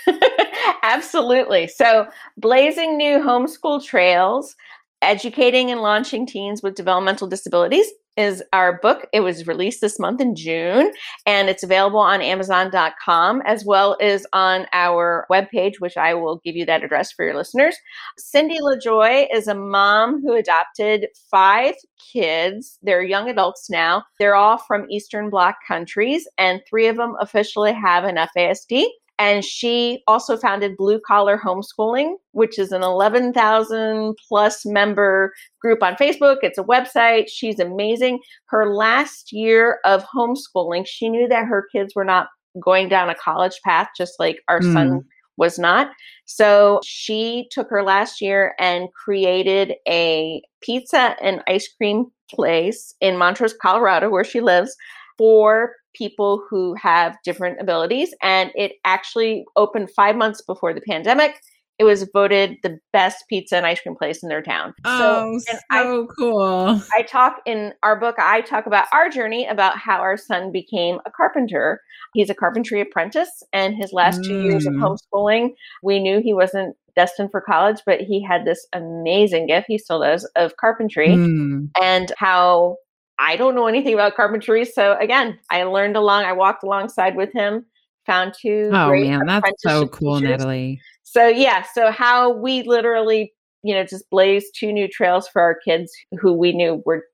Absolutely. 0.83 1.67
So, 1.67 2.07
Blazing 2.37 2.97
New 2.97 3.19
Homeschool 3.19 3.83
Trails 3.83 4.55
Educating 5.01 5.71
and 5.71 5.81
Launching 5.81 6.25
Teens 6.25 6.63
with 6.63 6.75
Developmental 6.75 7.27
Disabilities 7.27 7.87
is 8.17 8.41
our 8.53 8.79
book. 8.79 9.07
It 9.13 9.19
was 9.19 9.45
released 9.45 9.81
this 9.81 9.99
month 9.99 10.21
in 10.21 10.35
June 10.35 10.91
and 11.25 11.49
it's 11.49 11.63
available 11.63 11.99
on 11.99 12.21
Amazon.com 12.21 13.41
as 13.45 13.65
well 13.65 13.97
as 14.01 14.25
on 14.33 14.65
our 14.73 15.25
webpage, 15.29 15.79
which 15.79 15.97
I 15.97 16.13
will 16.13 16.41
give 16.43 16.55
you 16.55 16.65
that 16.65 16.83
address 16.83 17.11
for 17.11 17.25
your 17.25 17.35
listeners. 17.35 17.75
Cindy 18.17 18.59
LaJoy 18.59 19.27
is 19.33 19.47
a 19.47 19.55
mom 19.55 20.21
who 20.21 20.33
adopted 20.33 21.07
five 21.29 21.75
kids. 22.11 22.79
They're 22.81 23.03
young 23.03 23.29
adults 23.29 23.69
now. 23.69 24.03
They're 24.17 24.35
all 24.35 24.57
from 24.57 24.89
Eastern 24.89 25.29
Bloc 25.29 25.55
countries, 25.67 26.27
and 26.37 26.61
three 26.69 26.87
of 26.87 26.95
them 26.95 27.15
officially 27.19 27.73
have 27.73 28.05
an 28.05 28.15
FASD. 28.15 28.85
And 29.17 29.45
she 29.45 30.03
also 30.07 30.35
founded 30.35 30.75
Blue 30.75 30.99
Collar 30.99 31.39
Homeschooling, 31.43 32.15
which 32.31 32.59
is 32.59 32.71
an 32.71 32.83
11,000 32.83 34.15
plus 34.27 34.65
member 34.65 35.33
group 35.61 35.81
on 35.81 35.95
Facebook. 35.95 36.37
It's 36.41 36.57
a 36.57 36.63
website. 36.63 37.25
She's 37.29 37.59
amazing. 37.59 38.19
Her 38.47 38.73
last 38.73 39.31
year 39.31 39.79
of 39.85 40.03
homeschooling, 40.03 40.85
she 40.85 41.09
knew 41.09 41.27
that 41.29 41.45
her 41.45 41.65
kids 41.71 41.93
were 41.95 42.03
not 42.03 42.27
going 42.61 42.89
down 42.89 43.09
a 43.09 43.15
college 43.15 43.59
path, 43.63 43.89
just 43.97 44.13
like 44.19 44.37
our 44.47 44.59
mm. 44.59 44.73
son 44.73 45.05
was 45.37 45.59
not. 45.59 45.89
So 46.25 46.79
she 46.83 47.47
took 47.51 47.69
her 47.69 47.83
last 47.83 48.21
year 48.21 48.53
and 48.59 48.87
created 48.93 49.75
a 49.87 50.41
pizza 50.61 51.15
and 51.21 51.41
ice 51.47 51.67
cream 51.77 52.07
place 52.29 52.95
in 53.01 53.17
Montrose, 53.17 53.53
Colorado, 53.53 54.09
where 54.09 54.23
she 54.23 54.41
lives, 54.41 54.75
for 55.17 55.73
people 55.93 56.43
who 56.49 56.75
have 56.75 57.17
different 57.23 57.59
abilities. 57.61 58.13
And 58.21 58.51
it 58.55 58.73
actually 58.83 59.45
opened 59.55 59.89
five 59.91 60.15
months 60.15 60.41
before 60.41 60.73
the 60.73 60.81
pandemic. 60.81 61.39
It 61.77 61.83
was 61.83 62.07
voted 62.13 62.55
the 62.63 62.79
best 62.93 63.25
pizza 63.29 63.57
and 63.57 63.65
ice 63.65 63.81
cream 63.81 63.97
place 63.97 64.23
in 64.23 64.29
their 64.29 64.41
town. 64.41 64.73
Oh, 64.85 65.37
so, 65.39 65.53
so 65.53 65.59
I, 65.71 66.05
cool. 66.17 66.81
I 66.93 67.01
talk 67.01 67.41
in 67.45 67.73
our 67.83 67.99
book, 67.99 68.15
I 68.17 68.41
talk 68.41 68.65
about 68.65 68.85
our 68.93 69.09
journey 69.09 69.45
about 69.45 69.77
how 69.77 69.97
our 69.97 70.15
son 70.15 70.53
became 70.53 70.99
a 71.05 71.11
carpenter. 71.11 71.81
He's 72.13 72.29
a 72.29 72.33
carpentry 72.33 72.79
apprentice, 72.79 73.43
and 73.51 73.75
his 73.75 73.91
last 73.91 74.21
mm. 74.21 74.27
two 74.27 74.41
years 74.43 74.65
of 74.65 74.73
mm. 74.73 74.79
homeschooling, 75.13 75.49
we 75.83 75.99
knew 75.99 76.21
he 76.21 76.33
wasn't 76.33 76.77
destined 76.95 77.29
for 77.29 77.41
college, 77.41 77.81
but 77.85 77.99
he 77.99 78.23
had 78.23 78.45
this 78.45 78.65
amazing 78.71 79.47
gift, 79.47 79.65
he 79.67 79.77
still 79.77 79.99
does, 79.99 80.23
of 80.37 80.55
carpentry, 80.55 81.09
mm. 81.09 81.69
and 81.81 82.13
how 82.17 82.77
I 83.19 83.35
don't 83.35 83.55
know 83.55 83.67
anything 83.67 83.93
about 83.93 84.15
carpentry. 84.15 84.65
So 84.65 84.97
again, 84.99 85.39
I 85.49 85.63
learned 85.63 85.95
along, 85.95 86.23
I 86.23 86.33
walked 86.33 86.63
alongside 86.63 87.15
with 87.15 87.31
him, 87.33 87.65
found 88.05 88.33
two. 88.39 88.69
Oh 88.73 88.91
man, 88.91 89.25
that's 89.25 89.49
so 89.59 89.87
cool, 89.87 90.19
teachers. 90.19 90.39
Natalie. 90.39 90.81
So 91.03 91.27
yeah, 91.27 91.63
so 91.73 91.91
how 91.91 92.31
we 92.31 92.63
literally, 92.63 93.33
you 93.63 93.73
know, 93.73 93.83
just 93.83 94.09
blazed 94.09 94.47
two 94.57 94.73
new 94.73 94.87
trails 94.87 95.27
for 95.27 95.41
our 95.41 95.55
kids 95.65 95.91
who 96.19 96.33
we 96.33 96.51
knew 96.51 96.83
were 96.85 97.05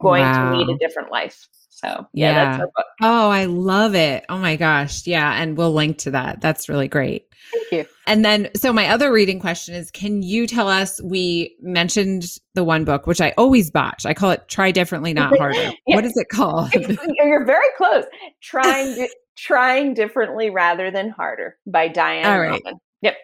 going 0.00 0.22
wow. 0.22 0.50
to 0.50 0.58
lead 0.58 0.68
a 0.68 0.78
different 0.78 1.10
life. 1.10 1.46
So 1.70 2.06
yeah, 2.12 2.32
yeah. 2.32 2.44
that's 2.44 2.60
our 2.60 2.66
book. 2.66 2.86
Oh, 3.00 3.30
I 3.30 3.46
love 3.46 3.94
it. 3.94 4.24
Oh 4.28 4.38
my 4.38 4.56
gosh. 4.56 5.06
Yeah. 5.06 5.40
And 5.40 5.56
we'll 5.56 5.72
link 5.72 5.98
to 5.98 6.10
that. 6.10 6.40
That's 6.40 6.68
really 6.68 6.88
great. 6.88 7.26
Thank 7.52 7.72
you. 7.72 7.86
And 8.06 8.24
then, 8.24 8.50
so 8.54 8.72
my 8.72 8.88
other 8.88 9.12
reading 9.12 9.40
question 9.40 9.74
is 9.74 9.90
Can 9.90 10.22
you 10.22 10.46
tell 10.46 10.68
us? 10.68 11.00
We 11.02 11.56
mentioned 11.60 12.26
the 12.54 12.64
one 12.64 12.84
book, 12.84 13.06
which 13.06 13.20
I 13.20 13.32
always 13.38 13.70
botch. 13.70 14.04
I 14.04 14.14
call 14.14 14.30
it 14.30 14.46
Try 14.48 14.72
Differently, 14.72 15.14
Not 15.14 15.36
Harder. 15.38 15.72
yeah. 15.86 15.96
What 15.96 16.04
is 16.04 16.16
it 16.16 16.28
called? 16.28 16.72
You're 16.74 17.46
very 17.46 17.66
close. 17.76 18.04
Trying, 18.42 19.08
trying 19.36 19.94
differently 19.94 20.50
rather 20.50 20.90
than 20.90 21.10
harder 21.10 21.56
by 21.66 21.88
Diane. 21.88 22.26
All 22.26 22.40
right. 22.40 22.62
Yep. 23.02 23.16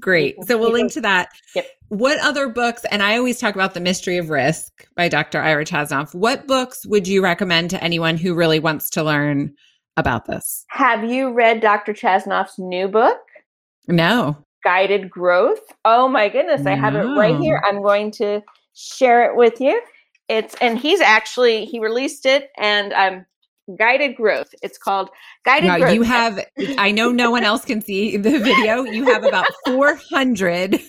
Great. 0.00 0.36
So 0.46 0.58
we'll 0.58 0.72
link 0.72 0.92
to 0.92 1.00
that. 1.02 1.28
Yep. 1.54 1.66
What 1.88 2.18
other 2.20 2.48
books, 2.48 2.84
and 2.90 3.02
I 3.02 3.18
always 3.18 3.38
talk 3.38 3.54
about 3.54 3.74
The 3.74 3.80
Mystery 3.80 4.16
of 4.16 4.30
Risk 4.30 4.86
by 4.96 5.08
Dr. 5.08 5.40
Ira 5.40 5.64
Chasnoff. 5.64 6.14
What 6.14 6.46
books 6.46 6.86
would 6.86 7.06
you 7.06 7.22
recommend 7.22 7.70
to 7.70 7.84
anyone 7.84 8.16
who 8.16 8.34
really 8.34 8.58
wants 8.58 8.88
to 8.90 9.02
learn 9.02 9.54
about 9.96 10.24
this? 10.24 10.64
Have 10.68 11.04
you 11.04 11.32
read 11.32 11.60
Dr. 11.60 11.92
Chasnoff's 11.92 12.58
new 12.58 12.88
book? 12.88 13.18
No. 13.88 14.42
Guided 14.64 15.10
Growth. 15.10 15.60
Oh 15.84 16.08
my 16.08 16.28
goodness, 16.28 16.64
I 16.66 16.74
have 16.74 16.94
it 16.94 17.04
right 17.04 17.38
here. 17.38 17.60
I'm 17.64 17.82
going 17.82 18.10
to 18.12 18.42
share 18.74 19.30
it 19.30 19.36
with 19.36 19.60
you. 19.60 19.82
It's 20.28 20.54
and 20.60 20.78
he's 20.78 21.00
actually 21.00 21.64
he 21.64 21.80
released 21.80 22.24
it 22.26 22.50
and 22.56 22.92
um 22.92 23.26
guided 23.78 24.16
growth. 24.16 24.54
It's 24.62 24.78
called 24.78 25.10
guided 25.44 25.68
now, 25.68 25.78
growth. 25.78 25.94
You 25.94 26.02
have, 26.02 26.44
I 26.78 26.90
know 26.90 27.10
no 27.10 27.30
one 27.30 27.44
else 27.44 27.64
can 27.64 27.82
see 27.82 28.16
the 28.16 28.38
video. 28.38 28.82
You 28.84 29.06
have 29.06 29.24
about 29.24 29.46
400 29.66 30.80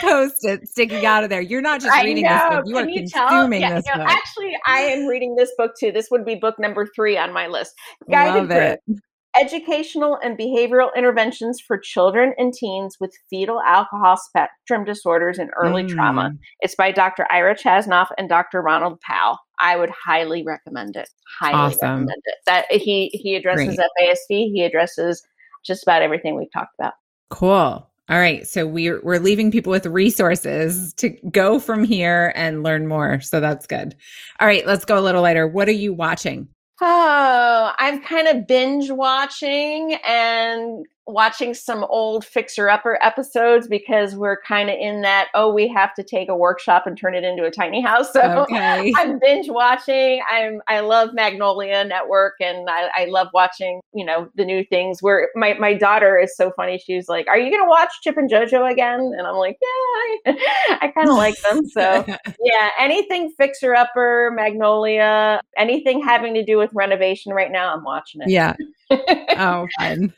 post-its 0.00 0.70
sticking 0.70 1.06
out 1.06 1.24
of 1.24 1.30
there. 1.30 1.40
You're 1.40 1.62
not 1.62 1.80
just 1.80 1.96
reading 2.02 2.24
this 2.24 2.42
book, 2.42 2.64
you 2.66 2.74
can 2.74 2.84
are 2.84 2.88
you 2.88 3.08
consuming 3.08 3.60
yeah, 3.60 3.74
this 3.74 3.84
no, 3.86 3.98
book. 3.98 4.08
Actually, 4.08 4.56
I 4.66 4.80
am 4.80 5.06
reading 5.06 5.36
this 5.36 5.50
book 5.56 5.72
too. 5.78 5.92
This 5.92 6.08
would 6.10 6.24
be 6.24 6.34
book 6.34 6.58
number 6.58 6.88
three 6.94 7.16
on 7.16 7.32
my 7.32 7.46
list. 7.46 7.74
Guided 8.10 8.48
Love 8.48 8.48
growth. 8.48 9.00
Educational 9.40 10.18
and 10.22 10.36
Behavioral 10.38 10.94
Interventions 10.94 11.60
for 11.60 11.78
Children 11.78 12.34
and 12.36 12.52
Teens 12.52 12.98
with 13.00 13.16
Fetal 13.30 13.60
Alcohol 13.62 14.16
Spectrum 14.16 14.84
Disorders 14.84 15.38
and 15.38 15.50
Early 15.56 15.84
mm. 15.84 15.88
Trauma. 15.88 16.34
It's 16.60 16.74
by 16.74 16.92
Dr. 16.92 17.26
Ira 17.30 17.56
Chasnoff 17.56 18.08
and 18.18 18.28
Dr. 18.28 18.60
Ronald 18.60 19.00
Powell. 19.00 19.38
I 19.58 19.76
would 19.76 19.90
highly 19.90 20.42
recommend 20.42 20.96
it. 20.96 21.08
Highly 21.38 21.54
awesome. 21.54 21.90
recommend 21.90 22.22
it. 22.24 22.34
That 22.46 22.70
he 22.70 23.08
he 23.12 23.34
addresses 23.34 23.76
Great. 23.76 23.88
FASD. 24.00 24.52
He 24.52 24.64
addresses 24.64 25.22
just 25.64 25.82
about 25.82 26.02
everything 26.02 26.36
we've 26.36 26.52
talked 26.52 26.74
about. 26.78 26.94
Cool. 27.30 27.88
All 28.08 28.18
right, 28.18 28.46
so 28.46 28.66
we're 28.66 29.00
we're 29.02 29.20
leaving 29.20 29.50
people 29.50 29.70
with 29.70 29.86
resources 29.86 30.92
to 30.94 31.10
go 31.30 31.58
from 31.58 31.84
here 31.84 32.32
and 32.34 32.62
learn 32.62 32.88
more. 32.88 33.20
So 33.20 33.40
that's 33.40 33.66
good. 33.66 33.94
All 34.40 34.46
right, 34.46 34.66
let's 34.66 34.84
go 34.84 34.98
a 34.98 35.00
little 35.00 35.22
later. 35.22 35.46
What 35.46 35.68
are 35.68 35.72
you 35.72 35.94
watching? 35.94 36.48
Oh, 36.84 37.72
I'm 37.78 38.02
kind 38.02 38.26
of 38.26 38.46
binge 38.48 38.90
watching 38.90 39.94
and 40.04 40.84
watching 41.06 41.52
some 41.52 41.84
old 41.84 42.24
fixer 42.24 42.68
upper 42.68 42.98
episodes 43.02 43.66
because 43.66 44.14
we're 44.14 44.40
kind 44.42 44.70
of 44.70 44.76
in 44.78 45.02
that 45.02 45.28
oh 45.34 45.52
we 45.52 45.66
have 45.66 45.92
to 45.94 46.02
take 46.02 46.28
a 46.28 46.36
workshop 46.36 46.86
and 46.86 46.96
turn 46.96 47.14
it 47.14 47.24
into 47.24 47.44
a 47.44 47.50
tiny 47.50 47.80
house. 47.80 48.10
So 48.22 48.42
okay. 48.42 48.92
i'm 48.96 49.18
binge 49.18 49.48
watching. 49.48 50.20
I'm 50.30 50.60
i 50.68 50.80
love 50.80 51.10
magnolia 51.14 51.84
network 51.84 52.34
and 52.40 52.68
I, 52.68 52.90
I 52.94 53.04
love 53.06 53.28
watching 53.32 53.80
you 53.94 54.04
know 54.04 54.28
the 54.34 54.44
new 54.44 54.64
things 54.64 55.02
where 55.02 55.30
my, 55.34 55.54
my 55.54 55.72
daughter 55.74 56.18
is 56.18 56.36
so 56.36 56.52
funny. 56.56 56.78
She's 56.78 57.08
like 57.08 57.26
are 57.26 57.38
you 57.38 57.50
gonna 57.50 57.68
watch 57.68 57.90
chip 58.02 58.16
and 58.16 58.30
jojo 58.30 58.70
again? 58.70 59.00
And 59.16 59.26
i'm 59.26 59.36
like 59.36 59.56
yeah 59.62 60.32
i, 60.32 60.78
I 60.82 60.88
kind 60.88 61.08
of 61.08 61.16
like 61.16 61.40
them. 61.42 61.62
So 61.72 62.04
yeah 62.44 62.68
anything 62.78 63.32
fixer 63.38 63.74
upper 63.74 64.30
magnolia 64.34 65.40
anything 65.56 66.02
having 66.02 66.34
to 66.34 66.44
do 66.44 66.58
with 66.58 66.70
renovation 66.74 67.32
right 67.32 67.50
now 67.50 67.74
i'm 67.74 67.82
watching 67.82 68.20
it. 68.22 68.28
Yeah. 68.28 68.54
Oh 69.38 69.66
fun 69.78 70.12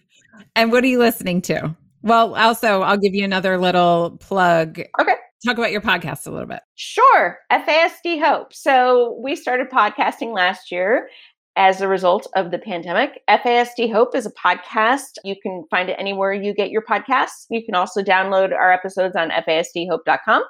and 0.56 0.72
what 0.72 0.84
are 0.84 0.88
you 0.88 0.98
listening 0.98 1.42
to? 1.42 1.74
Well, 2.02 2.34
also, 2.34 2.82
I'll 2.82 2.98
give 2.98 3.14
you 3.14 3.24
another 3.24 3.58
little 3.58 4.18
plug. 4.20 4.80
Okay. 5.00 5.14
Talk 5.44 5.58
about 5.58 5.72
your 5.72 5.80
podcast 5.80 6.26
a 6.26 6.30
little 6.30 6.46
bit. 6.46 6.60
Sure. 6.74 7.38
FASD 7.52 8.20
Hope. 8.22 8.52
So 8.54 9.18
we 9.22 9.36
started 9.36 9.70
podcasting 9.70 10.34
last 10.34 10.70
year 10.70 11.08
as 11.56 11.80
a 11.80 11.88
result 11.88 12.26
of 12.34 12.50
the 12.50 12.58
pandemic. 12.58 13.22
FASD 13.28 13.92
Hope 13.92 14.14
is 14.14 14.26
a 14.26 14.32
podcast. 14.32 15.18
You 15.22 15.36
can 15.40 15.64
find 15.70 15.88
it 15.88 15.96
anywhere 15.98 16.32
you 16.32 16.52
get 16.52 16.70
your 16.70 16.82
podcasts. 16.82 17.46
You 17.50 17.64
can 17.64 17.74
also 17.74 18.02
download 18.02 18.52
our 18.52 18.72
episodes 18.72 19.16
on 19.16 19.30
fasdhope.com 19.30 20.42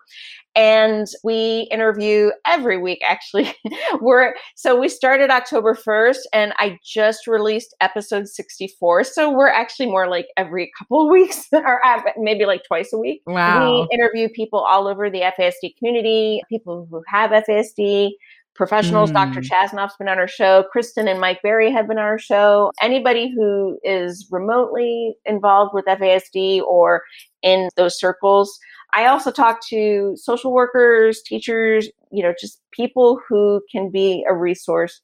and 0.57 1.07
we 1.25 1.69
interview 1.71 2.31
every 2.47 2.79
week 2.79 3.01
actually 3.05 3.53
we're 4.01 4.35
so 4.55 4.79
we 4.79 4.89
started 4.89 5.31
october 5.31 5.75
1st 5.75 6.19
and 6.33 6.53
i 6.59 6.79
just 6.85 7.27
released 7.27 7.75
episode 7.81 8.29
64 8.29 9.05
so 9.05 9.31
we're 9.31 9.49
actually 9.49 9.87
more 9.87 10.09
like 10.09 10.27
every 10.37 10.71
couple 10.79 11.07
of 11.07 11.11
weeks 11.13 11.47
or 11.53 11.85
uh, 11.85 12.03
maybe 12.19 12.47
like 12.47 12.63
twice 12.67 12.93
a 12.93 12.99
week 12.99 13.23
wow 13.27 13.65
we 13.69 13.89
interview 13.93 14.29
people 14.29 14.61
all 14.61 14.87
over 14.87 15.11
the 15.11 15.23
fasd 15.39 15.77
community 15.79 16.41
people 16.49 16.87
who 16.91 17.03
have 17.09 17.31
fasd 17.31 18.11
professionals 18.55 19.11
mm. 19.11 19.15
dr 19.15 19.41
chasnoff's 19.41 19.97
been 19.97 20.09
on 20.09 20.19
our 20.19 20.29
show 20.29 20.65
kristen 20.71 21.09
and 21.09 21.21
mike 21.21 21.41
berry 21.43 21.71
have 21.71 21.89
been 21.89 21.99
on 21.99 22.05
our 22.05 22.19
show 22.19 22.71
anybody 22.81 23.33
who 23.35 23.79
is 23.85 24.29
remotely 24.31 25.17
involved 25.25 25.73
with 25.75 25.85
fasd 25.87 26.63
or 26.63 27.03
in 27.43 27.69
those 27.77 27.99
circles 27.99 28.59
I 28.95 29.07
also 29.07 29.33
talk 29.33 29.61
to 29.71 30.15
social 30.17 30.53
workers, 30.53 31.21
teachers, 31.21 31.89
you 32.13 32.23
know, 32.23 32.33
just 32.41 32.61
people 32.71 33.21
who 33.29 33.61
can 33.71 33.91
be 33.91 34.25
a 34.29 34.35
resource 34.35 35.01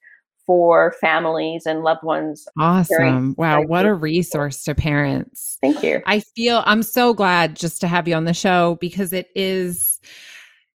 for 0.47 0.95
families 1.01 1.67
and 1.67 1.83
loved 1.83 2.03
ones. 2.03 2.47
Awesome. 2.59 3.35
wow. 3.37 3.63
What 3.63 3.87
a 3.87 3.95
resource 3.95 4.65
to 4.65 4.75
parents. 4.75 5.59
Thank 5.61 5.83
you. 5.83 6.03
I 6.07 6.21
feel 6.21 6.63
I'm 6.67 6.83
so 6.83 7.15
glad 7.15 7.57
just 7.57 7.81
to 7.83 7.89
have 7.89 8.09
you 8.09 8.15
on 8.15 8.25
the 8.25 8.35
show 8.35 8.79
because 8.81 9.13
it 9.13 9.29
is 9.35 10.01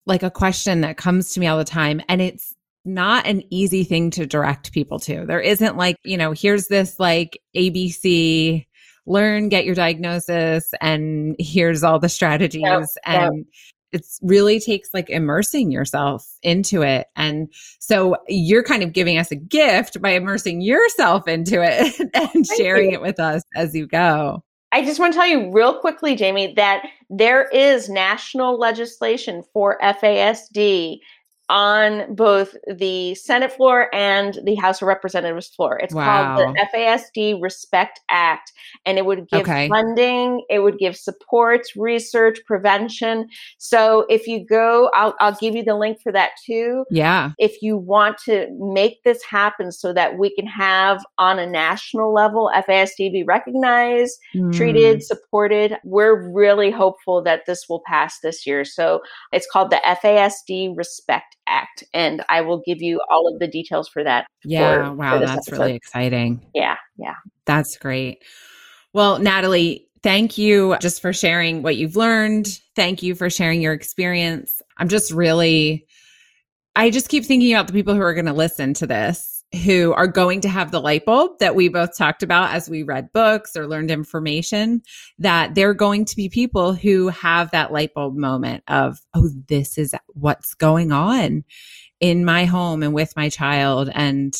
like 0.05 0.23
a 0.23 0.31
question 0.31 0.81
that 0.81 0.97
comes 0.97 1.33
to 1.33 1.39
me 1.39 1.47
all 1.47 1.57
the 1.57 1.65
time. 1.65 2.01
And 2.07 2.21
it's 2.21 2.54
not 2.85 3.25
an 3.25 3.41
easy 3.49 3.83
thing 3.83 4.11
to 4.11 4.25
direct 4.25 4.71
people 4.71 4.99
to. 4.99 5.25
There 5.25 5.41
isn't 5.41 5.77
like, 5.77 5.97
you 6.03 6.17
know, 6.17 6.31
here's 6.31 6.67
this 6.67 6.99
like 6.99 7.41
ABC 7.55 8.65
learn, 9.07 9.49
get 9.49 9.65
your 9.65 9.75
diagnosis, 9.75 10.71
and 10.81 11.35
here's 11.37 11.83
all 11.83 11.99
the 11.99 12.09
strategies. 12.09 12.63
Yep, 12.63 12.87
and 13.05 13.37
yep 13.37 13.45
it 13.95 14.05
really 14.21 14.59
takes 14.59 14.89
like 14.93 15.09
immersing 15.09 15.71
yourself 15.71 16.27
into 16.43 16.81
it. 16.81 17.07
And 17.15 17.47
so 17.79 18.17
you're 18.27 18.63
kind 18.63 18.83
of 18.83 18.91
giving 18.91 19.17
us 19.17 19.31
a 19.31 19.37
gift 19.37 20.01
by 20.01 20.09
immersing 20.09 20.59
yourself 20.59 21.29
into 21.29 21.61
it 21.63 21.95
and 22.35 22.45
sharing 22.45 22.91
it 22.91 23.01
with 23.01 23.21
us 23.21 23.43
as 23.55 23.73
you 23.73 23.87
go. 23.87 24.43
I 24.73 24.83
just 24.83 24.99
want 24.99 25.13
to 25.13 25.19
tell 25.19 25.27
you 25.27 25.49
real 25.49 25.79
quickly, 25.79 26.17
Jamie, 26.17 26.53
that 26.55 26.85
there 27.09 27.47
is 27.47 27.87
national 27.87 28.59
legislation 28.59 29.43
for 29.53 29.79
FASD 29.81 30.99
on 31.49 32.15
both 32.15 32.55
the 32.75 33.13
Senate 33.15 33.51
floor 33.51 33.93
and 33.93 34.39
the 34.45 34.55
House 34.55 34.81
of 34.81 34.87
Representatives 34.87 35.47
floor. 35.47 35.79
It's 35.79 35.93
wow. 35.93 36.35
called 36.35 36.55
the 36.55 36.67
FASD 36.73 37.41
Respect 37.41 37.99
Act, 38.09 38.51
and 38.85 38.97
it 38.97 39.05
would 39.05 39.27
give 39.29 39.41
okay. 39.41 39.69
funding, 39.69 40.43
it 40.49 40.59
would 40.59 40.77
give 40.79 40.97
supports, 40.97 41.75
research, 41.75 42.39
prevention. 42.45 43.27
So 43.57 44.05
if 44.09 44.27
you 44.27 44.45
go, 44.45 44.89
I'll, 44.93 45.15
I'll 45.19 45.35
give 45.35 45.55
you 45.55 45.63
the 45.63 45.75
link 45.75 46.01
for 46.01 46.11
that 46.11 46.31
too. 46.45 46.85
Yeah. 46.89 47.31
If 47.37 47.61
you 47.61 47.77
want 47.77 48.17
to 48.25 48.47
make 48.59 49.03
this 49.03 49.23
happen 49.23 49.71
so 49.71 49.93
that 49.93 50.17
we 50.17 50.33
can 50.35 50.47
have 50.47 51.05
on 51.17 51.37
a 51.37 51.45
national 51.45 52.13
level 52.13 52.51
FASD 52.55 53.11
be 53.11 53.23
recognized, 53.23 54.19
mm. 54.35 54.55
treated, 54.55 55.03
supported, 55.03 55.77
we're 55.83 56.31
really 56.31 56.71
hopeful 56.71 57.21
that 57.23 57.45
this 57.45 57.69
will 57.69 57.83
pass 57.85 58.19
this 58.21 58.47
year. 58.47 58.65
So 58.65 59.01
it's 59.31 59.47
called 59.51 59.69
the 59.69 59.81
FASD 59.85 60.75
Respect 60.75 61.34
Act. 61.47 61.83
And 61.93 62.23
I 62.29 62.41
will 62.41 62.61
give 62.65 62.81
you 62.81 63.01
all 63.09 63.31
of 63.31 63.39
the 63.39 63.47
details 63.47 63.87
for 63.87 64.03
that. 64.03 64.27
Yeah. 64.43 64.89
For, 64.89 64.93
wow. 64.95 65.13
For 65.13 65.25
that's 65.25 65.47
episode. 65.47 65.63
really 65.63 65.75
exciting. 65.75 66.45
Yeah. 66.53 66.75
Yeah. 66.97 67.15
That's 67.45 67.77
great. 67.77 68.23
Well, 68.93 69.19
Natalie, 69.19 69.87
thank 70.03 70.37
you 70.37 70.77
just 70.81 71.01
for 71.01 71.13
sharing 71.13 71.61
what 71.61 71.75
you've 71.75 71.95
learned. 71.95 72.47
Thank 72.75 73.03
you 73.03 73.15
for 73.15 73.29
sharing 73.29 73.61
your 73.61 73.73
experience. 73.73 74.61
I'm 74.77 74.87
just 74.87 75.11
really, 75.11 75.85
I 76.75 76.89
just 76.89 77.09
keep 77.09 77.25
thinking 77.25 77.53
about 77.53 77.67
the 77.67 77.73
people 77.73 77.93
who 77.93 78.01
are 78.01 78.13
going 78.13 78.25
to 78.25 78.33
listen 78.33 78.73
to 78.75 78.87
this 78.87 79.34
who 79.55 79.93
are 79.93 80.07
going 80.07 80.41
to 80.41 80.49
have 80.49 80.71
the 80.71 80.81
light 80.81 81.05
bulb 81.05 81.39
that 81.39 81.55
we 81.55 81.69
both 81.69 81.97
talked 81.97 82.23
about 82.23 82.53
as 82.53 82.69
we 82.69 82.83
read 82.83 83.13
books 83.13 83.55
or 83.55 83.67
learned 83.67 83.91
information, 83.91 84.81
that 85.19 85.55
they're 85.55 85.73
going 85.73 86.05
to 86.05 86.15
be 86.15 86.29
people 86.29 86.73
who 86.73 87.07
have 87.07 87.51
that 87.51 87.71
light 87.71 87.93
bulb 87.93 88.15
moment 88.15 88.63
of, 88.67 88.99
oh, 89.13 89.29
this 89.47 89.77
is 89.77 89.95
what's 90.13 90.53
going 90.53 90.91
on 90.91 91.43
in 91.99 92.25
my 92.25 92.45
home 92.45 92.83
and 92.83 92.93
with 92.93 93.15
my 93.15 93.29
child. 93.29 93.89
And 93.93 94.35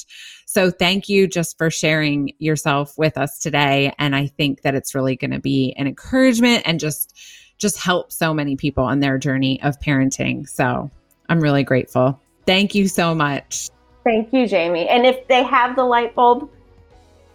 so 0.45 0.70
thank 0.70 1.09
you 1.09 1.28
just 1.28 1.57
for 1.57 1.70
sharing 1.70 2.34
yourself 2.39 2.93
with 2.97 3.18
us 3.18 3.39
today. 3.39 3.93
And 3.97 4.16
I 4.16 4.28
think 4.28 4.61
that 4.61 4.76
it's 4.76 4.93
really 4.93 5.16
going 5.16 5.32
to 5.32 5.39
be 5.39 5.74
an 5.78 5.88
encouragement 5.88 6.63
and 6.66 6.80
just, 6.80 7.18
just 7.57 7.78
help 7.78 8.11
so 8.11 8.34
many 8.34 8.55
people 8.55 8.84
on 8.84 8.99
their 8.99 9.18
journey 9.18 9.61
of 9.63 9.80
parenting. 9.80 10.47
So 10.47 10.91
I'm 11.30 11.39
really 11.39 11.63
grateful. 11.63 12.22
Thank 12.45 12.76
you 12.76 12.88
so 12.88 13.16
much. 13.16 13.70
Thank 14.05 14.31
you, 14.31 14.47
Jamie. 14.47 14.87
And 14.87 15.05
if 15.05 15.27
they 15.27 15.43
have 15.43 15.75
the 15.75 15.83
light 15.83 16.15
bulb, 16.15 16.49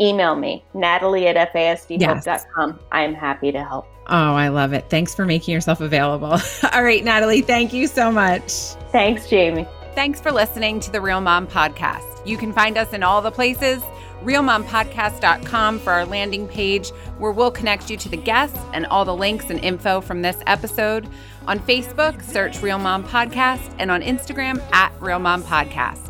email 0.00 0.36
me, 0.36 0.64
natalie 0.72 1.26
at 1.26 1.52
fasdhope.com. 1.52 2.70
Yes. 2.70 2.78
I'm 2.92 3.14
happy 3.14 3.52
to 3.52 3.62
help. 3.62 3.86
Oh, 4.06 4.34
I 4.34 4.48
love 4.48 4.72
it. 4.72 4.88
Thanks 4.88 5.14
for 5.14 5.26
making 5.26 5.52
yourself 5.52 5.80
available. 5.80 6.38
All 6.72 6.82
right, 6.82 7.04
Natalie, 7.04 7.42
thank 7.42 7.72
you 7.72 7.86
so 7.86 8.10
much. 8.10 8.52
Thanks, 8.90 9.28
Jamie. 9.28 9.68
Thanks 9.94 10.20
for 10.20 10.32
listening 10.32 10.80
to 10.80 10.90
the 10.90 11.00
Real 11.00 11.20
Mom 11.20 11.46
Podcast. 11.46 12.26
You 12.26 12.36
can 12.36 12.52
find 12.52 12.78
us 12.78 12.92
in 12.92 13.02
all 13.02 13.20
the 13.22 13.30
places 13.30 13.82
realmompodcast.com 14.22 15.78
for 15.78 15.92
our 15.92 16.04
landing 16.04 16.46
page 16.48 16.90
where 17.18 17.32
we'll 17.32 17.50
connect 17.50 17.90
you 17.90 17.96
to 17.96 18.08
the 18.08 18.16
guests 18.16 18.58
and 18.72 18.86
all 18.86 19.04
the 19.04 19.14
links 19.14 19.50
and 19.50 19.58
info 19.60 20.00
from 20.00 20.22
this 20.22 20.38
episode. 20.46 21.08
On 21.46 21.58
Facebook, 21.58 22.22
search 22.22 22.60
Real 22.62 22.78
Mom 22.78 23.02
Podcast 23.02 23.74
and 23.78 23.90
on 23.90 24.02
Instagram 24.02 24.62
at 24.72 24.92
Real 25.00 25.18
Mom 25.18 25.42
Podcast. 25.42 26.09